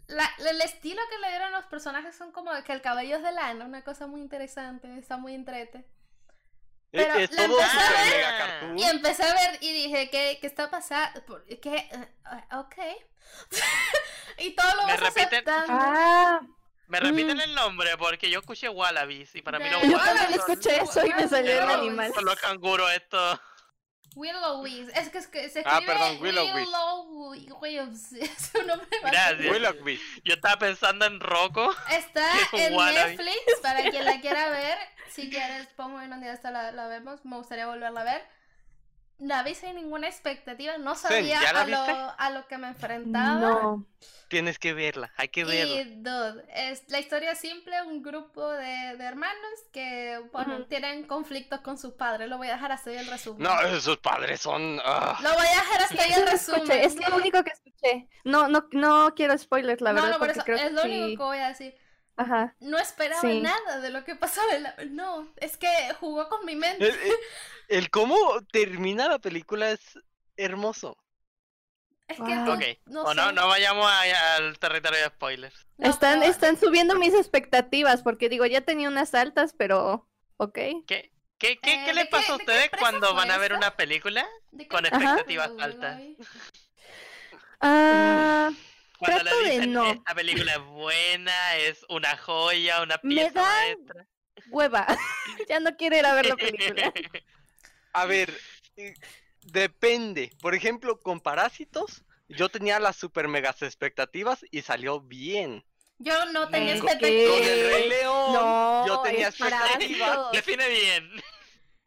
[0.07, 3.33] La- el estilo que le dieron los personajes son como que el cabello es de
[3.33, 5.85] lana, una cosa muy interesante, está muy entrete.
[6.93, 8.79] Es, pero es la todo empecé a super ver mega cartoon.
[8.79, 11.25] Y empecé a ver y dije, ¿qué, qué está pasando?
[11.25, 11.77] ¿Por ¿Qué?
[11.91, 12.75] Eh, ok.
[14.39, 15.73] y todo lo Me vas repiten- aceptando.
[15.73, 16.41] Ah,
[16.87, 17.41] Me repiten Mm.
[17.41, 21.07] el nombre porque yo escuché Wallabies y para mí los yo Wallabies también escuché eso
[21.07, 22.13] y me salió el animal.
[22.15, 23.41] son los canguros estos.
[24.17, 24.89] Willowis.
[24.95, 26.19] Es que, es que se escribe Ah, perdón.
[26.21, 26.69] Willowis.
[28.21, 29.51] Es un nombre Gracias.
[29.51, 30.23] Willowish.
[30.23, 31.75] Yo estaba pensando en Rocco.
[31.91, 33.17] Está en Wallaby.
[33.17, 34.79] Netflix para quien la quiera ver.
[35.11, 37.25] Si quieres, pongo en un día hasta la, la vemos.
[37.25, 38.29] Me gustaría volverla a ver.
[39.19, 40.77] La vi sin ninguna expectativa.
[40.79, 43.41] No sabía ¿ya la a, lo, a lo que me enfrentaba.
[43.41, 43.87] No.
[44.29, 45.83] Tienes que verla, hay que verla.
[45.83, 50.65] Y dude, es la historia es simple, un grupo de, de hermanos que bueno, Ujú.
[50.65, 52.29] tienen conflictos con sus padres.
[52.29, 53.43] Lo voy a dejar hasta ahí el resumen.
[53.43, 54.81] No, esos padres son.
[54.85, 55.19] ah.
[55.23, 56.63] Lo voy a dejar hasta ahí el resumen.
[56.63, 58.09] Escuché, es lo único que escuché.
[58.25, 60.83] No, no, no quiero spoilers, la no, verdad, no, por eso creo es que lo
[60.83, 60.89] sí.
[60.89, 61.75] único que voy a decir.
[62.17, 62.55] Ajá.
[62.61, 63.41] No esperaba Sí.
[63.41, 64.75] nada de lo que pasaba en la...
[64.91, 65.69] No, es que
[66.01, 66.89] jugó con mi mente.
[66.89, 67.17] El, el-
[67.69, 68.17] el cómo
[68.53, 69.81] termina la película es
[70.37, 70.97] hermoso.
[72.07, 72.45] Es que Ah.
[72.45, 72.63] tú- Ok.
[72.87, 73.33] no o no, sé.
[73.33, 75.67] no vayamos a- al territorio de spoilers.
[75.79, 80.55] No, están, pero- están subiendo mis expectativas, porque digo, ya tenía unas altas, pero ok.
[80.55, 83.53] ¿Qué, qué, qué, Eh, qué ¿de les qué- pasa a ustedes cuando van a ver
[83.53, 83.67] esta?
[83.67, 86.01] una película ¿De qué con expectativas Uy, altas?
[87.61, 88.51] Ah,
[88.99, 89.91] Cuando Trato le de dicen, no.
[89.93, 93.45] esta película es buena, es una joya, una Me pieza dan-
[93.79, 94.07] maestra.
[94.51, 94.87] hueva.
[95.49, 96.93] ya no quiero ir a ver la película.
[97.97, 98.37] A ver,
[98.77, 98.95] eh,
[99.43, 100.31] depende.
[100.41, 105.65] Por ejemplo, con Parásitos, yo tenía las super megas expectativas y salió bien.
[105.99, 107.41] Yo no tenía Mm, Con expectativas.
[107.49, 110.33] el Rey León, no, yo tenía expectativas.
[110.33, 111.11] Define bien.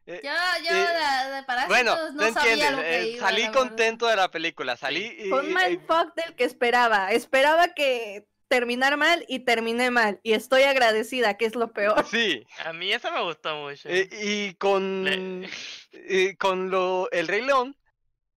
[0.09, 0.31] Eh, Yo,
[0.63, 0.87] yo eh,
[1.27, 2.71] de, de Parásitos Bueno, no te sabía entiendes.
[2.71, 3.53] lo que eh, iba, salí verdad.
[3.59, 4.77] contento de la película.
[4.77, 5.29] Salí y.
[5.29, 7.11] Fue un y- mindfuck del que esperaba.
[7.11, 10.21] Esperaba que terminar mal y terminé mal.
[10.23, 12.05] Y estoy agradecida, que es lo peor.
[12.09, 12.47] Sí.
[12.65, 13.89] A mí eso me gustó mucho.
[13.89, 15.03] eh, y con.
[15.03, 15.49] Le-
[15.91, 17.75] eh, con lo, El Rey León,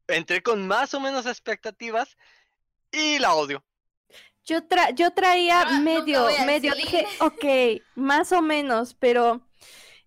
[0.08, 2.16] entré con más o menos expectativas
[2.90, 3.64] y la odio.
[4.44, 7.44] Yo, tra yo traía Ah, medio, medio, dije, ok,
[7.94, 9.46] más o menos, pero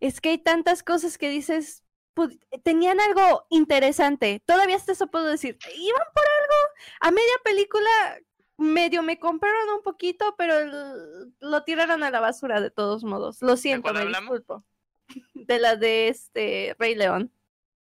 [0.08, 1.84] es que hay tantas cosas que dices,
[2.16, 4.42] pu- tenían algo interesante.
[4.46, 6.56] Todavía hasta eso puedo decir, iban por algo.
[7.02, 7.90] A media película
[8.58, 10.54] medio me compraron un poquito, pero
[11.40, 13.42] lo tiraron a la basura de todos modos.
[13.42, 14.32] Lo siento, me hablamos?
[14.40, 14.64] disculpo.
[15.34, 17.32] De la de este Rey León.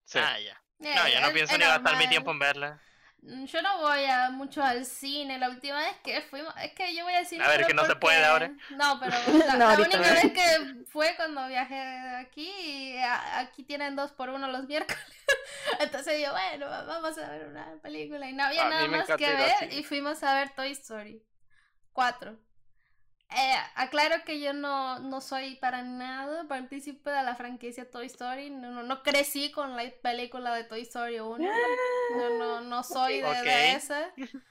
[0.05, 0.19] Sí.
[0.19, 0.63] Ah, ya.
[0.81, 2.83] Eh, No, yo no es- pienso ni gastar mi tiempo en verla.
[3.23, 5.39] Mm, Yo no voy a mucho al cine.
[5.39, 6.55] La última vez que fuimos.
[6.63, 7.45] Es que yo voy al cine.
[7.45, 8.51] A ver, que no se puede ahora.
[8.71, 9.13] No, pero
[9.47, 10.15] la, No, la ahorita única no.
[10.23, 11.79] vez que fue cuando viajé
[12.17, 12.49] aquí.
[12.51, 15.05] Y a- aquí tienen dos por uno los miércoles.
[15.81, 18.29] Entonces yo, bueno, va- vamos a ver una película.
[18.29, 19.73] Y no había A nada más que ver.
[19.73, 21.23] Y fuimos a ver Toy Story
[21.93, 22.39] 4.
[23.33, 28.51] Eh, aclaro que yo no, no soy para nada partícipe de la franquicia Toy Story.
[28.51, 31.39] No, no, no crecí con la película de Toy Story 1.
[32.17, 33.47] No, no, no soy de, de Ok.
[33.77, 34.13] esa.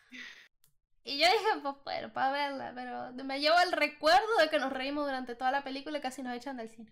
[1.04, 4.72] Y yo dije, pues bueno, para verla, pero me llevo el recuerdo de que nos
[4.72, 6.92] reímos durante toda la película y casi nos echan del cine.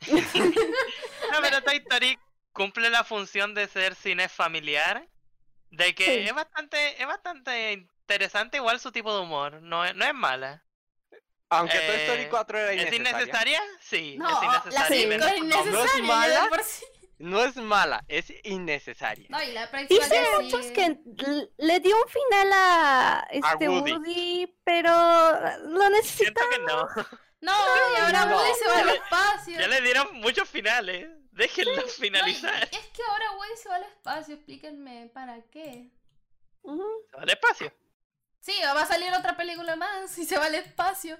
[1.32, 2.18] No, pero Toy Story
[2.52, 5.08] cumple la función de ser cine familiar.
[5.70, 6.20] De que Sí.
[6.28, 9.62] es bastante, es bastante interesante igual su tipo de humor.
[9.62, 10.64] No no es mala.
[11.50, 13.20] Aunque Toy Story Eh, 4 era ¿Es innecesaria.
[13.22, 13.62] innecesaria?
[13.80, 14.34] Sí, No, es
[14.74, 14.96] la innecesaria.
[14.96, 15.94] y 5 menos- es innecesaria.
[15.96, 16.48] de mala?
[16.48, 16.84] por sí.
[17.18, 19.26] No es mala, es innecesaria.
[19.28, 19.68] No, y la
[20.40, 20.98] muchos que
[21.56, 23.92] le dio un final a este Woody.
[23.92, 24.56] Woody.
[24.62, 24.92] pero
[25.62, 26.40] lo necesita.
[26.40, 26.88] Siento que no.
[27.40, 27.52] No,
[27.96, 28.36] y ahora no.
[28.36, 29.58] Woody se va al espacio.
[29.58, 31.08] Ya le dieron muchos finales.
[31.32, 32.62] Déjenlo No, y finalizar.
[32.64, 35.88] es que ahora Woody se va al espacio, explíquenme para qué.
[36.62, 37.72] Se va al espacio.
[38.48, 41.18] Sí, va a salir otra película más y se va al espacio.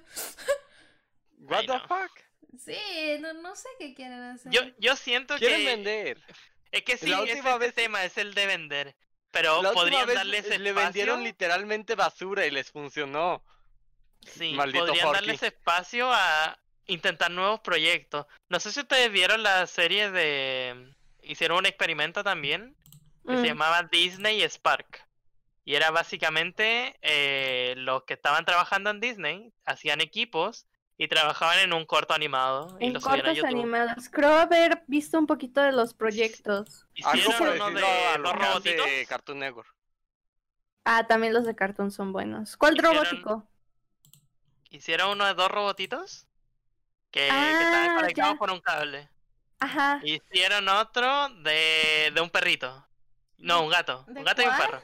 [1.39, 1.79] What the no.
[1.87, 2.11] fuck?
[2.57, 2.77] Sí,
[3.19, 4.51] no, no sé qué quieren hacer.
[4.51, 5.65] Yo, yo siento Quieren que.
[5.65, 6.23] vender.
[6.71, 8.95] Es que sí, La última es el vez- tema, es el de vender.
[9.31, 10.73] Pero La podrían vez darles le espacio.
[10.73, 13.43] vendieron literalmente basura y les funcionó.
[14.25, 15.15] Sí, Maldito podrían Forky.
[15.21, 18.25] darles espacio a intentar nuevos proyectos.
[18.49, 20.95] No sé si ustedes vieron la serie de...
[21.21, 22.75] Hicieron un experimento también
[23.27, 23.41] que Mm.
[23.41, 25.05] se llamaba Disney Spark.
[25.69, 30.65] Y era básicamente eh, los que estaban trabajando en Disney, hacían equipos
[30.97, 33.51] y trabajaban en un corto animado y En lo subían a cortos YouTube.
[33.51, 34.09] animados.
[34.09, 36.87] Creo haber visto un poquito de los proyectos.
[37.03, 38.47] Algo Hicieron uno a de lo dos que hace
[38.77, 38.87] robotitos.
[39.09, 39.75] Cartoon Network.
[40.85, 42.57] Ah, también los de cartón son buenos.
[42.57, 43.47] ¿Cuál Hicieron- robótico?
[44.71, 46.25] Hicieron uno de dos robotitos
[47.11, 48.39] que, que Ah, estaban conectados ya.
[48.39, 49.07] por un cable.
[49.59, 49.99] Ajá.
[50.03, 52.87] Hicieron otro de, de un perrito.
[53.37, 54.03] No, un gato.
[54.07, 54.81] ¿De Un gato y un perro.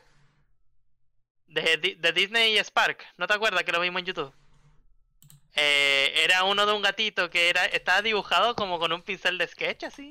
[1.47, 3.03] De, de Disney y Spark.
[3.17, 4.33] ¿No te acuerdas que lo vimos en YouTube?
[5.53, 9.47] Eh, era uno de un gatito que era estaba dibujado como con un pincel de
[9.47, 10.09] sketch así.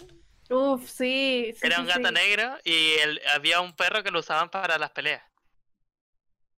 [0.51, 1.53] Uf, sí.
[1.55, 2.13] sí, era sí, un gato sí.
[2.13, 5.23] negro y el- había un perro que lo usaban para las peleas.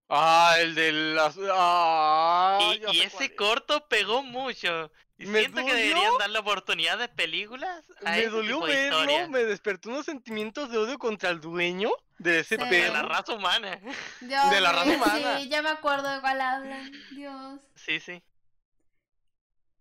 [0.08, 1.36] Ah, el de las.
[1.52, 3.30] Ah, y ese es.
[3.30, 4.92] corto pegó mucho.
[5.18, 8.76] Y Me siento que deberían darle oportunidad de películas a Me ese dolió tipo de
[8.76, 9.28] verlo, historias.
[9.28, 12.64] me despertó unos sentimientos de odio contra el dueño de ese Sí.
[12.70, 13.78] De la raza humana.
[14.20, 15.38] Dios De la raza humana.
[15.38, 16.90] Sí, ya me acuerdo de cuál hablan.
[17.12, 17.60] Dios.
[17.74, 18.22] Sí, sí.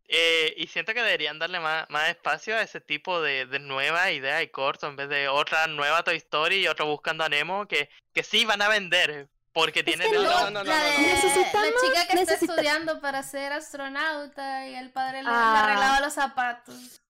[0.08, 4.12] Eh, y siento que deberían darle más, más espacio a ese tipo de, de nueva
[4.12, 7.68] idea y corto en vez de otra nueva Toy Story y otro buscando a Nemo
[7.68, 10.44] que, que sí van a vender porque tienen que el no, logo.
[10.52, 11.08] no, no, la, no, de- no.
[11.08, 15.64] Necesitamos- la chica que está estudiando para ser astronauta y el padre le, le Ah.
[15.64, 17.02] arreglaba los zapatos.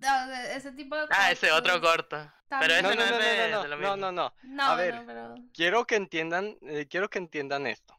[0.00, 2.32] No, ese tipo de Ah, ese otro corto.
[2.48, 3.96] Pero ese No, no, no, no, es de, no, de lo no, no, mismo.
[3.96, 4.34] no, no.
[4.42, 4.94] No, A ver.
[4.96, 5.34] no, pero...
[5.54, 7.96] Quiero que entiendan, eh, quiero que entiendan esto.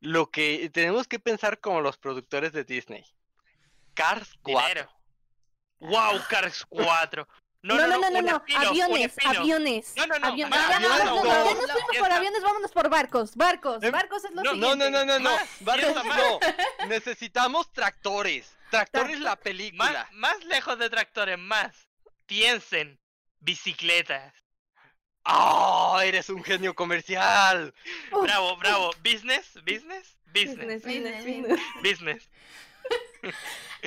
[0.00, 3.04] Lo que tenemos que pensar como los productores de Disney.
[3.94, 4.68] Cars 4.
[4.68, 4.90] Dinero.
[5.80, 7.26] Wow, Cars 4.
[7.62, 8.44] No, no, no, no, no.
[8.46, 9.94] un Aviones, aviones.
[9.96, 10.50] No, no, no, aviones.
[10.58, 11.24] no, aviones, no, no, no.
[11.24, 13.34] ya nos fuimos por aviones, vámonos por barcos.
[13.36, 14.90] Barcos, Em, barcos es lo no, No, siguiente.
[14.90, 15.30] no, no, no, no.
[15.36, 16.18] Más, Barcos, piensa más.
[16.18, 16.86] no.
[16.88, 18.54] Necesitamos tractores.
[18.74, 20.08] Tractores la película.
[20.12, 21.88] Más, más lejos de tractores, más.
[22.26, 22.98] Piensen,
[23.40, 24.34] bicicletas.
[25.24, 26.00] ¡Oh!
[26.02, 27.72] Eres un genio comercial.
[28.10, 28.90] Bravo, bravo.
[29.02, 31.60] Business, business, business, business, business, Business, business.
[31.82, 32.30] business.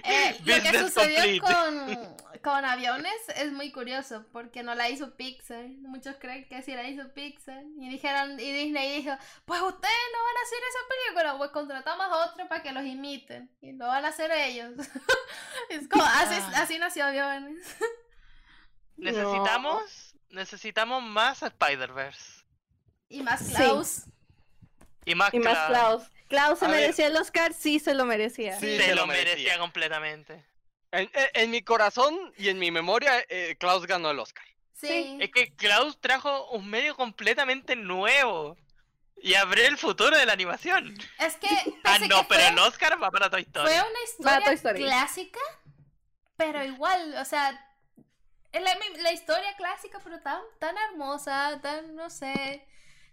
[0.03, 1.41] Eh, lo que sucedió complete.
[1.41, 5.67] con, con aviones es muy curioso porque no la hizo Pixar.
[5.69, 7.63] Muchos creen que sí la hizo Pixar.
[7.79, 12.05] Y dijeron, y Disney dijo, pues ustedes no van a hacer esa película, pues contratamos
[12.05, 13.49] a otro para que los imiten.
[13.59, 14.73] Y lo van a hacer ellos.
[15.69, 16.61] es como, así, Ah.
[16.61, 17.65] así nació aviones.
[18.97, 22.43] Necesitamos, necesitamos más Spider-Verse.
[23.09, 23.53] Y más Sí.
[23.55, 24.03] Klaus.
[25.05, 26.03] Y más, Y más Klaus.
[26.27, 26.57] Klaus.
[26.57, 26.79] Klaus se A ver.
[26.81, 28.59] merecía el Oscar, sí se lo merecía.
[28.59, 29.59] Sí, Se se lo merecía, merecía.
[29.59, 30.45] completamente.
[30.91, 34.45] En, en- en mi corazón y en mi memoria, eh, Klaus ganó el Oscar.
[34.73, 35.17] Sí.
[35.19, 38.57] Es que Klaus trajo un medio completamente nuevo.
[39.19, 40.95] Y abrió el futuro de la animación.
[41.17, 41.47] Es que.
[41.83, 43.67] Ah, no, que pero fue- el Oscar va para Toy Story.
[43.67, 44.83] Fue una historia Toy Story.
[44.83, 45.39] clásica,
[46.35, 47.59] pero igual, o sea,
[48.51, 52.63] es la, la historia clásica, pero tan, tan hermosa, tan, no sé,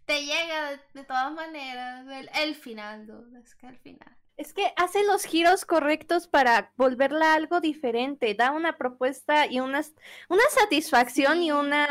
[0.06, 2.06] te llega de, de todas maneras.
[2.08, 4.16] El, el final, dude, es que el final.
[4.36, 8.34] Es que hace los giros correctos para volverla algo diferente.
[8.34, 9.82] Da una propuesta y una,
[10.28, 11.52] una satisfacción y Sí.
[11.52, 11.88] una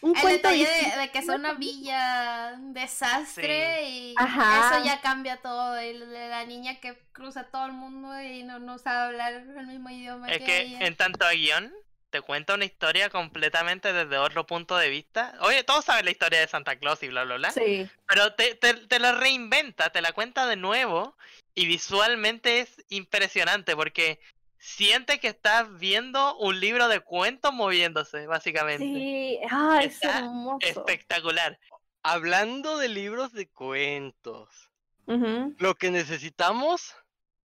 [0.00, 4.78] un El cuento detalle de, de que sea una villa un desastre y Ajá.
[4.78, 5.80] eso ya cambia todo.
[5.82, 9.66] Y la la niña que cruza todo el mundo y no, no sabe hablar el
[9.68, 10.78] mismo idioma Es que, que ella.
[10.80, 11.72] en tanto a guion,
[12.12, 15.34] te cuenta una historia completamente desde otro punto de vista.
[15.40, 17.50] Oye, todos saben la historia de Santa Claus y bla, bla, bla.
[17.50, 17.88] Sí.
[18.06, 21.16] Pero te, te, te la reinventa, te la cuenta de nuevo
[21.54, 24.20] y visualmente es impresionante porque
[24.58, 28.84] sientes que estás viendo un libro de cuentos moviéndose, básicamente.
[28.84, 30.58] Sí, ah, es Está hermoso.
[30.60, 31.58] Espectacular.
[32.04, 34.70] Hablando de libros de cuentos,
[35.06, 36.94] lo que necesitamos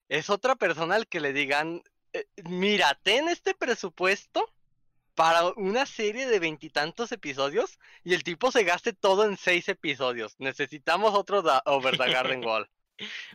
[0.09, 1.83] es otra persona al que le digan,
[2.15, 4.51] eh, mira, ten este presupuesto
[5.15, 10.35] para una serie de veintitantos episodios y el tipo se gaste todo en seis episodios.
[10.39, 12.69] Necesitamos otro da- Over the Garden Wall.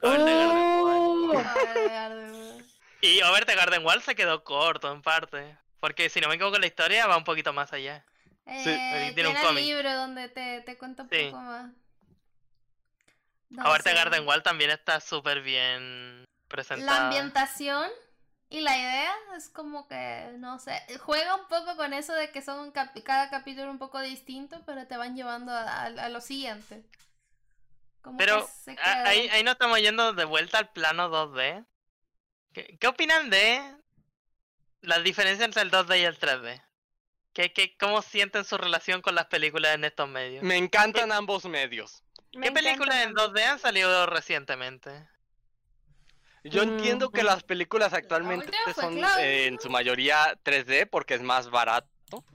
[0.01, 1.35] Over the Garden Wall.
[1.35, 2.65] Oh, Ay,
[3.01, 5.57] Y Over the Garden Wall se quedó corto en parte.
[5.79, 8.05] Porque si no me equivoco, la historia va un poquito más allá.
[8.45, 9.63] Eh, tiene tiene un cómic.
[9.63, 11.25] libro donde te, te cuenta un Sí.
[11.31, 11.71] poco más.
[13.65, 17.05] Over the Garden Wall también está súper bien La presentada.
[17.07, 17.89] ambientación
[18.49, 22.41] y la idea es como que, no sé, juega un poco con eso de que
[22.41, 26.19] son capi- cada capítulo un poco distinto, pero te van llevando a, a- a lo
[26.21, 26.83] siguiente.
[28.01, 31.65] Como que Pero queda- ahí, ahí nos estamos yendo de vuelta al plano 2D.
[32.53, 33.61] ¿Qué, qué opinan de
[34.81, 36.61] las diferencias entre el 2D y el 3D?
[37.33, 40.43] ¿Qué, qué, ¿Cómo sienten su relación con las películas en estos medios?
[40.43, 42.03] Me encantan ambos medios.
[42.33, 43.33] me ¿Qué películas en también.
[43.35, 45.07] 2D han salido recientemente?
[46.43, 51.49] Yo entiendo que las películas actualmente son eh, en su mayoría 3D porque es más
[51.49, 51.87] barato,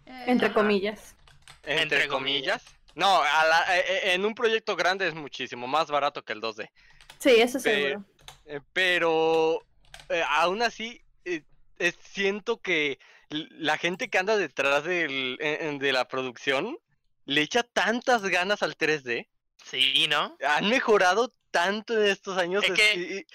[0.07, 0.55] eh, Entre Ajá.
[0.55, 1.15] comillas.
[1.63, 2.63] entre, Entre comillas.
[2.95, 6.71] No, a la- eh, en un proyecto grande es muchísimo más barato que el 2D.
[7.19, 8.05] Sí, eso seguro.
[8.47, 9.61] Eh, pero
[10.11, 11.43] eh, aún así eh,
[11.79, 12.99] eh, siento que
[13.31, 16.79] la gente que anda detrás del- en- en- de la producción
[17.25, 19.29] le echa tantas ganas al 3D
[19.65, 20.37] Sí, ¿no?
[20.47, 22.63] Han mejorado tanto en estos años.
[22.65, 23.27] Es Es, que- y- y-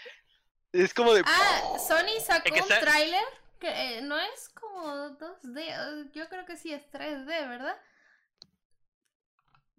[0.71, 1.23] es como de.
[1.25, 3.23] Ah, Sony sacó Es que un tráiler
[3.59, 7.75] que eh, no es como 2D, eh, yo creo que sí es 3D, ¿verdad?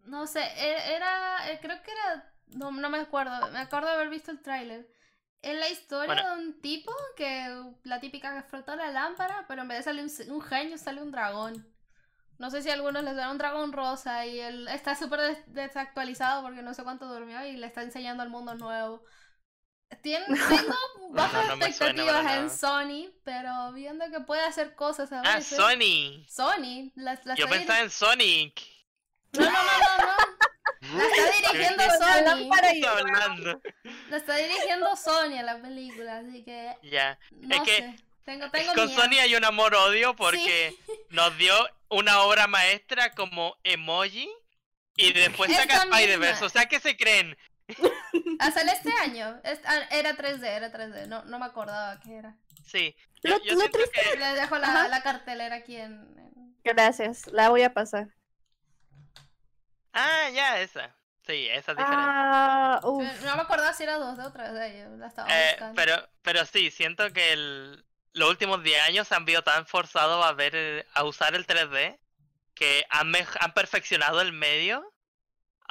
[0.05, 3.95] No sé, e- era, eh, creo que era, no, no me acuerdo, me acuerdo de
[3.95, 4.89] haber visto el tráiler.
[5.43, 6.35] Es la historia Bueno.
[6.37, 10.31] de un tipo que, la típica que frotó la lámpara, pero en vez de salir
[10.31, 11.67] un, genio, sale un dragón.
[12.39, 15.55] No sé si a algunos les suena un dragón rosa y él está súper des-
[15.55, 19.05] desactualizado porque no sé cuánto durmió y le está enseñando al mundo nuevo.
[20.03, 20.75] Tien- tengo
[21.11, 22.51] bajas no suena expectativas para en.
[22.51, 25.41] Sony, pero viendo que puede hacer cosas a Ah.
[25.43, 26.25] Sony.
[26.29, 28.61] Sony, la, la Yo está pensaba en Sonic.
[29.33, 30.41] No, no, no, no, no.
[30.81, 32.23] La está dirigiendo Sony.
[32.25, 33.61] lámpara ¿Qué y- está hablando?
[34.09, 37.19] La está dirigiendo Sony a la película, así que Ya.
[37.33, 37.97] no que sé.
[38.25, 39.01] Tengo, tengo Con miedo.
[39.03, 40.75] Sony hay un amor-odio porque
[41.11, 41.53] nos dio
[41.89, 44.31] una obra maestra como emoji
[44.97, 46.45] y después Esta saca Spider-Verse.
[46.45, 47.37] O sea, ¿qué se creen?
[48.53, 49.41] Sale este año.
[49.65, 51.07] Ah, era 3D, era 3D.
[51.07, 52.37] No, no me acordaba que era.
[52.67, 52.95] Sí.
[53.23, 55.93] Yo, Lo- yo lo siento que Les dejo la, la cartelera aquí en...
[56.19, 58.09] en- Gracias, la voy a pasar.
[59.93, 60.95] Ah, ya, esa.
[61.27, 62.05] Sí, esa es diferente.
[62.07, 63.03] Ah, uf.
[63.25, 64.79] No me acordaba si era 2D o 3D.
[64.91, 65.75] Yo la estaba Eh, buscando.
[65.77, 70.25] pero, pero sí, siento que el- los últimos 10 años se han visto tan forzados
[70.25, 71.99] a ver el- a usar el 3D
[72.55, 74.90] que han, han perfeccionado el medio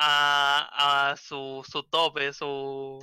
[0.01, 2.99] a, a su, su tope, su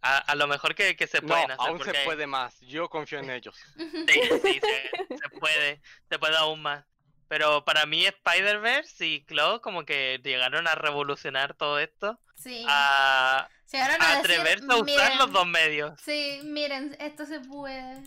[0.00, 1.68] a, a lo mejor que, que se No, pueden hacer.
[1.68, 2.58] aún se puede más.
[2.60, 3.56] Yo confío en ellos.
[3.76, 6.84] Sí, sí, se, se puede, se puede aún más.
[7.28, 12.64] Pero para mí Spider-Verse y Cloud como que llegaron a revolucionar todo esto, Sí.
[12.68, 16.00] a, Llegaron a a decir, atreverse a usar "Miren, los dos medios.
[16.04, 18.00] Sí, miren, esto se puede.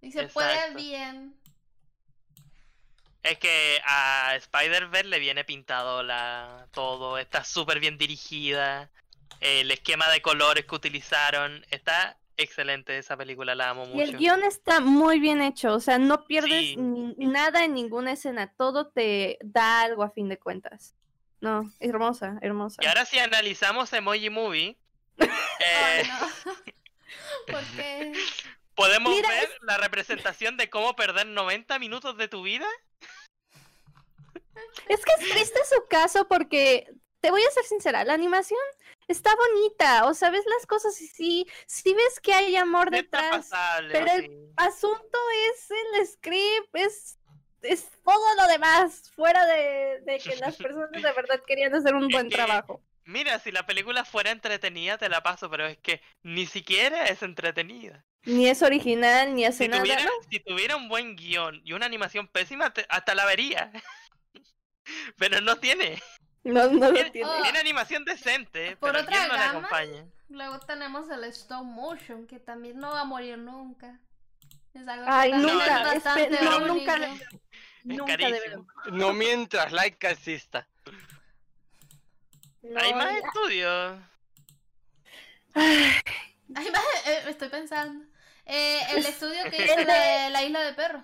[0.00, 1.35] Y se puede bien.
[3.28, 8.90] Es que a Spider-Verse le viene pintado la todo, está súper bien dirigida,
[9.40, 14.18] el esquema de colores que utilizaron, está excelente esa película, la amo Y el mucho.
[14.18, 16.76] guion está muy bien hecho, o sea, no pierdes Sí.
[16.76, 20.94] nada en ninguna escena, todo te da algo a fin de cuentas.
[21.40, 22.82] No, hermosa, hermosa.
[22.82, 24.76] Y ahora si analizamos Emoji Movie,
[25.18, 26.52] eh, no.
[27.52, 28.12] ¿Por qué?
[28.74, 32.66] podemos Mira, ver la representación de cómo perder 90 minutos de tu vida.
[34.88, 36.86] Es que es triste su caso porque,
[37.20, 38.60] te voy a ser sincera, la animación
[39.08, 43.30] está bonita, o sea, ves las cosas y sí, sí ves que hay amor detrás.
[43.30, 44.52] pasable, pero el-.
[44.56, 45.18] Asunto
[45.50, 47.18] es el script, es,
[47.62, 52.08] es todo lo demás, fuera de, de que las personas de verdad querían hacer un
[52.08, 52.82] buen trabajo.
[53.04, 57.22] Mira, si la película fuera entretenida te la paso, pero es que ni siquiera es
[57.22, 58.04] entretenida.
[58.24, 59.82] Ni es original, ni hace Si nada.
[59.84, 60.10] tuviera, ¿no?
[60.28, 63.70] si tuviera un buen guion y una animación pésima, te- hasta la vería.
[65.18, 66.02] Pero no tiene.
[66.44, 67.24] No, no lo Tiene.
[67.24, 67.42] Oh.
[67.42, 70.06] tiene animación decente, Por pero otra guion no le gama, acompaña.
[70.28, 73.98] Luego tenemos el stop motion, que también no va a morir nunca.
[74.72, 76.74] Es algo Ay, que nunca, es bastante no, único.
[76.74, 76.96] nunca.
[77.06, 77.20] Es
[77.84, 78.66] Nunca carísimo.
[78.92, 80.68] No mientras Laika exista.
[82.62, 83.18] No, Hay más ya.
[83.18, 83.98] estudios.
[85.54, 86.02] Ay,
[86.70, 88.04] va, eh, estoy pensando.
[88.44, 91.02] Eh, el estudio que hizo la de la isla de perros.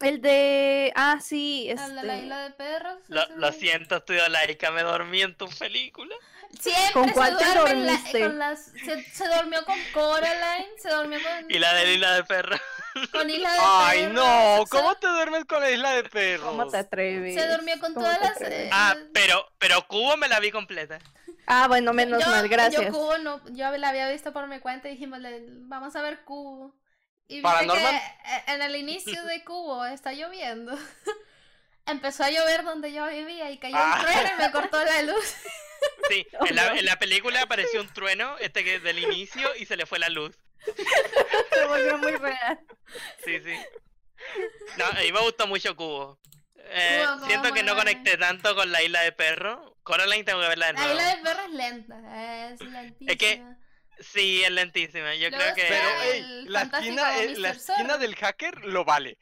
[0.00, 0.92] El de.
[0.94, 1.68] Ah, sí.
[1.70, 2.24] El de la Este...
[2.24, 2.98] isla de perros.
[3.08, 6.14] Lo, ese lo siento, estudio laica, me dormí en tu película.
[6.60, 8.20] Siempre ¿Con se cuál te duerme en la- dormiste?
[8.20, 12.24] con las, se, se durmió con Coraline, se durmió con, Y la de Isla de
[12.24, 12.56] Perro.
[13.12, 14.56] con Isla de Ay, Perros, no.
[14.64, 16.46] se- ¿Cómo te duermes con la isla de perros?
[16.46, 17.34] ¿Cómo te atreves?
[17.34, 20.50] Se durmió con ¿Cómo todas te las, eh, Ah, pero, pero Cubo me la vi
[20.50, 20.98] completa.
[21.46, 22.84] Ah, bueno, menos yo, mal, gracias.
[22.86, 25.20] Yo Cubo no, yo la había visto por mi cuenta y dijimos,
[25.68, 26.74] vamos a ver Cubo.
[27.28, 28.00] Y viste Paranormal.
[28.46, 30.72] que en el inicio de Cubo está lloviendo.
[31.86, 33.96] Empezó a llover donde yo vivía y cayó Ah.
[33.98, 35.34] un trueno y me cortó la luz.
[36.08, 36.76] Sí, Oh, en la, no.
[36.78, 39.98] en la película apareció un trueno, este que es del inicio, y se le fue
[39.98, 40.36] la luz.
[41.52, 42.58] Se volvió muy real.
[43.24, 43.54] Sí, sí.
[44.78, 46.18] No, a mí me gustó mucho Cubo.
[46.56, 49.76] Eh, Cubo, siento que no conecté tanto con la isla de perro.
[49.82, 50.94] Coraline tengo que verla de La nuevo.
[50.98, 53.58] isla de perro es lenta, es lentísima.
[53.98, 55.14] Sí, es lentísima.
[55.14, 55.62] Yo Luego creo que.
[55.68, 59.18] Pero, la esquina, la esquina del hacker lo vale.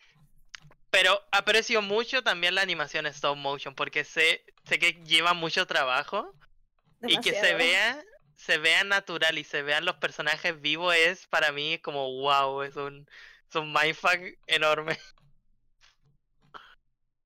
[0.90, 6.32] Pero aprecio mucho también la animación stop motion porque sé, sé que lleva mucho trabajo
[7.02, 8.00] y que se vea
[8.36, 12.76] se vea natural y se vean los personajes vivos es para mí como wow, es
[12.76, 13.08] un,
[13.48, 14.98] es un mindfuck enorme.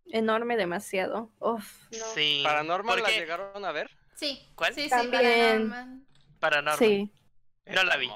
[0.07, 1.31] Enorme demasiado.
[1.39, 2.05] Uf, no.
[2.15, 2.41] Sí.
[2.43, 3.91] Paranormal la llegaron a ver.
[4.15, 4.75] Sí, ¿Cuál?
[4.75, 5.69] sí, sí, También.
[5.69, 6.07] Paranormal.
[6.41, 6.79] Paranormal.
[6.79, 7.13] Sí.
[7.69, 8.11] No la vi.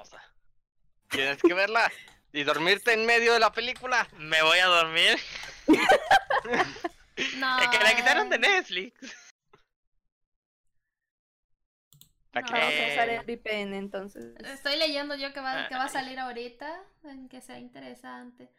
[1.10, 1.90] Tienes que verla
[2.32, 4.08] y dormirte en medio de la película.
[4.16, 5.18] Me voy a dormir.
[7.36, 9.14] No, es que la quitaron de eh, Netflix.
[12.32, 12.52] ¿Para qué?
[12.54, 12.58] No.
[12.58, 13.16] Vamos a usar Eh.
[13.16, 14.34] el VPN entonces.
[14.46, 18.50] Estoy leyendo yo que va, que va a salir ahorita, en que sea interesante.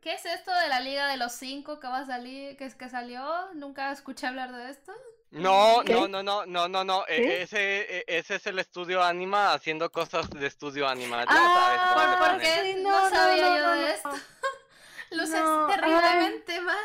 [0.00, 2.74] ¿Qué es esto de la Liga de los Cinco que va a salir, que es
[2.76, 3.52] que salió?
[3.54, 4.92] Nunca escuché hablar de esto.
[5.30, 5.92] No, ¿Qué?
[5.94, 7.04] no, no, no, no, no, no.
[7.06, 7.42] e-.
[7.42, 11.18] Ese, e- ese es el estudio Anima haciendo cosas de estudio Anima.
[11.24, 12.82] Ya Ah, sabes, ¿por qué?
[12.82, 13.86] No sabía yo no, de no.
[13.88, 14.10] esto.
[15.12, 16.76] Luces No, terriblemente mal.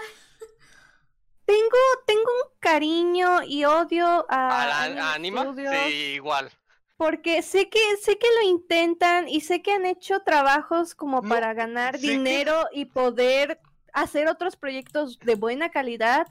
[1.45, 1.77] Tengo,
[2.07, 5.53] tengo un cariño y odio a, ¿A la Anima?
[5.55, 6.51] Sí, igual.
[6.97, 11.29] porque sé que sé que lo intentan y sé que han hecho trabajos como No,
[11.29, 13.59] para ganar que- dinero y poder
[13.93, 16.25] hacer otros proyectos de buena calidad,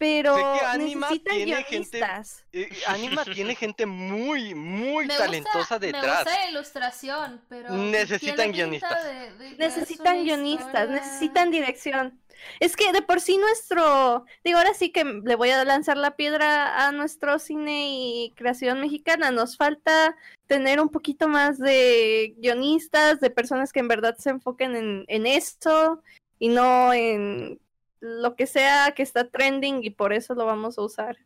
[0.00, 2.44] pero Sé que Anima necesitan tiene gente- guionistas.
[2.54, 6.24] Eh, Anima tiene gente muy, muy Me talentosa gusta, me detrás.
[6.24, 9.04] gusta la ilustración, pero Necesitan guionistas.
[9.04, 12.18] de- de Necesitan guionistas, necesitan dirección.
[12.60, 16.16] Es que de por sí nuestro, digo, ahora sí que le voy a lanzar la
[16.16, 19.30] piedra a nuestro cine y creación mexicana.
[19.30, 20.16] Nos falta
[20.46, 25.26] tener un poquito más de guionistas, de personas que en verdad se enfoquen en, en
[25.26, 26.02] esto
[26.38, 27.60] y no en
[28.00, 31.16] lo que sea que está trending y por eso lo vamos a usar.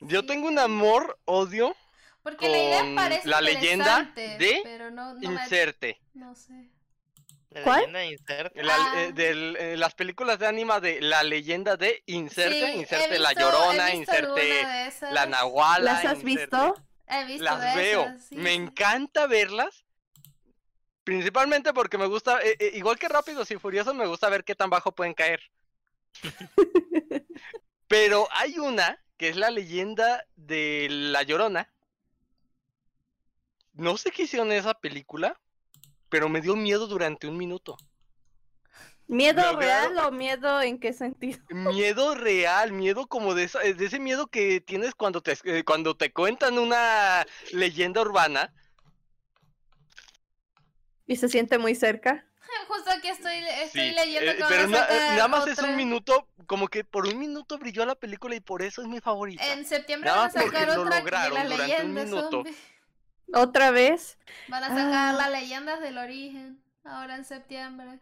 [0.00, 1.74] Yo tengo un amor, odio,
[2.22, 6.00] Porque la idea parece la leyenda de pero no, no me- inserte.
[6.14, 6.70] no sé.
[7.50, 7.92] La ¿Cuál?
[7.92, 8.62] leyenda de.
[8.62, 9.02] La- Ah.
[9.02, 13.30] eh, del- eh, las películas de Anima de la leyenda de inserte, Sí, inserte la
[13.30, 14.64] visto- llorona, inserte
[15.10, 15.92] la nahuala.
[15.92, 16.74] ¿Las has inserte- visto?
[17.06, 18.02] He visto Las veo.
[18.04, 19.84] esas, sí, me encanta verlas.
[21.04, 24.54] Principalmente porque me gusta, eh, eh, igual que Rápidos y Furiosos, me gusta ver qué
[24.54, 25.40] tan bajo pueden caer.
[27.88, 31.70] Pero hay una que es la leyenda de La Llorona.
[33.74, 35.40] No sé qué hicieron en esa película,
[36.08, 37.76] pero me dio miedo durante un minuto.
[39.06, 41.38] ¿Miedo Lograron- real o miedo en qué sentido?
[41.50, 45.96] Miedo real, miedo como de, esa- de ese miedo que tienes cuando te, eh, cuando
[45.96, 48.52] te cuentan una leyenda urbana.
[51.12, 52.24] Y se siente muy cerca.
[52.68, 56.68] Justo aquí estoy, estoy Sí, leyendo eh, pero na- nada más es un minuto, como
[56.68, 59.46] que por un minuto brilló la película y por eso es mi favorita.
[59.52, 62.30] En septiembre Nada van a sacar lo otra lograron de la durante un leyenda minuto.
[62.30, 62.56] zombie.
[63.34, 64.18] Otra vez.
[64.48, 65.12] Van a sacar Ah.
[65.12, 68.00] las leyendas del origen ahora en septiembre.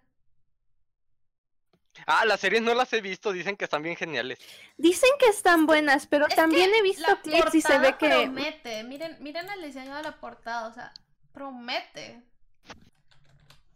[2.06, 4.38] Ah, las series no las he visto, dicen que están bien geniales.
[4.76, 8.84] Dicen que están buenas, pero Es también he visto clips y se ve que promete.
[8.84, 10.92] Miren, miren el diseño de la portada, o sea,
[11.32, 12.22] promete.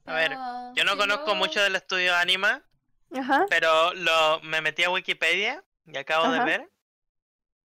[0.06, 0.32] A ver,
[0.74, 2.62] Yo no si conozco mucho del estudio Anima,
[3.14, 3.46] Ajá.
[3.48, 6.70] pero lo, me metí a Wikipedia y acabo de ver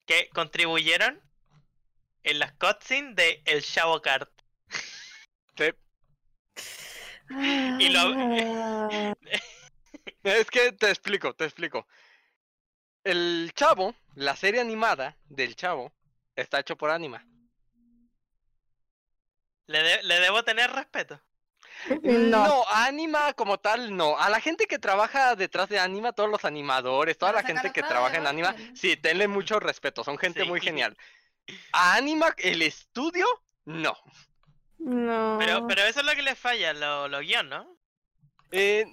[0.07, 1.21] que contribuyeron
[2.23, 4.29] en las cutscenes de El Shavo Card.
[5.57, 5.73] Sí.
[7.79, 9.13] Y lo- Ah,
[10.23, 11.87] Es que te explico, te explico.
[13.05, 15.93] El Chavo, la serie animada del Chavo,
[16.37, 17.25] está hecho por Anima.
[19.67, 21.21] Le, de- le debo tener respeto.
[22.03, 22.65] No.
[22.69, 24.19] Anima como tal, no.
[24.19, 27.83] A la gente que trabaja detrás de Anima, todos los animadores, toda la gente que
[27.83, 30.97] trabaja en Anima, sí, tenle mucho respeto, son gente muy genial.
[31.73, 33.27] A Anima, el estudio,
[33.65, 33.97] no.
[34.79, 35.37] No.
[35.39, 37.77] Pero, pero eso es lo que le falla, lo, lo guion, ¿no?
[38.51, 38.87] Eh,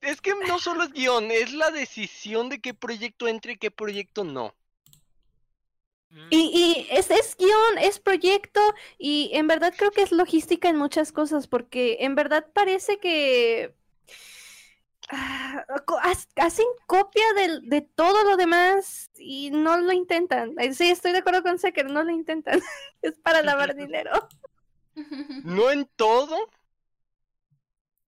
[0.00, 3.70] es que no solo es guion, es la decisión de qué proyecto entre y qué
[3.70, 4.54] proyecto no.
[6.10, 6.26] Mm.
[6.30, 8.60] Y, y es, es guion, es proyecto,
[8.98, 13.74] y en verdad creo que es logística en muchas cosas, porque en verdad parece que
[15.10, 15.64] ah,
[16.36, 20.54] hacen copia del- de, todo lo demás y no lo intentan.
[20.58, 22.60] Eh, Sí, estoy de acuerdo con Secker, no lo intentan.
[23.02, 24.10] es para lavar dinero.
[25.42, 26.36] No en todo.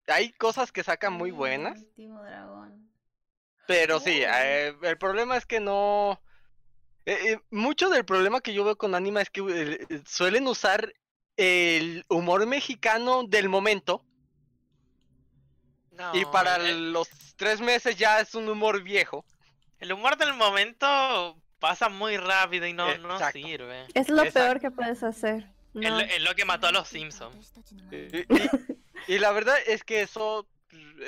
[0.07, 2.91] Hay cosas que sacan muy El buenas, último dragón.
[3.65, 6.21] pero sí, eh, el problema es que no...
[7.05, 10.47] eh, eh, mucho del problema que yo veo con Anima es que eh, eh, suelen
[10.47, 10.93] usar
[11.37, 14.05] el humor mexicano del momento
[16.13, 19.23] y para el, los tres meses ya es un humor viejo.
[19.79, 22.87] el humor del momento pasa muy rápido y no,
[23.31, 23.85] sirve.
[23.93, 24.33] Es lo Exacto.
[24.33, 25.43] peor que puedes hacer.
[25.75, 25.89] Es, No.
[25.89, 27.53] lo, es lo que mató a los Simpsons.
[27.91, 28.25] Y, y-
[29.07, 30.47] y la verdad es que eso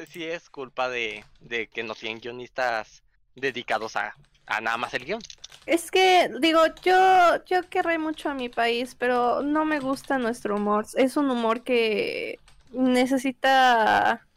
[0.10, 3.04] sí es culpa de, de que no tienen guionistas
[3.36, 4.16] dedicados a,
[4.46, 5.22] a nada más el guion.
[5.66, 10.56] Es que, digo, yo, yo querré mucho a mi país, pero no me gusta nuestro
[10.58, 10.86] humor.
[10.96, 12.40] Es un humor que
[12.72, 14.28] necesita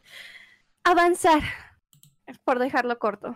[0.83, 1.41] avanzar,
[2.45, 3.35] por dejarlo corto.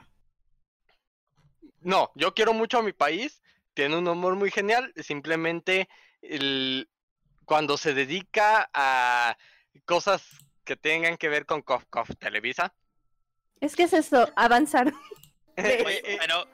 [1.82, 3.42] No, yo quiero mucho a mi país,
[3.74, 5.90] tiene un humor muy genial, simplemente
[6.22, 6.90] el-
[7.46, 9.36] cuando se dedica a
[9.86, 10.24] cosas
[10.64, 12.74] que tengan que ver con Cof Cof Televisa.
[13.60, 14.94] Es que es eso, avanzar.
[15.58, 16.46] Oye, pero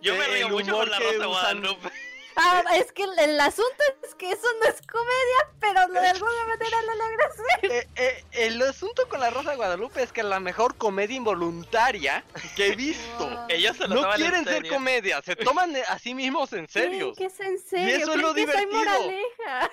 [0.00, 1.90] yo me Eh, río mucho con la que Rosa de Guadalupe.
[2.36, 6.08] Ah, es que el, el asunto es que eso no es comedia, pero lo de
[6.08, 7.70] alguna manera lo logra hacer.
[7.70, 11.16] Eh, eh, el asunto con la Rosa de Guadalupe es que es la mejor comedia
[11.16, 12.24] involuntaria
[12.56, 13.30] que he visto.
[13.30, 13.46] Wow.
[13.48, 16.68] Ellos se lo No toman en quieren ser comedia, se toman a sí mismos en
[16.68, 17.12] serio.
[17.16, 17.96] ¿Qué es en serio?
[17.98, 18.84] eso es lo ¿Creen que soy divertido.
[18.84, 19.70] moraleja?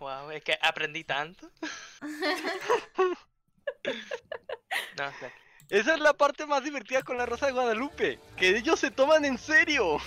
[0.00, 1.48] Wow, es que aprendí tanto.
[4.98, 5.32] no sé.
[5.68, 9.24] Esa es la parte más divertida con la Rosa de Guadalupe, que ellos se toman
[9.24, 9.98] en serio.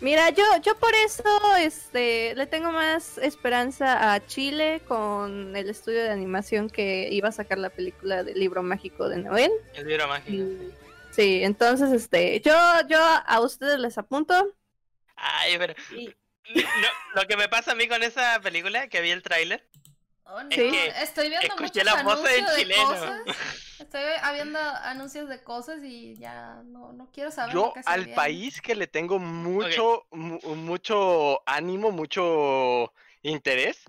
[0.00, 1.24] Mira, yo, yo por eso
[1.58, 7.32] este, le tengo más esperanza a Chile con el estudio de animación que iba a
[7.32, 9.50] sacar la película del libro mágico de Noel.
[9.74, 10.30] El libro mágico.
[10.36, 10.72] Y-
[11.12, 12.52] Sí, entonces este, yo,
[12.90, 14.52] yo a ustedes les apunto.
[15.14, 16.14] Ay, pero Y,
[16.54, 19.66] no, lo que me pasa a mí con esa película, que vi el tráiler,
[20.28, 22.88] Oh, no, Es que Estoy viendo escuché muchos las voces en anuncios de chileno.
[22.88, 23.20] cosas.
[23.78, 24.02] Estoy
[24.34, 28.14] viendo anuncios de cosas y ya no, no quiero saber Yo se al viene.
[28.16, 32.92] país que le tengo mucho, mu- mucho ánimo, mucho
[33.22, 33.84] interés,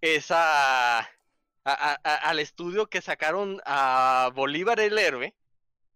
[0.00, 1.04] es a, a-
[1.64, 5.34] a- a- al estudio que sacaron a Bolívar el héroe.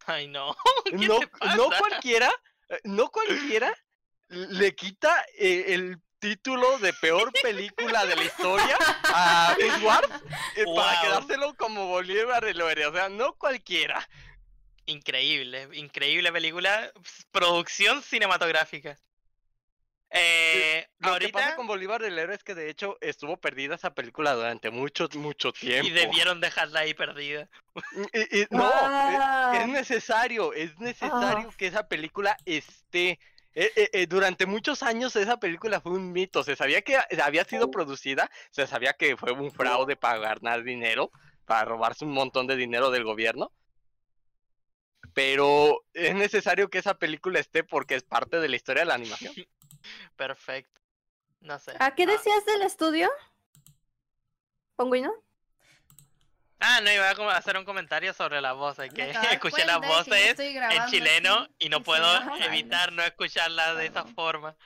[0.07, 0.55] ay no,
[0.85, 1.57] ¿qué No, te pasa?
[1.57, 2.31] no cualquiera,
[2.69, 3.75] eh, no cualquiera
[4.29, 5.99] le quita eh, el
[6.29, 10.85] título de peor película de la historia a Edward para Wow.
[11.03, 12.87] quedárselo como Bolívar el héroe.
[12.87, 14.09] O sea, no cualquiera.
[14.87, 16.91] Increíble, increíble película,
[17.31, 18.97] producción cinematográfica.
[20.09, 23.75] Eh, Lo que ahorita pasa con Bolívar el héroe es que de hecho estuvo perdida
[23.75, 25.53] esa película durante mucho, mucho
[25.83, 25.87] tiempo.
[25.87, 27.49] y debieron dejarla ahí perdida.
[28.15, 29.53] Y- y- no, Ah.
[29.57, 31.55] es, es necesario, es necesario Ah.
[31.59, 33.19] que esa película esté.
[33.55, 36.43] Eh, eh, eh, durante muchos años esa película fue un mito.
[36.43, 41.11] Se sabía que había sido producida, se sabía que fue un fraude para ganar dinero,
[41.45, 43.53] para robarse un montón de dinero del gobierno.
[45.13, 48.95] Pero es necesario que esa película esté porque es parte de la historia de la
[48.95, 49.33] animación.
[50.17, 50.81] Perfecto.
[51.41, 51.75] No sé.
[51.79, 53.11] ¿A qué decías del estudio?
[54.75, 55.13] ¿Pongüino?
[56.67, 59.87] Ah, no, iba a hacer un comentario sobre las voces, Me que escuché las que
[59.87, 62.07] yo voces en chileno aquí y no puedo
[62.41, 64.57] evitar no escucharlas de esa forma.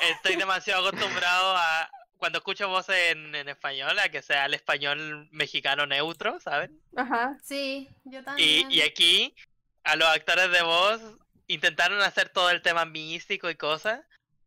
[0.00, 5.28] Estoy demasiado acostumbrado a cuando escucho voces en, en español a que sea el español
[5.32, 6.80] mexicano neutro, ¿saben?
[6.96, 7.36] Ajá.
[7.42, 8.70] Sí, yo Y, también.
[8.70, 9.34] y aquí
[9.82, 11.00] a los actores de voz
[11.48, 14.00] intentaron hacer todo el tema místico y cosas,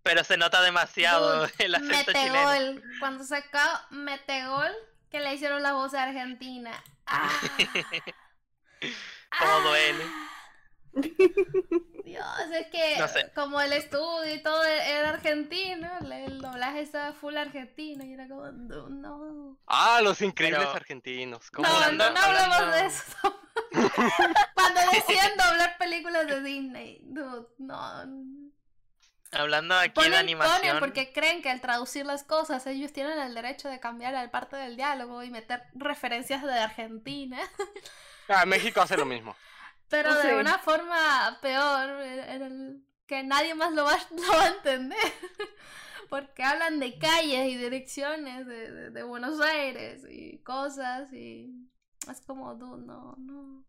[0.03, 2.49] pero se nota demasiado el acento chileno.
[2.49, 2.84] Metegol.
[3.02, 3.60] Cuando sacó
[3.90, 4.72] Metegol,
[5.16, 6.72] que le hicieron la voz argentina.
[7.08, 7.30] Ah.
[9.40, 10.06] Cómo duele.
[12.04, 13.32] Dios, es que No sé.
[13.36, 18.52] como el estudio y todo era argentino, el, doblaje estaba full argentino y era como,
[18.52, 19.60] no, no.
[19.68, 21.52] Ah, los increíbles Pero- argentinos.
[21.52, 21.86] ¿cómo No, no?
[21.86, 23.42] Hablando- no, no hablemos hablando- de eso.
[24.56, 28.04] Cuando decían doblar películas de Disney, dude, no.
[29.31, 30.57] Hablando aquí de Ponen, animación.
[30.61, 34.30] ponen porque creen que al traducir las cosas ellos tienen el derecho de cambiar la
[34.31, 37.39] parte del diálogo y meter referencias de Argentina,
[38.27, 39.35] Ah, México hace lo mismo.
[39.89, 40.27] pero Sí.
[40.27, 44.97] de una forma peor, en el que nadie más lo va, lo va a entender.
[46.10, 51.52] Porque hablan de calles y direcciones de, de- de Buenos Aires y cosas y
[52.10, 52.77] es como, no,
[53.18, 53.65] no.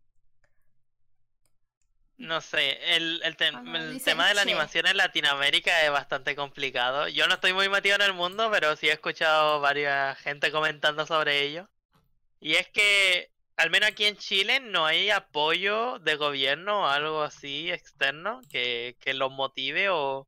[2.17, 5.91] No sé, el, el, tem- Cuando el dicen tema de la animación en Latinoamérica es
[5.91, 7.07] bastante complicado.
[7.07, 11.05] Yo no estoy muy metido en el mundo, pero sí he escuchado varias gente comentando
[11.05, 11.69] sobre ello.
[12.39, 17.21] Y es que, al menos aquí en Chile, no hay apoyo de gobierno o algo
[17.21, 20.27] así externo que, que los motive o,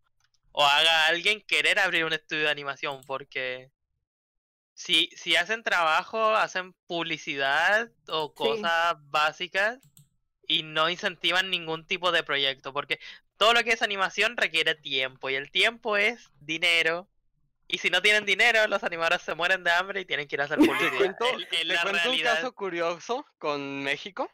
[0.52, 3.72] o haga a alguien querer abrir un estudio de animación, porque
[4.74, 9.80] si, si hacen trabajo, hacen publicidad o cosas básicas
[10.50, 13.00] y no incentivan ningún tipo de proyecto, porque
[13.38, 17.08] todo lo que es animación requiere tiempo y el tiempo es dinero.
[17.68, 20.42] Y si no tienen dinero, los animadores se mueren de hambre y tienen que ir
[20.42, 20.98] a hacer Te publicidad.
[20.98, 24.30] cuento, te la cuento un caso curioso con México.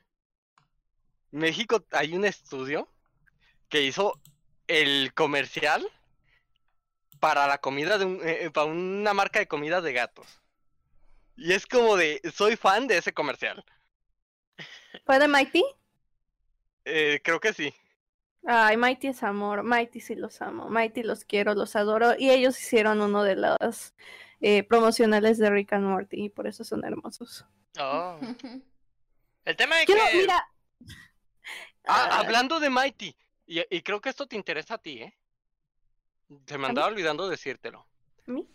[1.32, 2.90] México hay un estudio
[3.68, 4.18] que hizo
[4.68, 5.86] el comercial
[7.20, 10.28] para la comida de un, eh, para una marca de comida de gatos.
[11.36, 13.66] Y es como de, soy fan de ese comercial.
[15.06, 15.66] ¿Fue de Mighty?
[16.86, 17.74] Eh, creo que sí.
[18.46, 19.64] Ay, Mighty es amor.
[19.64, 20.70] Mighty sí los amo.
[20.70, 22.14] Mighty los quiero, los adoro.
[22.18, 23.96] Y ellos hicieron uno de los
[24.40, 27.46] eh, promocionales de Rick and Morty y por eso son hermosos.
[27.80, 28.20] Oh.
[29.46, 30.48] El tema es que mira.
[31.88, 35.16] Ah, Ah, hablando de Mighty, y, y creo que esto te interesa a ti, ¿eh?
[36.48, 37.88] Se me andaba olvidando decírtelo.
[38.28, 38.48] ¿A mí?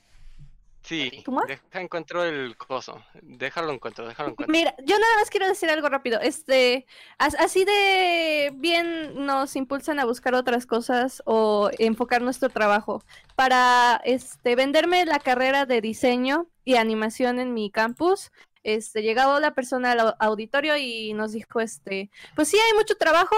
[0.83, 3.03] Sí, deja encuentro el coso.
[3.23, 4.51] Déjalo encuentro, déjalo encuentro.
[4.53, 6.21] Mira, yo nada más quiero decir algo rápido.
[6.21, 6.87] Este,
[7.19, 13.03] as- así de bien nos impulsan a buscar otras cosas o enfocar nuestro trabajo.
[13.37, 18.33] Para este venderme la carrera de diseño y animación en mi campus,
[18.63, 22.95] este, llegaba la persona al au- auditorio y nos dijo, este, pues sí hay mucho
[22.97, 23.35] trabajo,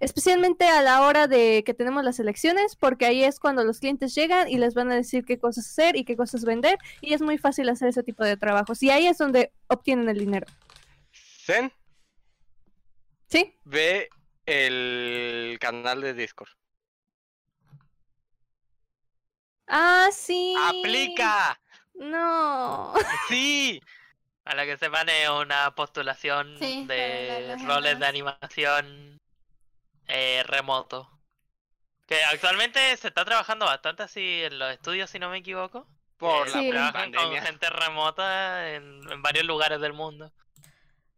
[0.00, 4.14] especialmente a la hora de que tenemos las elecciones, porque ahí es cuando los clientes
[4.14, 7.20] llegan y les van a decir qué cosas hacer y qué cosas vender, y es
[7.22, 8.82] muy fácil hacer ese tipo de trabajos.
[8.82, 10.46] Y ahí es donde obtienen el dinero.
[11.44, 11.72] Zen,
[13.28, 13.54] ¿Sí?
[13.64, 14.08] ve
[14.46, 16.50] el canal de Discord.
[19.66, 20.54] Ah, sí.
[20.58, 21.58] ¡Aplica!
[21.94, 22.94] No.
[23.28, 23.80] ¡Sí!
[24.44, 29.18] A la que sepan es una postulación Sí, de roles de animación
[30.08, 31.08] eh, remoto.
[32.06, 35.86] Que actualmente se está trabajando bastante así en los estudios, si no me equivoco.
[36.18, 36.64] Por Eh, Sí.
[36.72, 37.42] la trabajan con pandemia.
[37.42, 40.32] gente remota en, en varios lugares del mundo.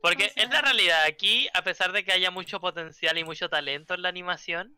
[0.00, 3.48] Porque O es la realidad, aquí, a pesar de que haya mucho potencial y mucho
[3.48, 4.76] talento en la animación,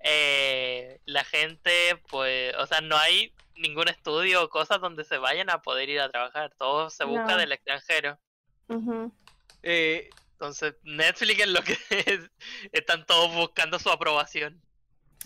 [0.00, 5.50] eh, la gente, pues, o sea, no hay ningún estudio o cosas donde se vayan
[5.50, 6.52] a poder ir a trabajar.
[6.58, 7.36] Todo se busca No.
[7.36, 8.18] del extranjero.
[9.62, 11.76] Eh, Entonces, Netflix es lo que
[12.06, 12.30] es-
[12.72, 14.60] están todos buscando su aprobación.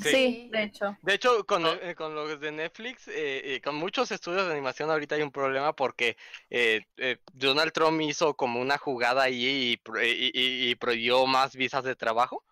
[0.02, 0.08] Sí.
[0.10, 0.48] Sí.
[0.50, 0.96] de hecho.
[1.02, 1.72] de hecho, con, Oh.
[1.74, 5.30] eh, con los de Netflix, eh, eh, con muchos estudios de animación ahorita hay un
[5.30, 6.16] problema porque
[6.50, 11.24] eh, eh, Donald Trump hizo como una jugada ahí y, pro- y- y- y prohibió
[11.26, 12.42] más visas de trabajo,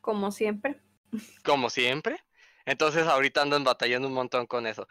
[0.00, 0.80] Como siempre.
[1.44, 2.24] como siempre.
[2.66, 4.86] Entonces ahorita andan batallando un montón con eso.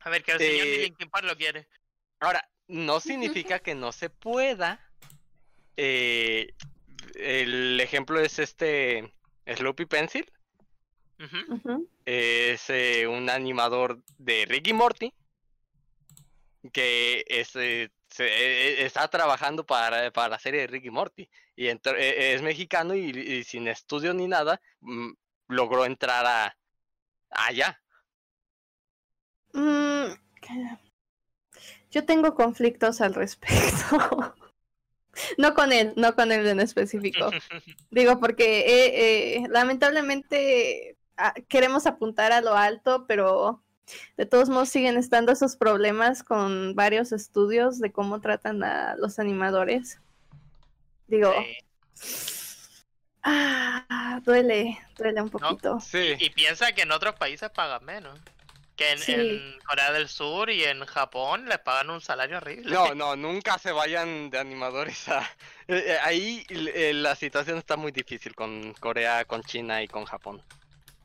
[0.00, 1.68] A ver, que el señor Eh, ni Linkin Park lo quiere.
[2.20, 4.84] Ahora, no significa que no se pueda.
[5.76, 6.52] eh,
[7.14, 9.12] el ejemplo es este
[9.46, 10.30] Sloopy Pencil.
[12.04, 15.12] Es eh, un animador de Ricky Morty.
[16.72, 21.28] Que es, eh, se- eh, está trabajando para, para la serie de Ricky Morty.
[21.54, 21.78] Y eh,
[22.34, 24.60] es mexicano y, y sin estudio ni nada.
[25.48, 26.56] Logró entrar a
[27.30, 27.80] allá.
[29.52, 30.14] Mm,
[31.90, 34.34] Yo tengo conflictos al respecto.
[35.36, 37.30] No con él, no con él en específico.
[37.90, 43.60] Digo, porque eh, eh, lamentablemente ah, queremos apuntar a lo alto, pero
[44.16, 49.18] de todos modos siguen estando esos problemas con varios estudios de cómo tratan a los
[49.18, 50.00] animadores.
[51.08, 51.32] Digo,
[51.94, 52.27] Sí.
[53.22, 55.80] Ah, duele, duele un poquito.
[55.80, 56.16] Sí.
[56.18, 58.18] Y piensa que en otros países pagan menos.
[58.76, 59.12] Que en, Sí.
[59.12, 62.70] en Corea del Sur y en Japón les pagan un salario horrible.
[62.72, 65.22] No, no, nunca se vayan de animadores a...
[65.66, 70.04] eh, eh, ahí eh, la situación está muy difícil con Corea, con China y con
[70.04, 70.42] Japón.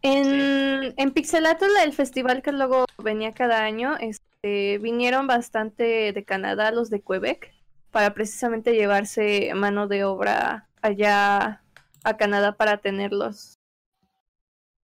[0.04, 6.72] En, en Pixelatl, el festival que luego venía cada año, este, vinieron bastante de Canadá,
[6.72, 7.54] los de Quebec,
[7.90, 11.63] para precisamente llevarse mano de obra allá
[12.04, 13.60] a Canadá para tenerlos.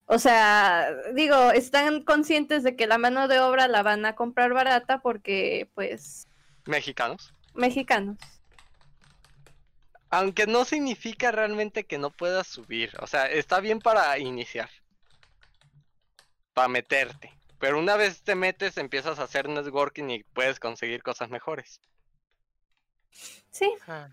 [0.06, 4.54] O sea, digo, están conscientes de que la mano de obra la van a comprar
[4.54, 6.28] barata porque, pues,
[6.66, 7.34] Mexicanos.
[7.54, 8.18] mexicanos.
[10.10, 12.92] Aunque no significa realmente que no puedas subir.
[13.02, 14.70] O sea, está bien para iniciar.
[16.54, 17.34] Para meterte.
[17.60, 21.82] Pero una vez te metes, empiezas a hacer networking y puedes conseguir cosas mejores.
[23.52, 24.08] Sí, Ah.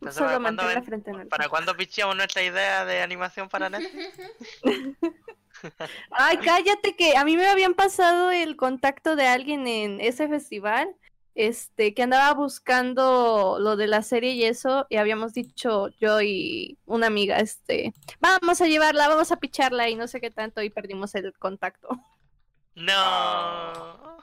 [0.00, 1.28] Entonces, solo ¿para cuándo frente en alto.
[1.28, 4.14] ¿Para cuándo picheamos nuestra idea de animación para Netflix?
[6.10, 10.94] Ay, cállate que a mí me habían pasado el contacto de alguien en ese festival,
[11.34, 16.78] este, que andaba buscando lo de la serie y eso, y habíamos dicho yo y
[16.86, 20.70] una amiga, este, vamos a llevarla, vamos a picharla y no sé qué tanto, y
[20.70, 21.88] perdimos el contacto.
[22.74, 24.18] No.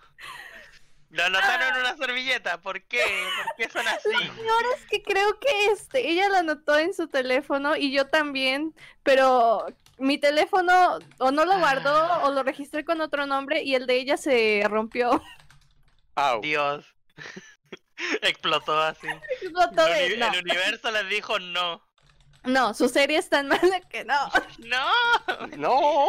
[1.14, 2.60] Lo anotaron en una servilleta.
[2.60, 3.02] ¿Por qué?
[3.46, 4.10] ¿Por qué son así?
[4.14, 8.74] Ahora es que creo que este, ella lo anotó en su teléfono y yo también,
[9.04, 9.66] pero
[10.00, 13.96] mi teléfono o no lo guardó o lo registré con otro nombre y el de
[13.98, 15.22] ella se rompió.
[16.16, 16.42] Au.
[16.42, 16.86] Dios.
[18.24, 19.08] Explotó así.
[19.40, 20.34] Explotó El, de- uni- no.
[20.34, 21.86] el universo les dijo no.
[22.44, 24.32] No, su serie es tan mala que no.
[24.58, 24.92] ¡No!
[25.58, 26.08] No.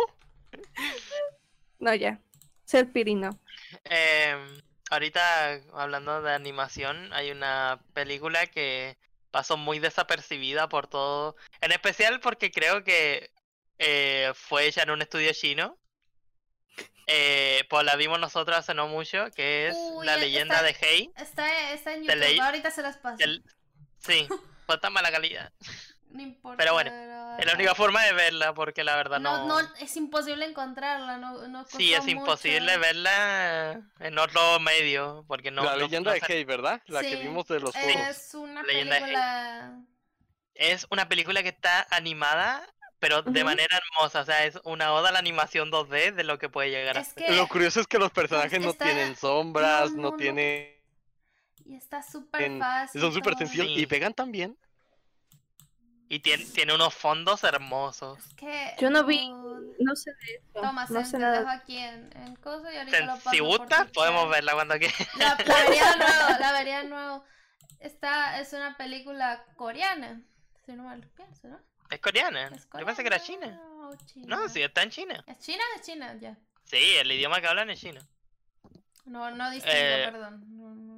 [1.78, 2.18] No, ya.
[2.64, 3.38] Ser pirino.
[3.84, 4.60] Em,
[4.90, 8.96] ahorita, hablando de animación, hay una película que
[9.30, 11.36] pasó muy desapercibida por todo.
[11.60, 13.30] En especial porque creo que
[13.78, 15.78] eh, fue hecha en un estudio chino.
[17.06, 20.76] Eh, pues la vimos nosotros hace no mucho, que es Uy, La está- leyenda de
[20.80, 21.12] Hei.
[21.16, 23.22] Está, está en YouTube, ahorita se las paso.
[23.22, 23.44] El-
[23.98, 24.26] Sí,
[24.66, 25.52] fue tan mala calidad.
[26.14, 26.56] No importa.
[26.56, 26.90] Pero bueno,
[27.38, 29.46] Es la única forma de verla, porque la verdad no.
[29.48, 31.18] No, no, es imposible encontrarla.
[31.18, 32.80] No, no sí, es imposible mucho.
[32.80, 35.64] verla en otro medio, porque no.
[35.64, 36.80] la no- leyenda no de Kate, ¿verdad?
[36.86, 38.08] La que Sí, vimos de los juegos.
[38.08, 39.80] Es una Leyenda película.
[40.54, 42.64] Es una película que está animada,
[43.00, 43.44] pero de Ujú.
[43.44, 44.20] manera hermosa.
[44.20, 47.00] O sea, es una oda a la animación 2D de lo que puede llegar a
[47.00, 47.24] Es ser.
[47.26, 47.32] que.
[47.32, 50.16] Lo curioso es que los personajes no está- tienen sombras, no, no, no, no.
[50.16, 50.72] tienen...
[51.64, 53.00] Y está súper fácil.
[53.00, 53.80] Son súper sencillos Sí.
[53.80, 54.56] y pegan tan bien.
[56.14, 58.18] Y tiene, tiene unos fondos hermosos.
[58.24, 58.74] Es que.
[58.78, 59.28] Yo no vi-
[59.80, 60.44] no- sé de eso.
[60.62, 61.38] Toma, no sé nada.
[61.40, 64.78] dejo aquí en, en cosa y ahorita Sen- lo paso Si gusta, podemos verla cuando
[64.78, 64.96] quieras.
[65.16, 67.24] La, la vería de nuevo, la vería de nuevo.
[67.80, 70.22] Esta es una película coreana.
[70.64, 71.58] Si no mal pienso, ¿no?
[71.90, 72.46] Es coreana.
[72.54, 73.24] ¿Es Yo pensé que era coreana
[74.06, 74.26] china.
[74.28, 75.24] No, sí, está en China.
[75.26, 76.16] ¿Es china o es china?
[76.20, 76.38] Ya.
[76.64, 78.00] Sí, el idioma que hablan es chino.
[79.04, 80.44] No, no distingo, Eh, perdón.
[80.56, 80.93] No, no,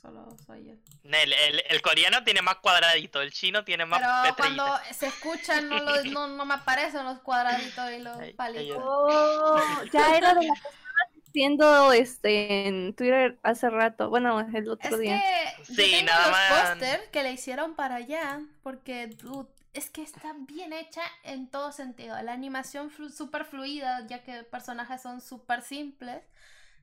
[0.00, 0.72] Solo soy yo.
[1.04, 5.68] El, el, el coreano tiene más cuadradito, el chino tiene más Pero cuando se escuchan
[5.68, 8.78] no, lo- no, no me aparecen los cuadraditos y los palitos.
[8.80, 9.58] Oh,
[9.92, 14.08] ya era de la que estaba diciendo este, en Twitter hace rato.
[14.10, 15.18] Bueno, el otro Es día.
[15.18, 16.68] que yo Sí, tengo nada los más.
[16.78, 21.72] póster que le hicieron para allá porque dude, es que está bien hecha en todo
[21.72, 22.20] sentido.
[22.22, 26.22] La animación flu súper fluida, ya que personajes son súper simples.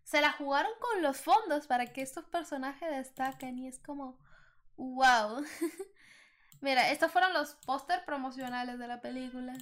[0.06, 4.18] Se la jugaron con los fondos para que estos personajes destaquen y es como
[4.78, 5.44] wow.
[6.62, 9.54] Mira, estos fueron los póster promocionales de la película.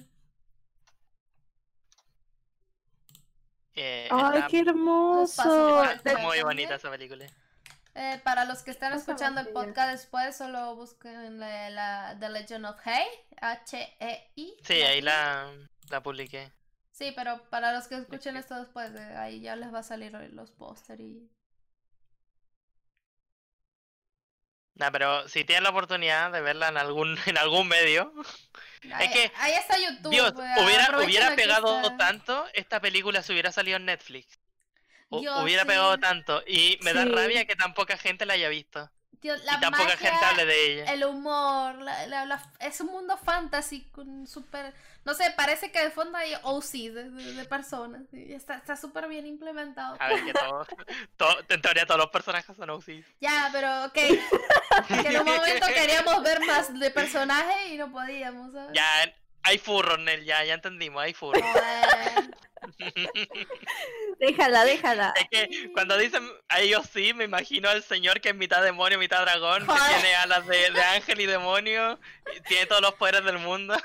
[3.74, 5.82] Eh, Ay, qué hermoso.
[6.20, 7.26] Muy bonita esa película.
[7.94, 12.66] Eh, para los que están escuchando el podcast después, solo busquen la, la The Legend
[12.66, 13.06] of Hay,
[13.40, 14.56] H-E-I.
[14.62, 15.50] Sí, ahí la,
[15.88, 16.52] la publiqué.
[16.94, 20.12] Sí, pero para los que escuchen esto después, eh, ahí ya les va a salir
[20.12, 21.28] los póster y...
[24.74, 28.12] Nah, pero si tienes la oportunidad de verla en algún, en algún medio,
[28.92, 30.10] Ahí, que, ahí está YouTube.
[30.12, 31.96] Dios, eh, hubiera, hubiera pegado está.
[31.96, 34.38] tanto, esta película se hubiera salido en Netflix.
[35.10, 35.68] Dios, hubiera sí.
[35.68, 36.44] pegado tanto.
[36.46, 38.88] Y me da rabia que tan poca gente la haya visto.
[39.24, 40.92] Tío, la y tan poca gente hable de ella.
[40.92, 44.74] el humor, la- la- la- es un mundo fantasy con súper...
[45.06, 48.02] No sé, parece que de fondo hay OC de, de- de personas.
[48.12, 49.96] y está está súper bien implementado.
[49.98, 50.66] A ver, que todo,
[51.16, 53.06] todo- en teoría todos los personajes son OCs.
[53.18, 53.94] Ya, pero ok.
[54.88, 58.72] que en un momento queríamos ver más de personajes y no podíamos, ¿sabes?
[58.74, 58.84] Ya,
[59.42, 61.42] hay furros, Nel, ya, ya entendimos, hay furros.
[64.18, 65.14] Déjala, déjala.
[65.16, 68.98] Es que cuando dicen a ellos sí, me imagino al señor que es mitad demonio,
[68.98, 71.98] mitad dragón, que tiene alas de, de ángel y demonio,
[72.34, 73.76] y tiene todos los poderes del mundo.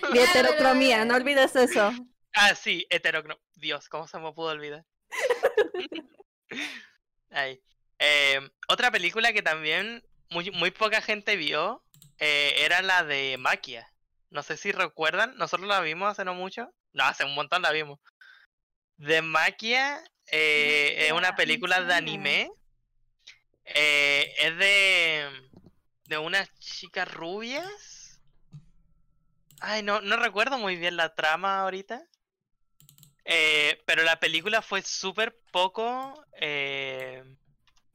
[0.12, 1.92] Mi heterocromía, no olvides eso.
[2.34, 3.38] Ah, sí, heterocrom.
[3.56, 4.84] Dios, ¿cómo se me pudo olvidar?
[7.30, 7.60] Ahí.
[7.98, 11.82] Eh, otra película que también muy, muy poca gente vio
[12.18, 13.92] eh, era la de Maquia.
[14.30, 16.72] No sé si recuerdan, nosotros la vimos hace no mucho.
[16.92, 17.98] No, hace un montón la vimos.
[18.98, 22.50] De Maquia eh, es una película de anime.
[23.64, 25.28] Eh, es de,
[26.04, 28.20] de unas chicas rubias.
[29.60, 32.02] Ay, no, no recuerdo muy bien la trama ahorita.
[33.24, 36.24] Eh, pero la película fue súper poco.
[36.40, 37.22] eh,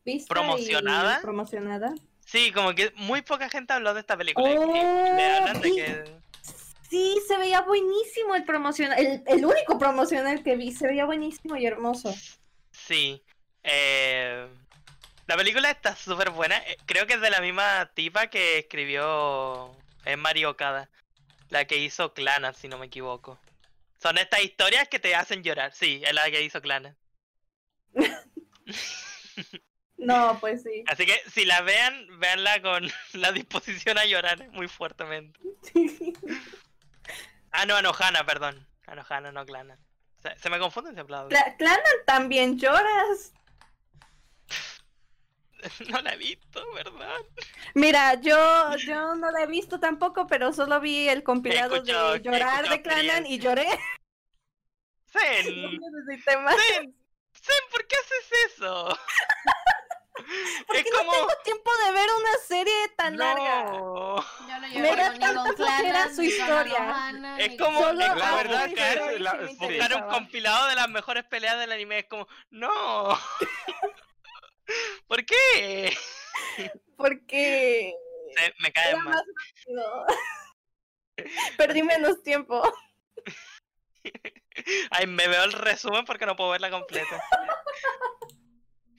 [0.06, 1.22] ¿Vista y Promocionada.
[1.22, 1.94] Promocionada.
[2.26, 4.50] Sí, como que muy poca gente habló de esta película.
[4.50, 6.23] y- y Oh, le hablan de que.
[6.94, 9.00] Sí, se veía buenísimo el promocional.
[9.00, 10.72] El, el único promocional que vi.
[10.72, 12.14] Se veía buenísimo y hermoso.
[12.72, 13.24] Sí.
[13.64, 14.48] eh,
[15.26, 16.56] la película está súper buena.
[16.68, 19.76] eh, Creo que es de la misma tipa que escribió.
[20.06, 20.88] Es Mario Okada.
[21.50, 23.40] La que hizo Clana, si no me equivoco.
[24.00, 25.74] Son estas historias que te hacen llorar.
[25.74, 26.96] Sí, es la que hizo Clana.
[29.98, 30.84] No, pues sí.
[30.88, 35.40] Así que si la vean, véanla con la disposición a llorar muy fuertemente.
[37.54, 38.68] Ah, no, Anohana, perdón.
[38.88, 39.78] Anohana, no Clana.
[40.22, 41.16] Se, se me confunden siempre.
[41.30, 43.34] las Clanan también lloras.
[45.90, 47.22] No la he visto, ¿verdad?
[47.74, 52.68] Mira, yo, yo no la he visto tampoco, pero solo vi el compilado de llorar
[52.68, 53.68] de Clanan y lloré.
[55.10, 56.56] Zen, Necesité más.
[56.56, 56.94] Zen,
[57.34, 58.90] Zen, ¿por qué haces eso?
[60.68, 61.12] Porque es no como...
[61.12, 63.64] tengo tiempo de ver una serie tan larga.
[63.64, 64.16] No.
[64.18, 67.38] Yo no Me da tanta flojera su historia.
[67.40, 71.72] Es como, es La verdad buscar, la- buscar un compilado de las mejores peleas del
[71.72, 72.00] anime.
[72.00, 73.04] Es como, no.
[75.08, 75.96] ¿Por qué?
[76.98, 77.94] Porque
[78.36, 79.16] Se- me cae era mal.
[79.16, 79.24] más.
[81.58, 82.62] Perdí menos tiempo.
[84.92, 87.22] Ay, me veo el resumen porque no puedo verla completa.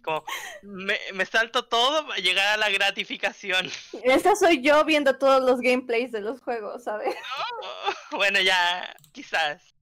[0.05, 0.25] Como,
[0.63, 3.71] me, me salto todo para llegar a la gratificación.
[4.05, 7.15] Esa soy yo viendo todos los gameplays de los juegos, ¿sabes?
[8.11, 9.75] Bueno, ya, quizás.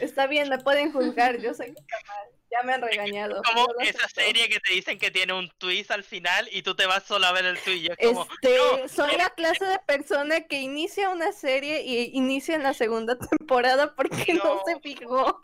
[0.00, 2.26] Está bien, me pueden juzgar, yo soy capaz.
[2.50, 3.42] Ya me han regañado.
[3.54, 4.20] Como esa acepto.
[4.22, 7.26] serie que te dicen que tiene un twist al final y tú te vas solo
[7.26, 7.90] a ver el twist.
[8.02, 12.62] como, Este, no, soy la clase de persona que inicia una serie y inicia en
[12.64, 14.62] la segunda temporada porque no, No.
[14.66, 15.40] se fijó.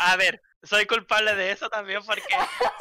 [0.00, 2.22] a ver, soy culpable de eso también porque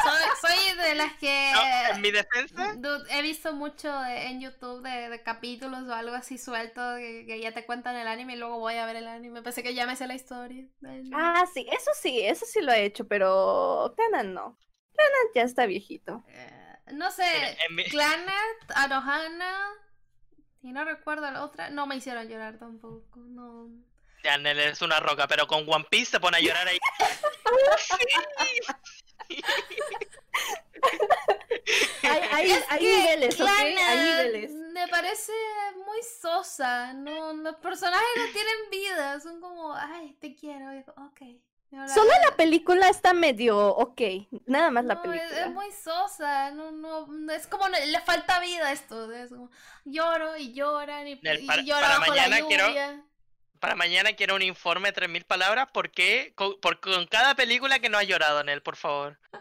[0.03, 1.51] Soy, soy de las que...
[1.53, 5.93] no, en mi defensa, Dude, he visto mucho de- en YouTube de, de capítulos o
[5.93, 8.97] algo así suelto que, que ya te cuentan el anime y luego voy a ver
[8.97, 9.41] el anime.
[9.41, 10.65] Pensé que ya me sé la historia.
[11.13, 14.57] Ah, sí, eso sí, eso sí lo he hecho, pero Canan no.
[14.95, 16.23] Canan ya está viejito.
[16.27, 17.23] Eh, no sé,
[17.71, 18.33] mi- Clannad,
[18.75, 19.57] Anohana
[20.61, 21.69] y no recuerdo la otra.
[21.69, 23.69] No me hicieron llorar tampoco, no.
[24.23, 26.77] Ya Nel es una roca, pero con One Piece se pone a llorar ahí.
[32.03, 33.47] Hay, hay, hay que niveles, ¿ok?
[33.47, 34.51] Hay Clannad niveles.
[34.73, 35.31] Me parece
[35.85, 36.93] muy sosa.
[36.93, 39.19] No, los personajes no tienen vida.
[39.21, 40.73] Son como, ay, te quiero.
[40.73, 41.21] Y ok.
[41.71, 44.01] Y ahora- Solo la película está medio ok,
[44.45, 45.45] nada más la No, película.
[45.45, 49.49] Es, muy sosa, no, no, no, es como no- le falta vida esto, es como,
[49.83, 53.03] lloro y lloran y, Nel, y para- lloro para bajo mañana la quiero-.
[53.63, 55.69] Para mañana quiero un informe de 3.000 palabras.
[55.73, 56.33] ¿Por qué?
[56.35, 59.17] Con, por- con cada película que no ha llorado, Nel, por favor.
[59.31, 59.39] Va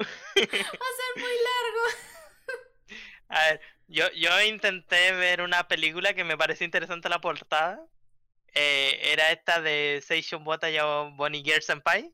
[0.00, 1.84] a ser muy largo.
[3.28, 7.78] A ver, yo, yo intenté ver una película que me pareció interesante la portada.
[8.54, 10.78] Eh, era esta de Seishun Bota y
[11.14, 12.10] Bonnie Girl Senpai.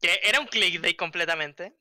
[0.00, 1.74] Que era un clickbait completamente.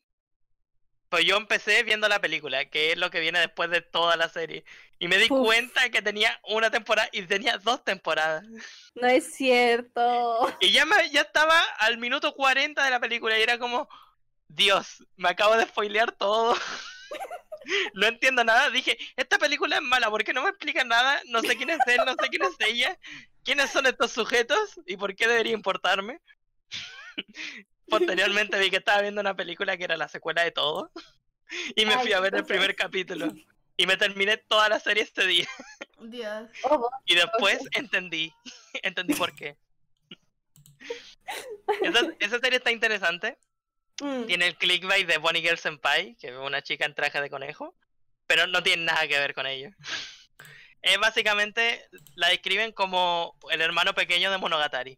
[1.13, 4.29] Pues yo empecé viendo la película, que es lo que viene después de toda la
[4.29, 4.65] serie.
[4.97, 5.45] Y me di Uf.
[5.45, 8.43] cuenta que tenía una temporada y tenía dos temporadas.
[8.95, 10.57] No es cierto.
[10.59, 13.87] Y ya, me, ya estaba al minuto 40 de la película y era como,
[14.47, 16.55] Dios, me acabo de spoilear todo.
[17.93, 18.71] no entiendo nada.
[18.71, 21.21] Dije, esta película es mala porque no me explica nada.
[21.27, 22.97] No sé quién es él, no sé quién es ella.
[23.43, 24.79] ¿Quiénes son estos sujetos?
[24.87, 26.21] ¿Y por qué debería importarme?
[27.89, 30.91] Posteriormente vi que estaba viendo una película que era la secuela de todo.
[31.75, 33.31] Y me Ay, fui a ver el primer capítulo.
[33.77, 35.47] Y me terminé toda la serie este día.
[35.99, 36.49] Dios.
[36.63, 38.33] Oh, Y después entendí.
[38.81, 39.55] entendí por qué.
[41.81, 43.37] Esa, esa serie está interesante.
[44.01, 44.25] mm.
[44.25, 47.75] Tiene el clickbait de Bonnie Girl Senpai, que es una chica en traje de conejo.
[48.25, 49.69] Pero no tiene nada que ver con ello.
[50.81, 51.85] Es básicamente,
[52.15, 54.97] la describen como el hermano pequeño de Monogatari.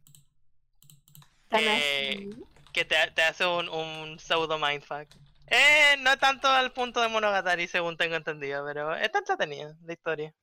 [1.51, 2.43] Eh, así.
[2.75, 5.07] Que te, te hace un, un pseudo mindfuck.
[5.47, 10.33] Eh, no tanto al punto de Monogatari, según tengo entendido, pero está entretenida la historia.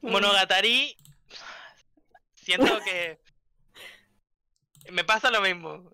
[0.00, 0.10] Mm.
[0.10, 0.96] Monogatari,
[2.34, 3.18] siento que
[4.90, 5.90] me pasa lo mismo.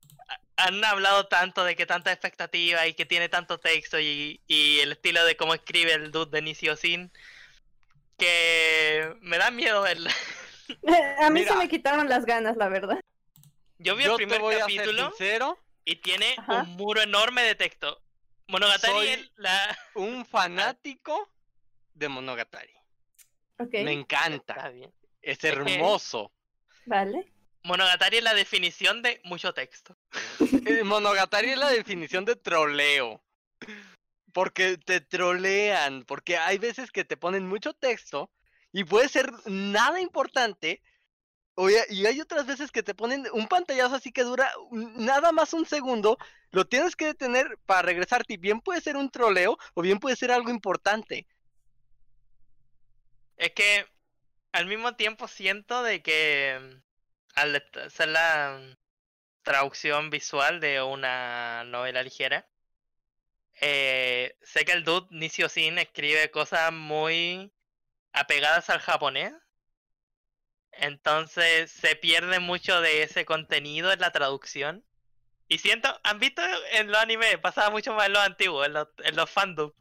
[0.57, 4.81] Ha- Han hablado tanto de que tanta expectativa y que tiene tanto texto y, y
[4.81, 7.13] el estilo de cómo escribe el dude de Nishio Sin
[8.19, 10.11] que me da miedo verla.
[11.21, 11.53] A mí Mira.
[11.53, 12.99] se me quitaron las ganas, la verdad.
[13.83, 16.63] Yo vi el Yo te primer a ser capítulo sincero, y tiene Ajá.
[16.63, 18.01] un muro enorme de texto.
[18.49, 19.79] Monogatari Soy- es la...
[19.95, 21.31] un fanático
[21.95, 22.73] de Monogatari.
[23.59, 24.69] Me Está encanta.
[24.71, 24.93] bien.
[25.21, 26.33] Es hermoso.
[26.87, 27.33] vale.
[27.65, 29.97] Monogatari es la definición de mucho texto.
[30.67, 33.23] Eh, Monogatari es la definición de troleo.
[34.33, 38.31] Porque te trolean, porque hay veces que te ponen mucho texto
[38.73, 40.83] y puede ser nada importante.
[41.55, 45.33] O ya- y hay otras veces que te ponen un pantallazo así que dura nada
[45.33, 46.19] más un segundo,
[46.51, 50.17] lo tienes que detener para regresarte y bien puede ser un troleo o bien puede
[50.17, 51.27] ser algo importante.
[53.37, 53.87] Es que
[54.53, 56.83] al mismo tiempo siento de que mm,
[57.37, 58.77] al hacer la mm,
[59.43, 62.49] traducción visual de una novela ligera,
[63.61, 67.53] eh, sé que el dude Nishio Sin escribe cosas muy
[68.13, 69.33] apegadas al japonés.
[70.73, 74.85] Entonces se pierde mucho de ese contenido en la traducción.
[75.49, 76.43] Y siento, ¿han visto
[76.73, 77.37] en los animes?
[77.39, 79.73] Pasaba mucho más en los antiguos, en los, en los fandom.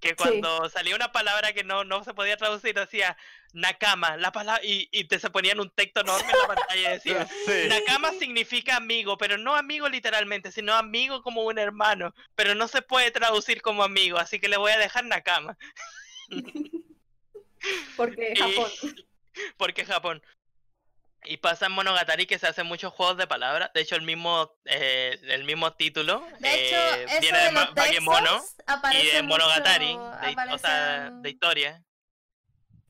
[0.00, 3.16] Que cuando salía una palabra que no, no se podía traducir, decía
[3.52, 6.92] Nakama, la palabra, y, y te se ponían un texto enorme en la pantalla y
[6.92, 7.66] decía Sí.
[7.68, 12.80] Nakama significa amigo, pero no amigo literalmente, sino amigo como un hermano, pero no se
[12.80, 15.58] puede traducir como amigo, así que le voy a dejar Nakama,
[17.96, 18.70] Porque Y- Japón.
[19.56, 20.22] porque Japón.
[21.24, 24.52] Y pasa en Monogatari que se hacen muchos juegos de palabras, de hecho el mismo
[24.66, 28.40] eh, el mismo título De hecho, eh, viene de Bakemono
[28.92, 31.82] y de mucho- Monogatari, de, o sea, de historia.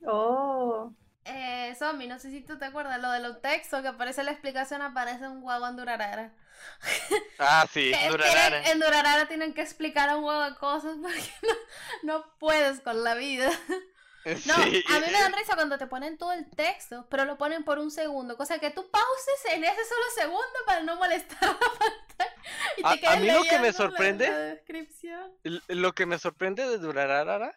[0.06, 0.92] Oh.
[1.24, 4.30] Eh, zombie, no sé si tú te acuerdas, lo de los textos que aparece la
[4.32, 6.32] explicación, aparece un huevo en Durarara.
[7.38, 7.92] Ah, sí.
[7.92, 8.48] Que Durarara.
[8.62, 11.32] tienen- en Durarara tienen que explicar un huevo de cosas porque
[12.02, 13.48] no, no puedes con la vida.
[14.46, 17.38] No, Sí, a mí me dan risa cuando te ponen todo el texto, pero lo
[17.38, 21.40] ponen por un segundo, cosa que tú pauses en ese solo segundo para no molestar
[21.42, 22.34] la pantalla.
[22.76, 25.32] Y te A- a mí lo que me la- sorprende- la descripción.
[25.68, 27.54] Lo que me sorprende de Durarara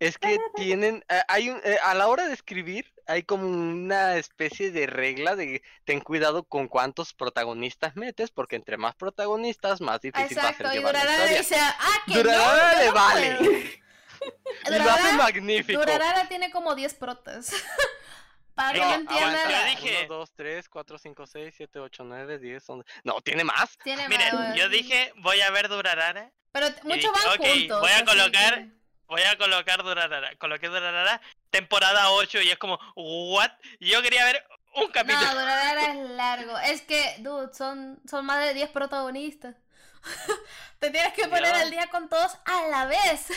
[0.00, 4.16] es que tienen, eh, hay un, eh, a la hora de escribir, hay como una
[4.16, 10.00] especie de regla de ten cuidado con cuántos protagonistas metes, porque entre más protagonistas, más
[10.00, 13.36] difícil va a ser Exacto, y Durarara dice, ah, que Durarara no, le no vale.
[13.38, 13.50] puedo".
[14.20, 15.80] Y lo hace Durarara, magnífico.
[15.80, 17.52] Durarara tiene como 10 protas.
[18.54, 19.50] Para que No, no entiendan, aguanta.
[19.50, 22.90] la- Yo dije- 1, 2, 3, 4, 5, 6, 7, 8, 9, 10, 11.
[23.04, 23.78] No, tiene más.
[23.84, 26.32] tiene Miren, más- yo dije, voy a ver Durarara.
[26.50, 27.80] Pero muchos dije, van ok, juntos.
[27.80, 30.36] voy a colocar- que- Voy a colocar Durarara.
[30.36, 31.18] Coloqué Durarara,
[31.50, 33.50] temporada 8, y es como, ¿what?
[33.80, 35.24] Yo quería ver un capítulo.
[35.24, 36.58] No, Durarara es largo.
[36.58, 39.54] Es que, dude, son, son más de 10 protagonistas.
[40.78, 43.28] Te tienes que poner al día con todos a la vez.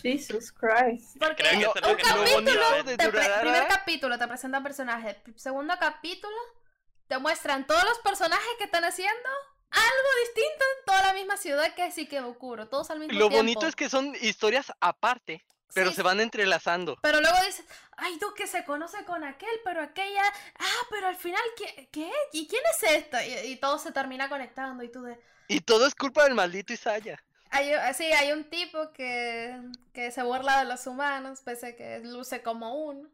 [0.00, 1.16] Jesus Christ.
[1.18, 5.16] Porque Lo, lo un no lo a capítulo, te pre- primer capítulo te presenta personajes.
[5.36, 6.36] Segundo capítulo
[7.08, 9.28] te muestran todos los personajes que están haciendo
[9.70, 12.66] algo distinto en toda la misma ciudad que sí que ocurre.
[12.66, 13.36] Todos al mismo lo tiempo.
[13.36, 15.44] bonito es que son historias aparte,
[15.74, 16.96] pero Sí, se van entrelazando.
[17.02, 17.64] Pero luego dices,
[17.96, 20.22] ay, tú que se conoce con aquel, pero aquella,
[20.58, 21.88] ah, pero al final, ¿qué?
[21.92, 22.10] qué?
[22.32, 23.24] ¿Y quién es esta?
[23.26, 25.20] Y, y todo se termina conectando y tú de...
[25.48, 27.22] Y todo es culpa del maldito Isaya.
[27.50, 29.56] Hay, un- sí, hay un tipo que,
[29.92, 33.08] que se burla de los humanos, pese a que luce como uno.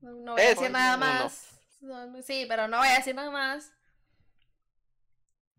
[0.00, 1.06] No voy a Es decir nada uno.
[1.06, 1.48] más.
[1.80, 3.72] No, Sí, pero no voy a decir nada más.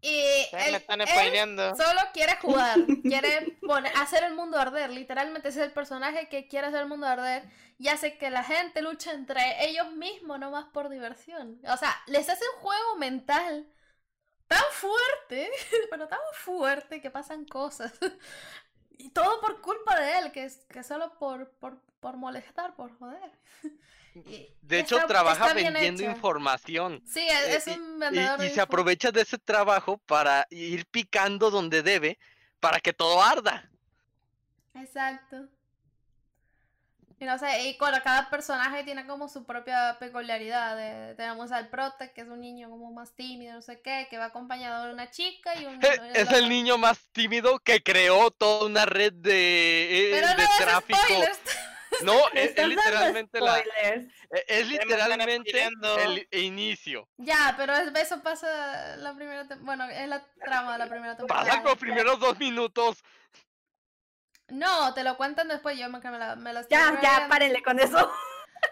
[0.01, 0.19] Y
[0.51, 1.75] él- me están él spoileando.
[1.75, 4.91] solo quiere jugar, quiere poner- hacer el mundo arder.
[4.91, 7.43] Literalmente ese es el personaje que quiere hacer el mundo arder
[7.79, 11.59] y hace que la gente luche entre ellos mismos, no más por diversión.
[11.67, 13.65] O sea, les hace un juego mental
[14.47, 15.49] tan fuerte,
[15.89, 17.93] pero tan fuerte que pasan cosas.
[18.97, 22.97] Y todo por culpa de él, que, es, que solo por, por, por molestar, por
[22.97, 23.31] joder.
[24.15, 27.03] Y De hecho, está- trabaja está vendiendo información.
[27.05, 29.97] Sí, es, Eh, es y- un Y, vendedor de y se aprovecha de ese trabajo
[29.97, 32.17] para ir picando donde debe
[32.61, 33.69] para que todo arda.
[34.73, 35.49] Exacto.
[37.17, 40.75] Y no sé, y con cada personaje tiene como su propia peculiaridad.
[40.75, 44.17] de- tenemos al prota, que es un niño como más tímido, no sé qué, que
[44.17, 45.79] va acompañado de una chica y un...
[46.13, 50.43] Es el niño más tímido que creó toda una red de, eh, Pero no de
[50.43, 50.99] es tráfico.
[50.99, 51.39] spoilers.
[52.01, 54.09] No, es, es literalmente la, eh,
[54.47, 55.63] es literalmente
[56.03, 57.07] el inicio.
[57.15, 61.45] Ya, pero es- eso pasa la primera Bueno, es la trama de la primera temporada.
[61.47, 63.01] Pasan los primeros dos minutos.
[64.49, 67.63] No, te lo cuentan después, yo me, me la, me la estoy Ya, ya, párenle
[67.63, 68.11] con eso.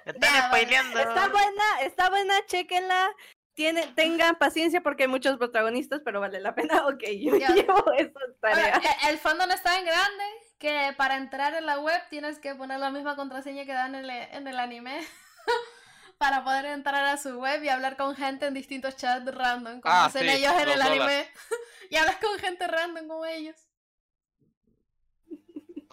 [0.06, 1.00] Están spoileando.
[1.00, 3.12] Está buena, está buena, chequenla.
[3.56, 6.88] Tiene, tengan paciencia porque hay muchos protagonistas, pero vale la pena.
[6.88, 7.50] Ok, yo Ya.
[7.50, 8.76] llevo esa tarea.
[8.76, 10.24] Ahora, e- el fandom es tan grande
[10.58, 14.06] que para entrar en la web tienes que poner la misma contraseña que dan en
[14.06, 15.06] el, en el anime
[16.18, 19.94] para poder entrar a su web y hablar con gente en distintos chats random, como
[19.94, 21.28] Ah, hacen sí, ellos en el anime.
[21.90, 23.56] y hablas con gente random como ellos.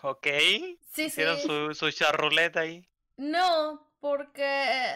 [0.02, 0.26] Ok.
[0.26, 1.02] Sí, sí.
[1.04, 2.88] Hicieron su, su charruleta ahí.
[3.16, 4.94] No, porque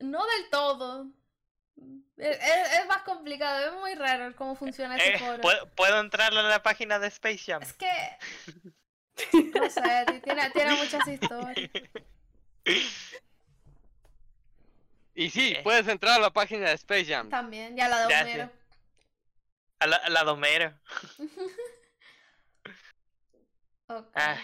[0.00, 1.06] no del todo.
[2.16, 5.40] Es, es- es más complicado, es muy raro cómo funciona ese Eh, foro.
[5.40, 7.62] ¿puedo, puedo entrar a la página de Space Jam?
[7.62, 7.90] Es que.
[9.54, 11.70] No sé, ti- tiene, tiene muchas historias.
[15.14, 15.60] Y sí, Eh.
[15.62, 17.30] puedes entrar a la página de Space Jam.
[17.30, 18.50] También, ya la de Homero.
[19.78, 20.74] A la, a la Domero.
[23.88, 24.06] Ok.
[24.14, 24.36] Ah,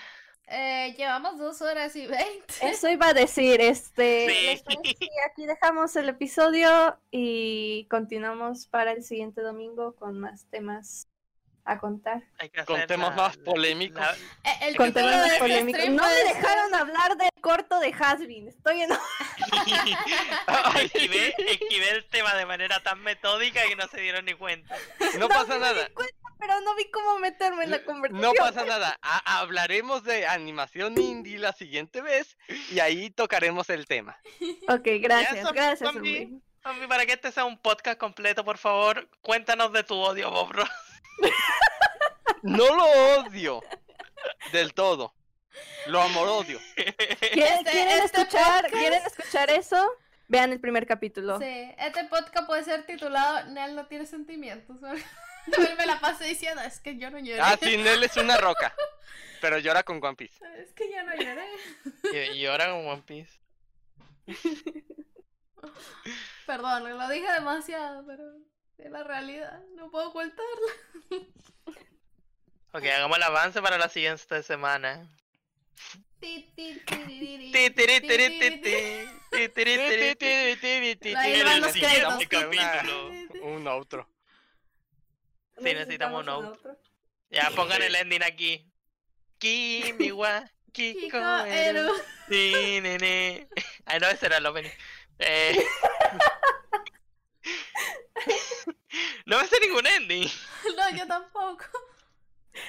[0.47, 2.55] Eh, llevamos dos horas y veinte.
[2.63, 4.47] Eso iba a decir, este, Sí.
[4.47, 10.47] ¿les parece si aquí dejamos el episodio y continuamos para el siguiente domingo con más
[10.51, 11.09] temas
[11.65, 12.23] a contar.
[12.39, 14.01] hay que Con hacer temas la- más polémicos.
[14.01, 15.89] la- Eh, el Con título temas de más este polémicos.
[15.91, 18.49] No me dejaron hablar del corto de Hasbin.
[18.49, 18.91] Estoy en...
[20.83, 24.75] esquivé, esquivé el tema de manera tan metódica que no se dieron ni cuenta.
[25.19, 25.89] No pasa nada.
[26.39, 28.21] Pero no vi cómo meterme en la conversación.
[28.21, 28.99] No pasa nada.
[29.03, 32.37] Ha- hablaremos de animación indie la siguiente vez
[32.73, 34.19] y ahí tocaremos el tema.
[34.69, 35.93] Ok, gracias, zombie, gracias.
[35.93, 36.41] zombie.
[36.65, 40.53] Zombie, para que este sea un podcast completo, por favor, cuéntanos de tu odio, Bob
[40.53, 40.69] Ross.
[42.43, 42.85] No lo
[43.21, 43.63] odio
[44.53, 45.15] del todo.
[45.87, 46.59] Lo amor-odio.
[46.75, 49.91] ¿Quieren, Este- quieren este escuchar, podcast- ¿Quieren escuchar eso?
[50.29, 51.39] Vean el primer capítulo.
[51.39, 54.79] Sí, este podcast puede ser titulado Nel no tiene sentimientos.
[55.47, 57.41] Él me la pasé diciendo, es que yo no lloré.
[57.41, 58.75] Ah, sí, Nell es una roca.
[59.41, 60.39] Pero llora con One Piece.
[60.57, 62.47] Es que yo no lloré.
[62.49, 63.41] ahora con One Piece.
[66.47, 68.23] Perdón, lo dije demasiado, pero
[68.79, 69.61] es la realidad.
[69.77, 70.73] No puedo ocultarla.
[72.75, 75.07] Ok, hagamos el avance para la siguiente semana.
[83.43, 84.09] Un outro.
[85.59, 86.79] Sí, necesitamos un outro.
[87.31, 88.65] Ya, pongan el ending aquí.
[89.39, 91.81] Kimi wa Kiko eru.
[91.81, 91.95] Eru.
[92.29, 93.49] Sí, nene.
[93.85, 94.71] Ay, no, ese era el opening.
[95.19, 95.63] Eh...
[99.27, 100.29] no me sé ningún ending.
[100.77, 101.65] No, yo tampoco.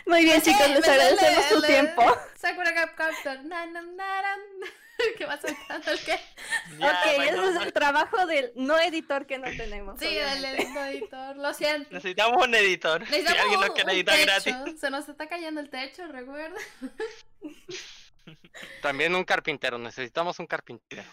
[0.05, 2.17] Muy bien, chicos, les agradecemos su el- tiempo.
[2.35, 3.39] Sakura Cap Captor.
[5.17, 6.13] ¿Qué va saltando el qué?
[6.13, 9.99] Ok, ese es el trabajo del no editor que no tenemos.
[9.99, 10.80] Sí, del obviamente.
[10.91, 11.35] editor.
[11.35, 11.89] Lo siento.
[11.91, 13.03] Necesitamos un editor.
[13.05, 14.55] Si Necesitamos alguien nos quiere editar gratis.
[14.80, 16.57] Se nos está cayendo el techo, recuerda.
[18.81, 19.77] También un carpintero.
[19.77, 21.03] Necesitamos un carpintero.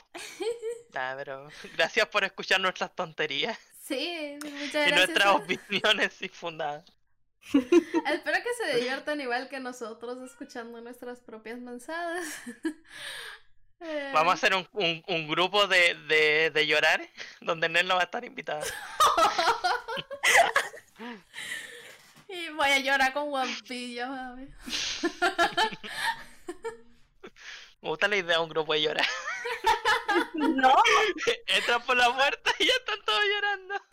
[0.92, 3.58] Pero gracias por escuchar nuestras tonterías
[3.90, 4.94] Sí, muchas y gracias.
[4.94, 6.84] nuestras opiniones infundadas.
[7.52, 12.26] Espero que se diviertan igual que nosotros escuchando nuestras propias mensajes.
[13.82, 17.00] Eh, Vamos a hacer un, un, un grupo de, de, de llorar
[17.40, 18.62] donde Nel no va a estar invitada.
[22.28, 24.48] Y voy a llorar con guampillo, mami.
[27.82, 29.06] Me gusta la idea de un grupo de llorar.
[30.34, 30.74] No,
[31.46, 33.74] Entran por la puerta y ya están todos llorando.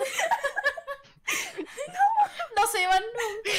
[2.55, 3.51] No se iban nunca.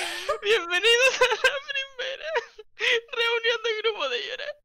[0.42, 2.30] Bienvenidos a la primera
[3.12, 4.56] reunión de grupo de llorar.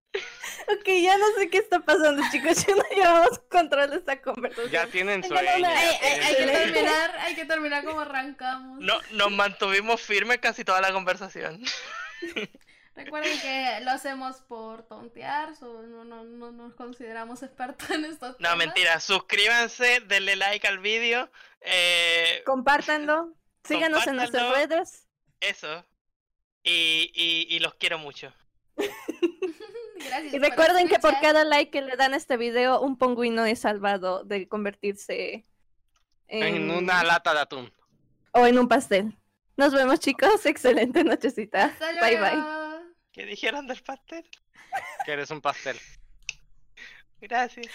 [0.80, 2.66] ok, ya no sé qué está pasando, chicos.
[2.66, 4.72] Ya no llevamos control de esta conversación.
[4.72, 5.48] Ya tienen sueño.
[5.50, 8.80] Hay, hay- hay que terminar, hay que terminar como arrancamos.
[8.80, 11.62] No, nos mantuvimos firmes casi toda la conversación.
[12.96, 18.32] Recuerden que lo hacemos por tontear, so no, no, no nos consideramos expertos en estos
[18.40, 18.58] No, temas.
[18.58, 19.00] mentira.
[19.00, 21.32] Suscríbanse, denle like al vídeo.
[21.62, 23.34] Eh, Compártanlo.
[23.64, 25.08] Síganos en nuestras redes.
[25.40, 25.86] eso.
[26.64, 28.32] Y, y, y los quiero mucho.
[29.96, 32.98] Gracias Y por recuerden que por cada like que le dan a este video, un
[32.98, 35.46] pingüino es salvado de convertirse
[36.28, 37.74] en, En una lata de atún.
[38.32, 39.18] o en un pastel.
[39.58, 40.46] Nos vemos, chicos.
[40.46, 41.66] Excelente nochecita.
[41.66, 42.63] Hasta Bye bye.
[43.14, 44.28] ¿Qué dijeron del pastel?
[45.06, 45.80] Que eres un pastel.
[47.22, 47.72] Gracias.